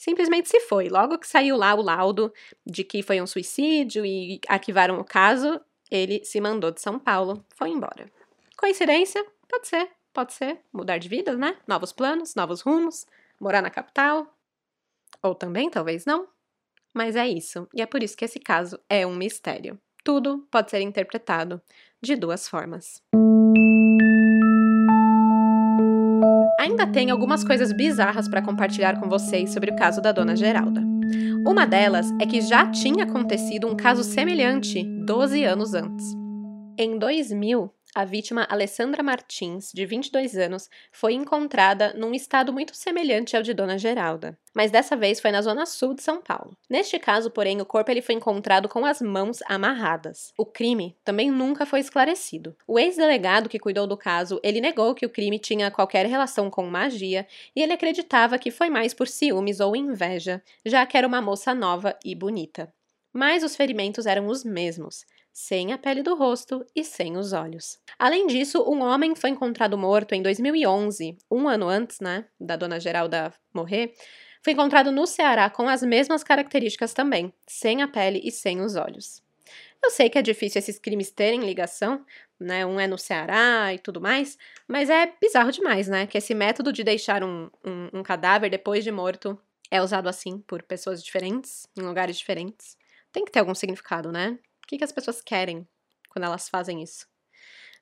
simplesmente 0.00 0.48
se 0.48 0.60
foi. 0.60 0.88
Logo 0.88 1.18
que 1.18 1.26
saiu 1.26 1.56
lá 1.58 1.74
o 1.74 1.82
laudo 1.82 2.32
de 2.64 2.82
que 2.82 3.02
foi 3.02 3.20
um 3.20 3.26
suicídio 3.26 4.04
e 4.04 4.40
arquivaram 4.48 4.98
o 4.98 5.04
caso, 5.04 5.60
ele 5.90 6.24
se 6.24 6.40
mandou 6.40 6.70
de 6.70 6.80
São 6.80 6.98
Paulo, 6.98 7.44
foi 7.54 7.68
embora. 7.68 8.10
Coincidência? 8.56 9.22
Pode 9.46 9.68
ser, 9.68 9.90
pode 10.10 10.32
ser. 10.32 10.58
Mudar 10.72 10.96
de 10.96 11.06
vida, 11.06 11.36
né? 11.36 11.54
Novos 11.66 11.92
planos, 11.92 12.34
novos 12.34 12.62
rumos, 12.62 13.06
morar 13.38 13.60
na 13.60 13.68
capital. 13.68 14.34
Ou 15.22 15.34
também, 15.34 15.68
talvez 15.68 16.06
não. 16.06 16.26
Mas 16.94 17.14
é 17.14 17.28
isso, 17.28 17.68
e 17.74 17.82
é 17.82 17.86
por 17.86 18.02
isso 18.02 18.16
que 18.16 18.24
esse 18.24 18.40
caso 18.40 18.80
é 18.88 19.06
um 19.06 19.14
mistério. 19.14 19.78
Tudo 20.02 20.48
pode 20.50 20.70
ser 20.70 20.80
interpretado 20.80 21.60
de 22.00 22.16
duas 22.16 22.48
formas. 22.48 23.02
Ainda 26.60 26.86
tem 26.86 27.10
algumas 27.10 27.42
coisas 27.42 27.72
bizarras 27.72 28.28
para 28.28 28.42
compartilhar 28.42 29.00
com 29.00 29.08
vocês 29.08 29.50
sobre 29.50 29.70
o 29.70 29.76
caso 29.76 30.02
da 30.02 30.12
dona 30.12 30.36
Geralda. 30.36 30.82
Uma 31.46 31.66
delas 31.66 32.12
é 32.20 32.26
que 32.26 32.42
já 32.42 32.70
tinha 32.70 33.04
acontecido 33.04 33.66
um 33.66 33.74
caso 33.74 34.04
semelhante 34.04 34.84
12 35.06 35.42
anos 35.42 35.72
antes. 35.72 36.04
Em 36.76 36.98
2000, 36.98 37.72
a 37.94 38.04
vítima 38.04 38.46
Alessandra 38.48 39.02
Martins, 39.02 39.72
de 39.72 39.84
22 39.84 40.36
anos, 40.36 40.70
foi 40.92 41.14
encontrada 41.14 41.92
num 41.94 42.14
estado 42.14 42.52
muito 42.52 42.76
semelhante 42.76 43.36
ao 43.36 43.42
de 43.42 43.52
Dona 43.52 43.76
Geralda, 43.76 44.38
mas 44.54 44.70
dessa 44.70 44.96
vez 44.96 45.20
foi 45.20 45.32
na 45.32 45.42
zona 45.42 45.66
sul 45.66 45.94
de 45.94 46.02
São 46.02 46.22
Paulo. 46.22 46.56
Neste 46.68 46.98
caso, 46.98 47.30
porém, 47.30 47.60
o 47.60 47.66
corpo 47.66 47.90
ele 47.90 48.00
foi 48.00 48.14
encontrado 48.14 48.68
com 48.68 48.86
as 48.86 49.00
mãos 49.00 49.40
amarradas. 49.46 50.32
O 50.38 50.46
crime 50.46 50.96
também 51.04 51.30
nunca 51.30 51.66
foi 51.66 51.80
esclarecido. 51.80 52.56
O 52.66 52.78
ex-delegado 52.78 53.48
que 53.48 53.58
cuidou 53.58 53.86
do 53.86 53.96
caso, 53.96 54.40
ele 54.42 54.60
negou 54.60 54.94
que 54.94 55.06
o 55.06 55.10
crime 55.10 55.38
tinha 55.38 55.70
qualquer 55.70 56.06
relação 56.06 56.48
com 56.48 56.66
magia 56.66 57.26
e 57.56 57.62
ele 57.62 57.72
acreditava 57.72 58.38
que 58.38 58.52
foi 58.52 58.70
mais 58.70 58.94
por 58.94 59.08
ciúmes 59.08 59.58
ou 59.58 59.74
inveja, 59.74 60.42
já 60.64 60.86
que 60.86 60.96
era 60.96 61.08
uma 61.08 61.20
moça 61.20 61.54
nova 61.54 61.98
e 62.04 62.14
bonita. 62.14 62.72
Mas 63.12 63.42
os 63.42 63.56
ferimentos 63.56 64.06
eram 64.06 64.28
os 64.28 64.44
mesmos 64.44 65.04
sem 65.32 65.72
a 65.72 65.78
pele 65.78 66.02
do 66.02 66.14
rosto 66.14 66.64
e 66.74 66.84
sem 66.84 67.16
os 67.16 67.32
olhos. 67.32 67.78
Além 67.98 68.26
disso, 68.26 68.62
um 68.66 68.82
homem 68.82 69.14
foi 69.14 69.30
encontrado 69.30 69.76
morto 69.78 70.14
em 70.14 70.22
2011, 70.22 71.16
um 71.30 71.48
ano 71.48 71.68
antes, 71.68 72.00
né, 72.00 72.26
da 72.38 72.56
dona 72.56 72.80
Geralda 72.80 73.32
morrer, 73.52 73.94
foi 74.42 74.54
encontrado 74.54 74.90
no 74.90 75.06
Ceará 75.06 75.50
com 75.50 75.68
as 75.68 75.82
mesmas 75.82 76.24
características 76.24 76.94
também, 76.94 77.32
sem 77.46 77.82
a 77.82 77.88
pele 77.88 78.20
e 78.24 78.30
sem 78.30 78.60
os 78.60 78.74
olhos. 78.74 79.22
Eu 79.82 79.90
sei 79.90 80.10
que 80.10 80.18
é 80.18 80.22
difícil 80.22 80.58
esses 80.58 80.78
crimes 80.78 81.10
terem 81.10 81.40
ligação, 81.40 82.04
né? 82.38 82.64
Um 82.66 82.78
é 82.78 82.86
no 82.86 82.98
Ceará 82.98 83.72
e 83.72 83.78
tudo 83.78 84.00
mais, 84.00 84.36
mas 84.68 84.90
é 84.90 85.12
bizarro 85.20 85.50
demais, 85.50 85.88
né? 85.88 86.06
Que 86.06 86.18
esse 86.18 86.34
método 86.34 86.72
de 86.72 86.84
deixar 86.84 87.24
um, 87.24 87.50
um, 87.64 88.00
um 88.00 88.02
cadáver 88.02 88.50
depois 88.50 88.84
de 88.84 88.90
morto 88.90 89.38
é 89.70 89.80
usado 89.80 90.08
assim 90.08 90.38
por 90.40 90.62
pessoas 90.62 91.02
diferentes, 91.02 91.66
em 91.76 91.82
lugares 91.82 92.18
diferentes. 92.18 92.76
Tem 93.12 93.24
que 93.24 93.32
ter 93.32 93.40
algum 93.40 93.54
significado, 93.54 94.12
né? 94.12 94.38
Que, 94.70 94.78
que 94.78 94.84
as 94.84 94.92
pessoas 94.92 95.20
querem 95.20 95.66
quando 96.08 96.24
elas 96.24 96.48
fazem 96.48 96.82
isso? 96.82 97.06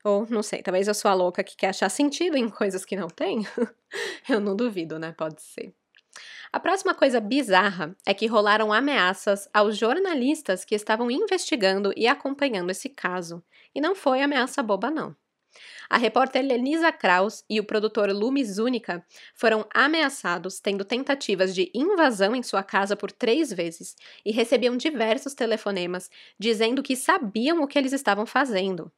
Ou, 0.02 0.26
não 0.30 0.42
sei, 0.42 0.62
talvez 0.62 0.88
eu 0.88 0.94
sou 0.94 1.10
a 1.10 1.14
louca 1.14 1.44
que 1.44 1.56
quer 1.56 1.68
achar 1.68 1.88
sentido 1.90 2.36
em 2.36 2.48
coisas 2.48 2.84
que 2.84 2.96
não 2.96 3.08
tem? 3.08 3.46
eu 4.28 4.40
não 4.40 4.56
duvido, 4.56 4.98
né? 4.98 5.12
Pode 5.12 5.42
ser. 5.42 5.74
A 6.50 6.58
próxima 6.58 6.94
coisa 6.94 7.20
bizarra 7.20 7.94
é 8.06 8.14
que 8.14 8.26
rolaram 8.26 8.72
ameaças 8.72 9.48
aos 9.52 9.76
jornalistas 9.76 10.64
que 10.64 10.74
estavam 10.74 11.10
investigando 11.10 11.92
e 11.94 12.06
acompanhando 12.06 12.70
esse 12.70 12.88
caso. 12.88 13.44
E 13.74 13.80
não 13.80 13.94
foi 13.94 14.22
ameaça 14.22 14.62
boba, 14.62 14.90
não. 14.90 15.14
A 15.88 15.96
repórter 15.96 16.44
Lenisa 16.44 16.92
Kraus 16.92 17.44
e 17.48 17.58
o 17.58 17.64
produtor 17.64 18.10
Lumi 18.10 18.44
Zúnica 18.44 19.04
foram 19.34 19.66
ameaçados, 19.72 20.60
tendo 20.60 20.84
tentativas 20.84 21.54
de 21.54 21.70
invasão 21.74 22.34
em 22.34 22.42
sua 22.42 22.62
casa 22.62 22.96
por 22.96 23.10
três 23.10 23.52
vezes 23.52 23.96
e 24.24 24.32
recebiam 24.32 24.76
diversos 24.76 25.34
telefonemas 25.34 26.10
dizendo 26.38 26.82
que 26.82 26.96
sabiam 26.96 27.62
o 27.62 27.66
que 27.66 27.78
eles 27.78 27.92
estavam 27.92 28.26
fazendo. 28.26 28.90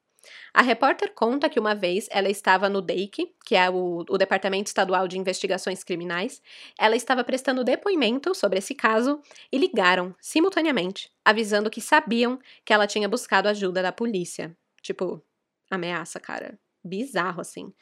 A 0.52 0.62
repórter 0.62 1.12
conta 1.14 1.48
que 1.48 1.58
uma 1.58 1.74
vez 1.74 2.06
ela 2.10 2.28
estava 2.28 2.68
no 2.68 2.82
DEIC, 2.82 3.32
que 3.44 3.56
é 3.56 3.70
o, 3.70 4.04
o, 4.08 4.18
Departamento 4.18 4.68
Estadual 4.68 5.08
de 5.08 5.18
Investigações 5.18 5.82
Criminais, 5.82 6.42
ela 6.78 6.96
estava 6.96 7.24
prestando 7.24 7.64
depoimento 7.64 8.34
sobre 8.34 8.58
esse 8.58 8.74
caso 8.74 9.20
e 9.50 9.58
ligaram, 9.58 10.14
simultaneamente, 10.20 11.10
avisando 11.24 11.70
que 11.70 11.80
sabiam 11.80 12.38
que 12.64 12.72
ela 12.72 12.86
tinha 12.86 13.08
buscado 13.08 13.48
ajuda 13.48 13.82
da 13.82 13.92
polícia. 13.92 14.54
Tipo, 14.82 15.22
ameaça, 15.70 16.18
cara 16.20 16.58
bizarro, 16.84 17.40
assim. 17.40 17.72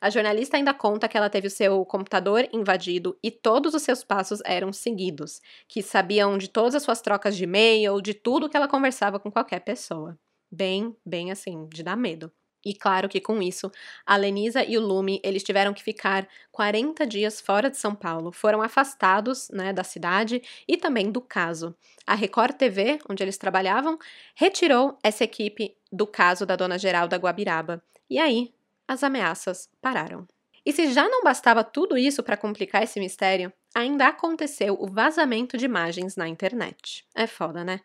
A 0.00 0.10
jornalista 0.10 0.56
ainda 0.56 0.74
conta 0.74 1.08
que 1.08 1.16
ela 1.16 1.30
teve 1.30 1.46
o 1.46 1.50
seu 1.50 1.84
computador 1.84 2.48
invadido 2.52 3.16
e 3.22 3.30
todos 3.30 3.72
os 3.72 3.82
seus 3.82 4.02
passos 4.02 4.40
eram 4.44 4.72
seguidos, 4.72 5.40
que 5.68 5.80
sabiam 5.80 6.36
de 6.36 6.48
todas 6.48 6.74
as 6.74 6.82
suas 6.82 7.00
trocas 7.00 7.36
de 7.36 7.44
e-mail, 7.44 8.00
de 8.00 8.12
tudo 8.12 8.48
que 8.48 8.56
ela 8.56 8.66
conversava 8.66 9.20
com 9.20 9.30
qualquer 9.30 9.60
pessoa. 9.60 10.18
Bem, 10.50 10.96
bem 11.06 11.30
assim, 11.30 11.68
de 11.68 11.84
dar 11.84 11.96
medo. 11.96 12.32
E 12.64 12.74
claro 12.74 13.08
que 13.08 13.20
com 13.20 13.42
isso, 13.42 13.70
a 14.06 14.16
Lenisa 14.16 14.64
e 14.64 14.78
o 14.78 14.80
Lume, 14.80 15.20
eles 15.24 15.42
tiveram 15.42 15.72
que 15.72 15.82
ficar 15.82 16.28
40 16.52 17.04
dias 17.06 17.40
fora 17.40 17.68
de 17.68 17.76
São 17.76 17.94
Paulo, 17.94 18.30
foram 18.30 18.62
afastados, 18.62 19.48
né, 19.50 19.72
da 19.72 19.82
cidade 19.82 20.40
e 20.66 20.76
também 20.76 21.10
do 21.10 21.20
caso. 21.20 21.74
A 22.06 22.14
Record 22.14 22.56
TV, 22.56 23.00
onde 23.08 23.22
eles 23.22 23.36
trabalhavam, 23.36 23.98
retirou 24.36 24.96
essa 25.02 25.24
equipe 25.24 25.76
do 25.92 26.06
caso 26.06 26.46
da 26.46 26.56
Dona 26.56 26.78
Geralda 26.78 27.16
Guabiraba. 27.16 27.82
E 28.08 28.18
aí, 28.18 28.52
as 28.88 29.02
ameaças 29.02 29.68
pararam. 29.80 30.26
E 30.64 30.72
se 30.72 30.92
já 30.92 31.08
não 31.08 31.22
bastava 31.24 31.64
tudo 31.64 31.98
isso 31.98 32.22
para 32.22 32.36
complicar 32.36 32.84
esse 32.84 33.00
mistério, 33.00 33.52
ainda 33.74 34.06
aconteceu 34.06 34.76
o 34.80 34.86
vazamento 34.86 35.56
de 35.56 35.64
imagens 35.64 36.14
na 36.14 36.28
internet. 36.28 37.04
É 37.14 37.26
foda, 37.26 37.64
né? 37.64 37.80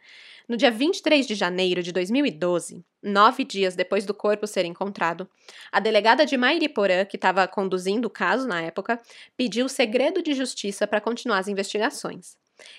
No 0.48 0.56
dia 0.56 0.70
23 0.70 1.26
de 1.26 1.34
janeiro 1.34 1.82
de 1.82 1.92
2012, 1.92 2.86
nove 3.02 3.44
dias 3.44 3.76
depois 3.76 4.06
do 4.06 4.14
corpo 4.14 4.46
ser 4.46 4.64
encontrado, 4.64 5.28
a 5.72 5.80
delegada 5.80 6.26
de 6.26 6.38
Mairiporã, 6.38 7.04
que 7.04 7.18
estava 7.18 7.48
conduzindo 7.48 8.06
o 8.06 8.12
caso 8.12 8.48
na 8.48 8.62
época, 8.62 9.02
pediu 9.36 9.68
segredo 9.68 10.22
de 10.22 10.34
justiça 10.34 10.86
para 10.86 11.02
continuar 11.02 11.40
as 11.40 11.48
investigações. 11.48 12.38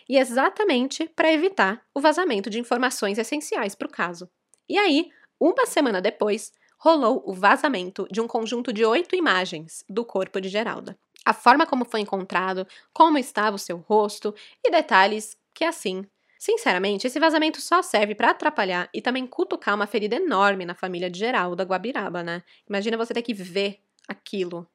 E 0.09 0.16
exatamente 0.16 1.09
para 1.09 1.33
evitar 1.33 1.83
o 1.93 2.01
vazamento 2.01 2.49
de 2.49 2.61
informações 2.61 3.18
essenciais 3.18 3.74
para 3.74 3.89
o 3.89 3.91
caso. 3.91 4.31
E 4.68 4.79
aí, 4.79 5.11
uma 5.41 5.66
semana 5.66 6.01
depois, 6.01 6.53
rolou 6.78 7.22
o 7.26 7.32
vazamento 7.32 8.07
de 8.11 8.20
um 8.20 8.26
conjunto 8.26 8.72
de 8.72 8.84
oito 8.84 9.16
imagens 9.16 9.84
do 9.89 10.05
corpo 10.05 10.41
de 10.41 10.49
Geralda. 10.49 10.99
A 11.24 11.32
forma 11.34 11.66
como 11.66 11.84
foi 11.84 12.01
encontrado, 12.01 12.66
como 12.93 13.18
estava 13.18 13.57
o 13.57 13.59
seu 13.59 13.78
rosto 13.78 14.34
e 14.64 14.70
detalhes 14.70 15.36
que, 15.55 15.64
assim, 15.64 16.07
sinceramente, 16.39 17.07
esse 17.07 17.18
vazamento 17.18 17.61
só 17.61 17.82
serve 17.82 18.14
para 18.14 18.30
atrapalhar 18.30 18.89
e 18.95 19.03
também 19.03 19.26
cutucar 19.26 19.74
uma 19.74 19.86
ferida 19.86 20.16
enorme 20.16 20.64
na 20.64 20.74
família 20.74 21.11
de 21.11 21.18
Geralda 21.18 21.64
Guabiraba, 21.64 22.22
né? 22.22 22.43
Imagina 22.68 22.97
você 22.97 23.12
ter 23.12 23.22
que 23.22 23.34
ver 23.34 23.80
aquilo. 24.07 24.66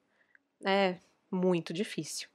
É 0.65 0.97
muito 1.31 1.73
difícil. 1.73 2.32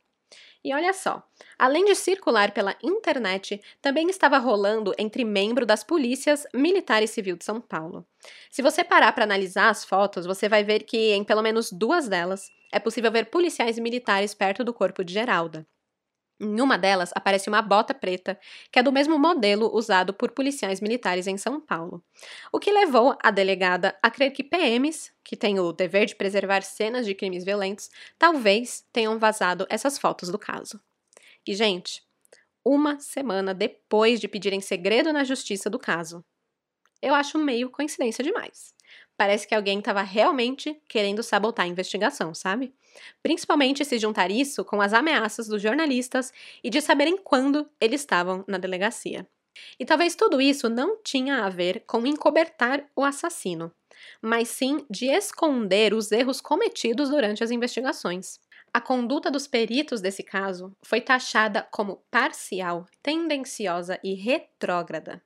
E 0.65 0.75
olha 0.75 0.93
só, 0.93 1.23
além 1.59 1.85
de 1.85 1.95
circular 1.95 2.53
pela 2.53 2.77
internet, 2.83 3.61
também 3.81 4.09
estava 4.11 4.39
rolando 4.39 4.93
entre 4.99 5.25
membros 5.25 5.67
das 5.67 5.85
polícias 5.85 6.47
militar 6.53 7.03
e 7.03 7.07
civil 7.09 7.37
de 7.37 7.45
São 7.45 7.61
Paulo. 7.61 8.07
Se 8.51 8.61
você 8.61 8.83
parar 8.85 9.13
para 9.13 9.25
analisar 9.25 9.71
as 9.71 9.85
fotos, 9.85 10.27
você 10.27 10.49
vai 10.49 10.65
ver 10.65 10.83
que 10.83 11.13
em 11.13 11.25
pelo 11.25 11.43
menos 11.43 11.71
duas 11.73 12.09
delas 12.09 12.51
é 12.73 12.79
possível 12.81 13.11
ver 13.11 13.31
policiais 13.31 13.79
militares 13.79 14.35
perto 14.35 14.65
do 14.65 14.75
corpo 14.75 15.05
de 15.05 15.15
Geralda. 15.15 15.67
Em 16.41 16.61
uma 16.61 16.78
delas 16.78 17.11
aparece 17.14 17.49
uma 17.49 17.61
bota 17.61 17.93
preta, 17.93 18.39
que 18.70 18.78
é 18.78 18.82
do 18.82 18.93
mesmo 18.93 19.18
modelo 19.18 19.74
usado 19.74 20.14
por 20.14 20.30
policiais 20.30 20.80
militares 20.80 21.26
em 21.26 21.36
São 21.36 21.61
Paulo. 21.61 22.03
O 22.53 22.61
que 22.61 22.70
levou 22.70 23.16
a 23.22 23.30
delegada 23.30 23.99
a 24.01 24.11
crer 24.11 24.30
que 24.30 24.45
PMs, 24.45 25.12
que 25.24 25.36
têm 25.36 25.59
o 25.59 25.72
dever 25.72 26.07
de 26.07 26.14
preservar 26.14 26.62
cenas 26.62 27.05
de 27.05 27.14
crimes 27.14 27.45
violentos, 27.45 27.91
talvez 28.16 28.84
tenham 28.93 29.18
vazado 29.18 29.66
essas 29.68 29.99
fotos 29.99 30.28
do 30.28 30.39
caso. 30.39 30.80
E, 31.45 31.55
gente, 31.55 32.03
uma 32.64 33.01
semana 33.01 33.53
depois 33.53 34.20
de 34.20 34.28
pedirem 34.28 34.61
segredo 34.61 35.12
na 35.12 35.24
justiça 35.24 35.68
do 35.68 35.78
caso. 35.78 36.24
Eu 37.03 37.14
acho 37.14 37.39
meio 37.39 37.70
coincidência 37.70 38.22
demais. 38.22 38.78
Parece 39.19 39.49
que 39.49 39.55
alguém 39.55 39.81
estava 39.81 40.03
realmente 40.03 40.81
querendo 40.89 41.23
sabotar 41.25 41.66
a 41.66 41.69
investigação, 41.69 42.35
sabe? 42.35 42.75
Principalmente 43.23 43.85
se 43.85 43.99
juntar 43.99 44.31
isso 44.31 44.64
com 44.64 44.81
as 44.81 44.95
ameaças 44.95 45.49
dos 45.49 45.61
jornalistas 45.61 46.33
e 46.64 46.71
de 46.71 46.81
saberem 46.81 47.19
quando 47.19 47.69
eles 47.81 48.01
estavam 48.01 48.45
na 48.49 48.59
delegacia. 48.59 49.29
E 49.79 49.85
talvez 49.85 50.14
tudo 50.14 50.41
isso 50.41 50.69
não 50.69 51.03
tinha 51.03 51.45
a 51.45 51.49
ver 51.51 51.85
com 51.87 52.07
encobertar 52.07 52.89
o 52.95 53.05
assassino, 53.05 53.73
mas 54.23 54.49
sim 54.49 54.87
de 54.89 55.07
esconder 55.07 55.93
os 55.95 56.12
erros 56.12 56.41
cometidos 56.41 57.11
durante 57.11 57.43
as 57.43 57.51
investigações. 57.51 58.39
A 58.73 58.81
conduta 58.81 59.31
dos 59.31 59.49
peritos 59.49 60.01
desse 60.01 60.23
caso 60.23 60.73
foi 60.83 61.01
taxada 61.01 61.66
como 61.73 62.05
parcial, 62.11 62.87
tendenciosa 63.03 63.99
e 64.05 64.14
retrógrada. 64.14 65.23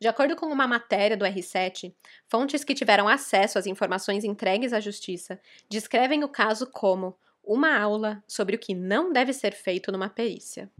De 0.00 0.08
acordo 0.08 0.36
com 0.36 0.46
uma 0.46 0.66
matéria 0.66 1.16
do 1.16 1.24
R7, 1.24 1.94
fontes 2.28 2.64
que 2.64 2.74
tiveram 2.74 3.08
acesso 3.08 3.58
às 3.58 3.66
informações 3.66 4.24
entregues 4.24 4.72
à 4.72 4.80
Justiça 4.80 5.40
descrevem 5.68 6.24
o 6.24 6.28
caso 6.28 6.66
como 6.66 7.16
uma 7.44 7.76
aula 7.76 8.22
sobre 8.26 8.56
o 8.56 8.58
que 8.58 8.74
não 8.74 9.12
deve 9.12 9.32
ser 9.32 9.52
feito 9.52 9.90
numa 9.90 10.08
perícia. 10.08 10.70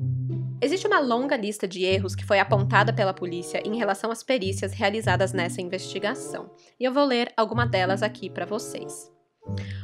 Existe 0.60 0.86
uma 0.86 1.00
longa 1.00 1.36
lista 1.36 1.66
de 1.66 1.84
erros 1.84 2.14
que 2.14 2.24
foi 2.24 2.38
apontada 2.38 2.92
pela 2.92 3.12
polícia 3.12 3.60
em 3.66 3.76
relação 3.76 4.10
às 4.10 4.22
perícias 4.22 4.72
realizadas 4.72 5.32
nessa 5.32 5.60
investigação, 5.60 6.54
e 6.78 6.84
eu 6.84 6.92
vou 6.92 7.04
ler 7.04 7.32
alguma 7.36 7.66
delas 7.66 8.02
aqui 8.02 8.30
para 8.30 8.46
vocês. 8.46 9.10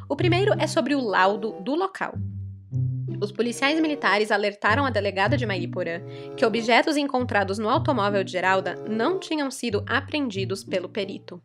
O 0.09 0.14
primeiro 0.14 0.55
é 0.59 0.66
sobre 0.68 0.94
o 0.94 1.01
laudo 1.01 1.61
do 1.62 1.74
local. 1.74 2.14
Os 3.21 3.33
policiais 3.33 3.81
militares 3.81 4.31
alertaram 4.31 4.85
a 4.85 4.91
delegada 4.91 5.37
de 5.37 5.45
Mairiporã 5.45 6.01
que 6.37 6.47
objetos 6.47 6.97
encontrados 6.97 7.59
no 7.59 7.69
automóvel 7.69 8.23
de 8.23 8.33
Geralda 8.33 8.77
não 8.89 9.19
tinham 9.19 9.51
sido 9.51 9.85
apreendidos 9.87 10.62
pelo 10.62 10.89
perito. 10.89 11.43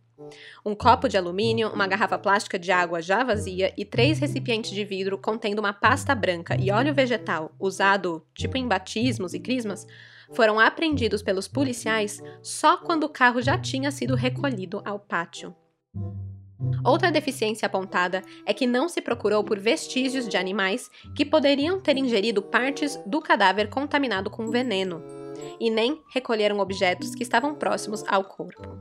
Um 0.65 0.75
copo 0.75 1.09
de 1.09 1.17
alumínio, 1.17 1.69
uma 1.69 1.87
garrafa 1.87 2.17
plástica 2.17 2.57
de 2.57 2.71
água 2.71 3.01
já 3.01 3.23
vazia 3.23 3.73
e 3.77 3.83
três 3.83 4.19
recipientes 4.19 4.71
de 4.71 4.85
vidro 4.85 5.17
contendo 5.17 5.59
uma 5.59 5.73
pasta 5.73 6.15
branca 6.15 6.55
e 6.59 6.71
óleo 6.71 6.93
vegetal 6.93 7.51
usado 7.59 8.25
tipo 8.33 8.57
em 8.57 8.67
batismos 8.67 9.33
e 9.33 9.39
crismas 9.39 9.85
foram 10.31 10.59
apreendidos 10.59 11.21
pelos 11.21 11.47
policiais 11.47 12.21
só 12.41 12.77
quando 12.77 13.03
o 13.03 13.09
carro 13.09 13.41
já 13.41 13.57
tinha 13.57 13.91
sido 13.91 14.15
recolhido 14.15 14.81
ao 14.85 14.99
pátio. 14.99 15.55
Outra 16.83 17.11
deficiência 17.11 17.65
apontada 17.65 18.21
é 18.45 18.53
que 18.53 18.67
não 18.67 18.89
se 18.89 19.01
procurou 19.01 19.43
por 19.43 19.59
vestígios 19.59 20.27
de 20.27 20.37
animais 20.37 20.89
que 21.15 21.25
poderiam 21.25 21.79
ter 21.79 21.97
ingerido 21.97 22.41
partes 22.41 22.99
do 23.05 23.21
cadáver 23.21 23.69
contaminado 23.69 24.29
com 24.29 24.49
veneno, 24.49 25.01
e 25.59 25.69
nem 25.69 26.01
recolheram 26.13 26.59
objetos 26.59 27.15
que 27.15 27.23
estavam 27.23 27.55
próximos 27.55 28.03
ao 28.07 28.23
corpo. 28.23 28.77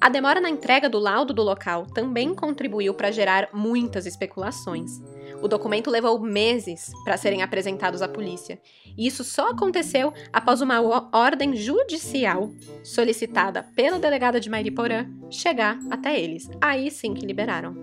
A 0.00 0.08
demora 0.08 0.40
na 0.40 0.48
entrega 0.48 0.88
do 0.88 0.98
laudo 0.98 1.32
do 1.32 1.42
local 1.42 1.86
também 1.86 2.34
contribuiu 2.34 2.94
para 2.94 3.10
gerar 3.10 3.48
muitas 3.52 4.06
especulações. 4.06 5.00
O 5.42 5.48
documento 5.48 5.90
levou 5.90 6.18
meses 6.20 6.92
para 7.04 7.16
serem 7.16 7.42
apresentados 7.42 8.02
à 8.02 8.08
polícia, 8.08 8.60
e 8.96 9.06
isso 9.06 9.24
só 9.24 9.50
aconteceu 9.50 10.12
após 10.32 10.60
uma 10.60 10.80
ordem 11.16 11.56
judicial 11.56 12.50
solicitada 12.84 13.62
pela 13.74 13.98
delegada 13.98 14.38
de 14.38 14.50
Mairiporã 14.50 15.06
chegar 15.30 15.78
até 15.90 16.20
eles. 16.20 16.48
Aí 16.60 16.90
sim 16.90 17.14
que 17.14 17.24
liberaram. 17.24 17.74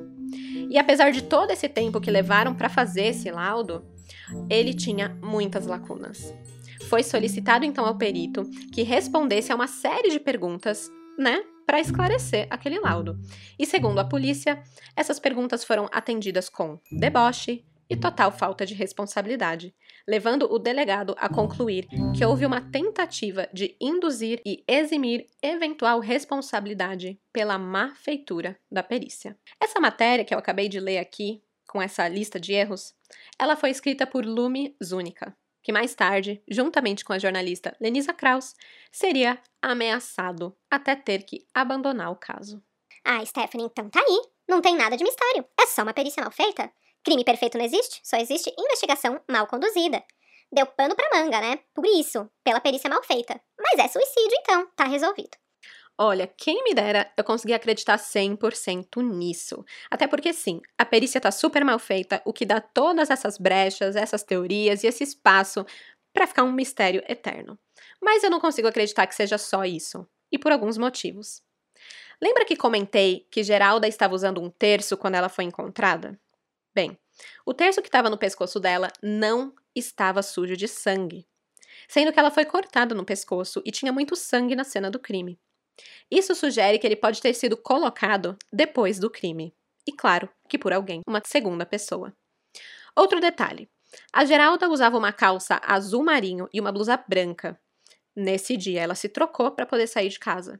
E 0.69 0.77
apesar 0.77 1.11
de 1.11 1.23
todo 1.23 1.51
esse 1.51 1.67
tempo 1.67 2.01
que 2.01 2.11
levaram 2.11 2.53
para 2.53 2.69
fazer 2.69 3.07
esse 3.07 3.31
laudo, 3.31 3.83
ele 4.49 4.73
tinha 4.73 5.17
muitas 5.23 5.65
lacunas. 5.65 6.33
Foi 6.89 7.03
solicitado 7.03 7.65
então 7.65 7.85
ao 7.85 7.97
perito 7.97 8.43
que 8.71 8.83
respondesse 8.83 9.51
a 9.51 9.55
uma 9.55 9.67
série 9.67 10.09
de 10.09 10.19
perguntas, 10.19 10.89
né, 11.17 11.41
para 11.67 11.81
esclarecer 11.81 12.47
aquele 12.49 12.79
laudo. 12.79 13.19
E 13.59 13.65
segundo 13.65 13.99
a 13.99 14.05
polícia, 14.05 14.63
essas 14.95 15.19
perguntas 15.19 15.65
foram 15.65 15.89
atendidas 15.91 16.47
com 16.47 16.79
deboche 16.89 17.65
e 17.89 17.95
total 17.95 18.31
falta 18.31 18.65
de 18.65 18.73
responsabilidade, 18.73 19.75
levando 20.07 20.51
o 20.51 20.57
delegado 20.57 21.13
a 21.17 21.27
concluir 21.27 21.87
que 22.15 22.23
houve 22.25 22.45
uma 22.45 22.61
tentativa 22.61 23.49
de 23.53 23.75
induzir 23.81 24.41
e 24.45 24.63
eximir 24.67 25.25
eventual 25.41 25.99
responsabilidade 25.99 27.19
pela 27.33 27.57
má 27.57 27.93
feitura 27.95 28.57
da 28.71 28.81
perícia. 28.81 29.37
Essa 29.61 29.79
matéria 29.79 30.23
que 30.23 30.33
eu 30.33 30.39
acabei 30.39 30.69
de 30.69 30.79
ler 30.79 30.99
aqui, 30.99 31.41
com 31.67 31.81
essa 31.81 32.07
lista 32.07 32.39
de 32.39 32.53
erros, 32.53 32.93
ela 33.37 33.55
foi 33.55 33.69
escrita 33.69 34.07
por 34.07 34.25
Lume 34.25 34.75
Zúnica, 34.83 35.35
que 35.63 35.71
mais 35.71 35.93
tarde, 35.95 36.41
juntamente 36.49 37.03
com 37.03 37.13
a 37.13 37.19
jornalista 37.19 37.75
Lenisa 37.79 38.13
Kraus, 38.13 38.53
seria 38.91 39.39
ameaçado 39.61 40.55
até 40.69 40.95
ter 40.95 41.23
que 41.23 41.45
abandonar 41.53 42.11
o 42.11 42.15
caso. 42.15 42.63
Ah, 43.03 43.25
Stephanie, 43.25 43.67
então 43.67 43.89
tá 43.89 43.99
aí. 43.99 44.21
Não 44.47 44.61
tem 44.61 44.75
nada 44.75 44.95
de 44.95 45.03
mistério. 45.03 45.45
É 45.59 45.65
só 45.65 45.83
uma 45.83 45.93
perícia 45.93 46.21
mal 46.21 46.31
feita. 46.31 46.71
Crime 47.03 47.23
perfeito 47.23 47.57
não 47.57 47.65
existe, 47.65 48.01
só 48.03 48.17
existe 48.17 48.53
investigação 48.57 49.21
mal 49.29 49.47
conduzida. 49.47 50.03
Deu 50.51 50.65
pano 50.65 50.95
pra 50.95 51.09
manga, 51.13 51.39
né? 51.41 51.59
Por 51.73 51.85
isso, 51.85 52.29
pela 52.43 52.59
perícia 52.59 52.89
mal 52.89 53.03
feita. 53.03 53.39
Mas 53.59 53.79
é 53.79 53.87
suicídio, 53.87 54.37
então, 54.41 54.67
tá 54.75 54.85
resolvido. 54.85 55.37
Olha, 55.99 56.27
quem 56.27 56.63
me 56.63 56.75
dera 56.75 57.11
eu 57.17 57.23
conseguir 57.23 57.53
acreditar 57.55 57.97
100% 57.97 59.01
nisso. 59.01 59.65
Até 59.89 60.05
porque, 60.05 60.31
sim, 60.31 60.61
a 60.77 60.85
perícia 60.85 61.19
tá 61.19 61.31
super 61.31 61.65
mal 61.65 61.79
feita, 61.79 62.21
o 62.23 62.31
que 62.31 62.45
dá 62.45 62.61
todas 62.61 63.09
essas 63.09 63.37
brechas, 63.37 63.95
essas 63.95 64.23
teorias 64.23 64.83
e 64.83 64.87
esse 64.87 65.03
espaço 65.03 65.65
para 66.13 66.27
ficar 66.27 66.43
um 66.43 66.51
mistério 66.51 67.03
eterno. 67.07 67.57
Mas 68.01 68.23
eu 68.23 68.29
não 68.29 68.39
consigo 68.39 68.67
acreditar 68.67 69.07
que 69.07 69.15
seja 69.15 69.37
só 69.39 69.65
isso, 69.65 70.07
e 70.31 70.37
por 70.37 70.51
alguns 70.51 70.77
motivos. 70.77 71.41
Lembra 72.21 72.45
que 72.45 72.55
comentei 72.55 73.27
que 73.31 73.43
Geralda 73.43 73.87
estava 73.87 74.15
usando 74.15 74.41
um 74.41 74.49
terço 74.49 74.97
quando 74.97 75.15
ela 75.15 75.29
foi 75.29 75.45
encontrada? 75.45 76.19
Bem, 76.75 76.97
o 77.45 77.53
terço 77.53 77.81
que 77.81 77.89
estava 77.89 78.09
no 78.09 78.17
pescoço 78.17 78.59
dela 78.59 78.89
não 79.03 79.53
estava 79.75 80.23
sujo 80.23 80.57
de 80.57 80.67
sangue, 80.67 81.27
sendo 81.87 82.13
que 82.13 82.19
ela 82.19 82.31
foi 82.31 82.45
cortada 82.45 82.95
no 82.95 83.05
pescoço 83.05 83.61
e 83.65 83.71
tinha 83.71 83.93
muito 83.93 84.15
sangue 84.15 84.55
na 84.55 84.63
cena 84.63 84.91
do 84.91 84.99
crime. 84.99 85.39
Isso 86.09 86.33
sugere 86.35 86.79
que 86.79 86.87
ele 86.87 86.95
pode 86.95 87.21
ter 87.21 87.33
sido 87.33 87.57
colocado 87.57 88.37
depois 88.51 88.99
do 88.99 89.09
crime. 89.09 89.53
E 89.87 89.91
claro, 89.91 90.29
que 90.49 90.57
por 90.57 90.73
alguém, 90.73 91.01
uma 91.07 91.21
segunda 91.25 91.65
pessoa. 91.65 92.13
Outro 92.95 93.19
detalhe: 93.19 93.69
a 94.11 94.25
Geralda 94.25 94.69
usava 94.69 94.97
uma 94.97 95.13
calça 95.13 95.61
azul 95.63 96.03
marinho 96.03 96.49
e 96.53 96.59
uma 96.59 96.71
blusa 96.71 96.97
branca. 96.97 97.59
Nesse 98.15 98.57
dia, 98.57 98.81
ela 98.81 98.95
se 98.95 99.07
trocou 99.07 99.51
para 99.51 99.65
poder 99.65 99.87
sair 99.87 100.09
de 100.09 100.19
casa. 100.19 100.59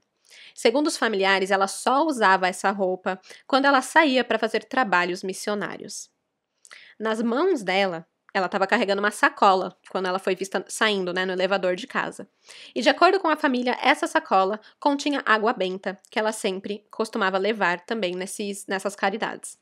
Segundo 0.54 0.88
os 0.88 0.98
familiares, 0.98 1.52
ela 1.52 1.68
só 1.68 2.06
usava 2.06 2.48
essa 2.48 2.70
roupa 2.72 3.20
quando 3.48 3.66
ela 3.66 3.82
saía 3.82 4.24
para 4.24 4.38
fazer 4.38 4.66
trabalhos 4.66 5.24
missionários. 5.24 6.10
Nas 7.00 7.22
mãos 7.22 7.64
dela 7.64 8.06
ela 8.38 8.46
estava 8.46 8.68
carregando 8.68 9.02
uma 9.02 9.12
sacola 9.12 9.78
quando 9.90 10.08
ela 10.08 10.20
foi 10.20 10.36
vista 10.36 10.64
saindo 10.68 11.14
né, 11.14 11.26
no 11.26 11.34
elevador 11.34 11.76
de 11.76 11.88
casa. 11.88 12.30
E 12.74 12.82
de 12.82 12.90
acordo 12.90 13.20
com 13.20 13.28
a 13.28 13.36
família, 13.36 13.78
essa 13.82 14.08
sacola 14.08 14.60
continha 14.80 15.24
água 15.26 15.54
benta, 15.54 16.00
que 16.10 16.20
ela 16.20 16.32
sempre 16.32 16.86
costumava 16.90 17.38
levar 17.38 17.82
também 17.82 18.16
nesses, 18.16 18.66
nessas 18.68 18.96
caridades. 18.96 19.58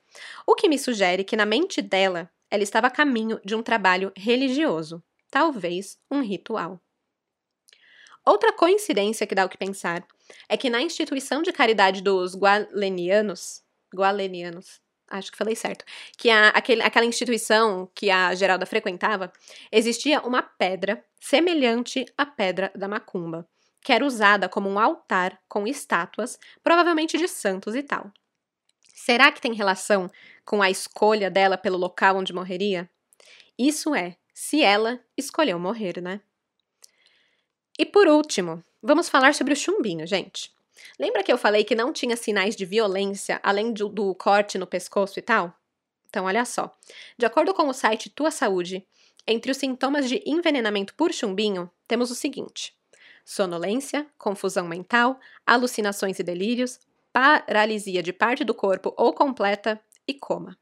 O 0.46 0.56
que 0.56 0.70
me 0.70 0.78
sugere 0.78 1.24
que 1.24 1.36
na 1.36 1.46
mente 1.46 1.82
dela, 1.82 2.30
ela 2.50 2.64
estava 2.64 2.88
a 2.88 2.92
caminho 2.92 3.40
de 3.44 3.56
um 3.56 3.64
trabalho 3.64 4.12
religioso, 4.16 5.04
talvez 5.32 5.98
um 6.12 6.22
ritual. 6.22 6.80
Outra 8.26 8.52
coincidência 8.52 9.28
que 9.28 9.36
dá 9.36 9.46
o 9.46 9.50
que 9.50 9.58
pensar 9.58 10.06
é 10.50 10.58
que 10.58 10.70
na 10.70 10.82
instituição 10.82 11.42
de 11.42 11.52
caridade 11.52 12.02
dos 12.02 12.36
Gualenianos, 12.36 13.62
Gualenianos, 13.94 14.82
acho 15.08 15.32
que 15.32 15.38
falei 15.38 15.56
certo, 15.56 15.86
que 16.18 16.30
a, 16.30 16.50
aquele, 16.50 16.82
aquela 16.82 17.06
instituição 17.06 17.90
que 17.94 18.10
a 18.10 18.34
Geralda 18.36 18.66
frequentava, 18.66 19.32
existia 19.72 20.22
uma 20.22 20.42
pedra 20.42 21.04
semelhante 21.20 22.06
à 22.18 22.26
pedra 22.26 22.72
da 22.76 22.88
macumba, 22.88 23.48
que 23.82 23.94
era 23.94 24.06
usada 24.06 24.50
como 24.50 24.70
um 24.70 24.80
altar 24.80 25.40
com 25.48 25.68
estátuas, 25.68 26.40
provavelmente 26.64 27.18
de 27.18 27.28
santos 27.28 27.76
e 27.76 27.84
tal. 27.84 28.12
Será 28.94 29.32
que 29.32 29.42
tem 29.42 29.54
relação 29.54 30.10
com 30.44 30.62
a 30.62 30.70
escolha 30.70 31.30
dela 31.30 31.58
pelo 31.58 31.78
local 31.78 32.18
onde 32.18 32.34
morreria? 32.34 32.90
Isso 33.58 33.94
é, 33.94 34.18
se 34.34 34.64
ela 34.64 35.00
escolheu 35.18 35.60
morrer, 35.60 36.02
né? 36.02 36.22
E 37.78 37.86
por 37.86 38.08
último, 38.08 38.64
vamos 38.82 39.10
falar 39.10 39.34
sobre 39.36 39.54
o 39.54 39.56
chumbinho, 39.56 40.08
gente. 40.08 40.55
Lembra 41.00 41.24
que 41.24 41.32
eu 41.32 41.38
falei 41.38 41.64
que 41.64 41.76
não 41.76 41.94
tinha 41.94 42.16
sinais 42.16 42.56
de 42.56 42.66
violência 42.66 43.40
além 43.44 43.74
do, 43.74 43.90
do 43.90 44.14
corte 44.16 44.58
no 44.58 44.68
pescoço 44.68 45.20
e 45.20 45.22
tal? 45.22 45.54
Então, 46.10 46.26
olha 46.26 46.46
só. 46.46 46.76
De 47.18 47.26
acordo 47.26 47.54
com 47.54 47.68
o 47.68 47.74
site 47.74 48.10
Tua 48.10 48.32
Saúde, 48.32 48.86
entre 49.28 49.52
os 49.52 49.58
sintomas 49.58 50.08
de 50.08 50.22
envenenamento 50.26 50.94
por 50.96 51.12
chumbinho, 51.12 51.70
temos 51.88 52.12
o 52.12 52.16
seguinte: 52.16 52.74
sonolência, 53.26 54.08
confusão 54.18 54.68
mental, 54.68 55.20
alucinações 55.46 56.20
e 56.20 56.24
delírios, 56.24 56.80
paralisia 57.12 58.04
de 58.04 58.14
parte 58.14 58.44
do 58.44 58.54
corpo 58.54 58.94
ou 58.98 59.14
completa 59.14 59.82
e 60.08 60.14
coma. 60.14 60.58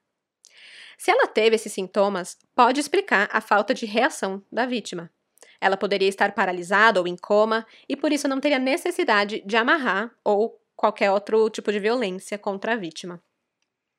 Se 0.97 1.11
ela 1.11 1.27
teve 1.27 1.55
esses 1.55 1.73
sintomas, 1.73 2.37
pode 2.55 2.79
explicar 2.79 3.29
a 3.31 3.41
falta 3.41 3.73
de 3.73 3.85
reação 3.85 4.41
da 4.51 4.65
vítima. 4.65 5.11
Ela 5.63 5.77
poderia 5.77 6.09
estar 6.09 6.33
paralisada 6.33 6.99
ou 6.99 7.07
em 7.07 7.15
coma 7.15 7.65
e 7.87 7.95
por 7.95 8.11
isso 8.11 8.27
não 8.27 8.41
teria 8.41 8.59
necessidade 8.59 9.41
de 9.45 9.55
amarrar 9.55 10.11
ou 10.21 10.59
qualquer 10.75 11.09
outro 11.09 11.49
tipo 11.49 11.71
de 11.71 11.79
violência 11.79 12.37
contra 12.37 12.73
a 12.73 12.75
vítima. 12.75 13.23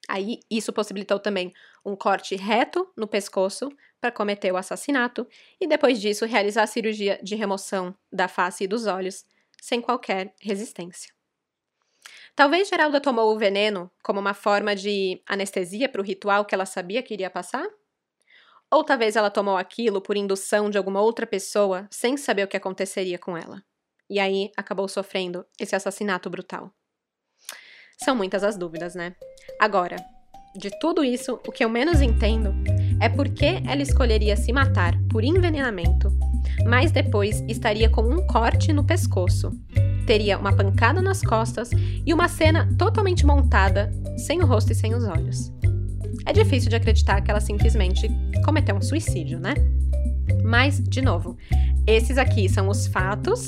Aí, 0.07 0.41
isso 0.51 0.75
possibilitou 0.75 1.19
também 1.19 1.55
um 1.83 1.97
corte 1.97 2.37
reto 2.37 2.87
no 2.95 3.09
pescoço 3.09 3.71
para 3.99 4.12
cometer 4.12 4.53
o 4.53 4.59
assassinato 4.59 5.27
e 5.59 5.67
depois 5.67 5.99
disso 5.99 6.27
realizar 6.27 6.65
a 6.65 6.67
cirurgia 6.67 7.19
de 7.23 7.35
remoção 7.35 7.95
da 8.12 8.29
face 8.29 8.65
e 8.65 8.69
dos 8.69 8.87
olhos 8.87 9.25
sem 9.62 9.81
qualquer 9.81 10.35
resistência. 10.43 11.11
Talvez 12.37 12.69
Geralda 12.69 13.01
tomou 13.01 13.35
o 13.35 13.39
veneno 13.39 13.91
como 14.03 14.21
uma 14.21 14.35
forma 14.35 14.77
de 14.77 15.23
anestesia 15.27 15.89
para 15.89 16.03
o 16.03 16.05
ritual 16.05 16.45
que 16.45 16.55
ela 16.55 16.67
sabia 16.67 17.03
que 17.03 17.15
iria 17.15 17.31
passar? 17.31 17.67
Ou 18.75 18.83
talvez 18.83 19.14
ela 19.14 19.31
tomou 19.31 19.57
aquilo 19.57 20.01
por 20.01 20.16
indução 20.16 20.68
de 20.68 20.77
alguma 20.77 21.01
outra 21.01 21.25
pessoa 21.25 21.87
sem 21.93 22.16
saber 22.16 22.43
o 22.43 22.49
que 22.49 22.57
aconteceria 22.57 23.16
com 23.16 23.37
ela. 23.37 23.62
E 24.11 24.18
aí 24.18 24.51
acabou 24.57 24.89
sofrendo 24.89 25.47
esse 25.61 25.77
assassinato 25.77 26.29
brutal. 26.29 26.72
São 28.03 28.16
muitas 28.16 28.43
as 28.43 28.57
dúvidas, 28.57 28.97
né? 28.97 29.14
Agora, 29.61 29.95
de 30.57 30.77
tudo 30.81 31.05
isso, 31.05 31.35
o 31.47 31.53
que 31.53 31.64
eu 31.64 31.68
menos 31.68 32.01
entendo 32.01 32.53
é 33.01 33.09
por 33.09 33.29
que 33.29 33.62
ela 33.64 33.81
escolheria 33.81 34.37
se 34.37 34.53
matar 34.53 34.95
por 35.09 35.22
envenenamento, 35.22 36.09
mas 36.66 36.91
depois 36.91 37.45
estaria 37.49 37.89
com 37.89 38.03
um 38.03 38.27
corte 38.27 38.72
no 38.72 38.85
pescoço, 38.85 39.53
teria 40.05 40.37
uma 40.37 40.55
pancada 40.55 41.01
nas 41.01 41.22
costas 41.22 41.70
e 42.05 42.12
uma 42.12 42.27
cena 42.27 42.68
totalmente 42.77 43.25
montada, 43.25 43.89
sem 44.18 44.43
o 44.43 44.47
rosto 44.47 44.72
e 44.72 44.75
sem 44.75 44.97
os 44.97 45.05
olhos 45.05 45.53
é 46.27 46.33
difícil 46.33 46.70
de 46.70 46.77
acreditar 46.77 47.20
que 47.20 47.31
ela 47.31 47.41
simplesmente 47.41 48.09
cometeu 48.45 48.75
um 48.77 48.83
suicídio, 48.83 49.39
né? 49.39 49.55
Mas, 50.43 50.83
de 50.83 51.03
novo, 51.03 51.37
esses 51.87 52.16
aqui 52.16 52.49
são 52.49 52.68
os 52.68 52.87
fatos, 52.87 53.47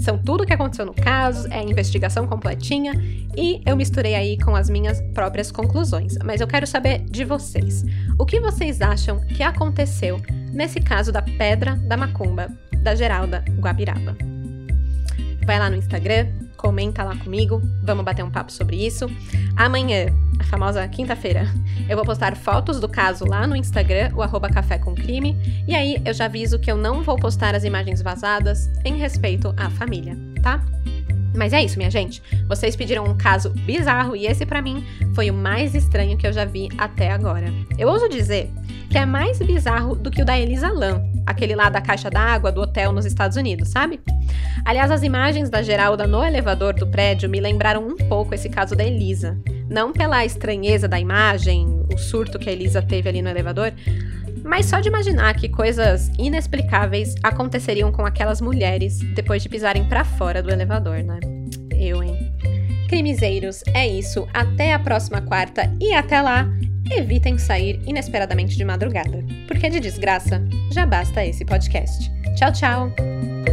são 0.00 0.18
tudo 0.18 0.42
o 0.42 0.46
que 0.46 0.52
aconteceu 0.52 0.86
no 0.86 0.94
caso, 0.94 1.46
é 1.48 1.58
a 1.58 1.62
investigação 1.62 2.26
completinha 2.26 2.92
e 3.36 3.60
eu 3.64 3.76
misturei 3.76 4.14
aí 4.14 4.38
com 4.38 4.56
as 4.56 4.68
minhas 4.68 5.00
próprias 5.14 5.50
conclusões. 5.52 6.16
Mas 6.24 6.40
eu 6.40 6.46
quero 6.46 6.66
saber 6.66 7.04
de 7.04 7.24
vocês. 7.24 7.84
O 8.18 8.24
que 8.24 8.40
vocês 8.40 8.80
acham 8.80 9.20
que 9.20 9.42
aconteceu 9.42 10.20
nesse 10.52 10.80
caso 10.80 11.12
da 11.12 11.22
Pedra 11.22 11.76
da 11.76 11.96
Macumba 11.96 12.48
da 12.82 12.94
Geralda 12.94 13.44
Guabiraba? 13.58 14.16
Vai 15.44 15.58
lá 15.58 15.70
no 15.70 15.76
Instagram, 15.76 16.26
comenta 16.56 17.02
lá 17.02 17.16
comigo, 17.16 17.62
vamos 17.82 18.04
bater 18.04 18.24
um 18.24 18.30
papo 18.30 18.52
sobre 18.52 18.76
isso. 18.84 19.06
Amanhã, 19.56 20.06
a 20.38 20.44
famosa 20.44 20.86
quinta-feira, 20.88 21.46
eu 21.88 21.96
vou 21.96 22.04
postar 22.04 22.36
fotos 22.36 22.80
do 22.80 22.88
caso 22.88 23.24
lá 23.26 23.46
no 23.46 23.56
Instagram, 23.56 24.12
o 24.14 24.22
arroba 24.22 24.48
café 24.48 24.78
com 24.78 24.94
crime, 24.94 25.36
e 25.66 25.74
aí 25.74 26.00
eu 26.04 26.14
já 26.14 26.26
aviso 26.26 26.58
que 26.58 26.70
eu 26.70 26.76
não 26.76 27.02
vou 27.02 27.16
postar 27.16 27.54
as 27.54 27.64
imagens 27.64 28.02
vazadas 28.02 28.70
em 28.84 28.96
respeito 28.96 29.54
à 29.56 29.68
família, 29.70 30.16
tá? 30.42 30.62
Mas 31.34 31.52
é 31.52 31.62
isso, 31.62 31.78
minha 31.78 31.90
gente. 31.90 32.22
Vocês 32.48 32.74
pediram 32.74 33.04
um 33.04 33.16
caso 33.16 33.50
bizarro 33.50 34.16
e 34.16 34.26
esse 34.26 34.44
para 34.44 34.62
mim 34.62 34.84
foi 35.14 35.30
o 35.30 35.34
mais 35.34 35.74
estranho 35.74 36.16
que 36.16 36.26
eu 36.26 36.32
já 36.32 36.44
vi 36.44 36.68
até 36.76 37.12
agora. 37.12 37.46
Eu 37.78 37.88
ouso 37.88 38.08
dizer 38.08 38.50
que 38.90 38.98
é 38.98 39.04
mais 39.04 39.38
bizarro 39.38 39.94
do 39.94 40.10
que 40.10 40.22
o 40.22 40.24
da 40.24 40.38
Elisa 40.38 40.72
Lam, 40.72 41.02
aquele 41.26 41.54
lá 41.54 41.68
da 41.68 41.80
caixa 41.80 42.10
d'água 42.10 42.50
do 42.50 42.62
hotel 42.62 42.92
nos 42.92 43.04
Estados 43.04 43.36
Unidos, 43.36 43.68
sabe? 43.68 44.00
Aliás, 44.64 44.90
as 44.90 45.02
imagens 45.02 45.50
da 45.50 45.62
Geralda 45.62 46.06
no 46.06 46.24
elevador 46.24 46.74
do 46.74 46.86
prédio 46.86 47.28
me 47.28 47.40
lembraram 47.40 47.86
um 47.86 47.96
pouco 47.96 48.34
esse 48.34 48.48
caso 48.48 48.74
da 48.74 48.84
Elisa. 48.84 49.38
Não 49.68 49.92
pela 49.92 50.24
estranheza 50.24 50.88
da 50.88 50.98
imagem, 50.98 51.66
o 51.92 51.98
surto 51.98 52.38
que 52.38 52.48
a 52.48 52.52
Elisa 52.52 52.80
teve 52.80 53.08
ali 53.08 53.20
no 53.20 53.28
elevador, 53.28 53.72
mas 54.42 54.66
só 54.66 54.80
de 54.80 54.88
imaginar 54.88 55.34
que 55.34 55.48
coisas 55.48 56.10
inexplicáveis 56.18 57.14
aconteceriam 57.22 57.92
com 57.92 58.06
aquelas 58.06 58.40
mulheres 58.40 58.98
depois 59.14 59.42
de 59.42 59.48
pisarem 59.48 59.84
para 59.84 60.04
fora 60.04 60.42
do 60.42 60.50
elevador, 60.50 61.02
né? 61.02 61.20
Eu, 61.78 62.02
hein? 62.02 62.16
Crimezeiros, 62.88 63.62
é 63.74 63.86
isso. 63.86 64.26
Até 64.32 64.72
a 64.72 64.78
próxima 64.78 65.20
quarta 65.20 65.70
e 65.80 65.92
até 65.92 66.22
lá, 66.22 66.48
evitem 66.90 67.36
sair 67.36 67.80
inesperadamente 67.86 68.56
de 68.56 68.64
madrugada, 68.64 69.22
porque 69.46 69.68
de 69.68 69.80
desgraça 69.80 70.42
já 70.72 70.86
basta 70.86 71.24
esse 71.24 71.44
podcast. 71.44 72.10
Tchau, 72.36 72.52
tchau! 72.52 73.47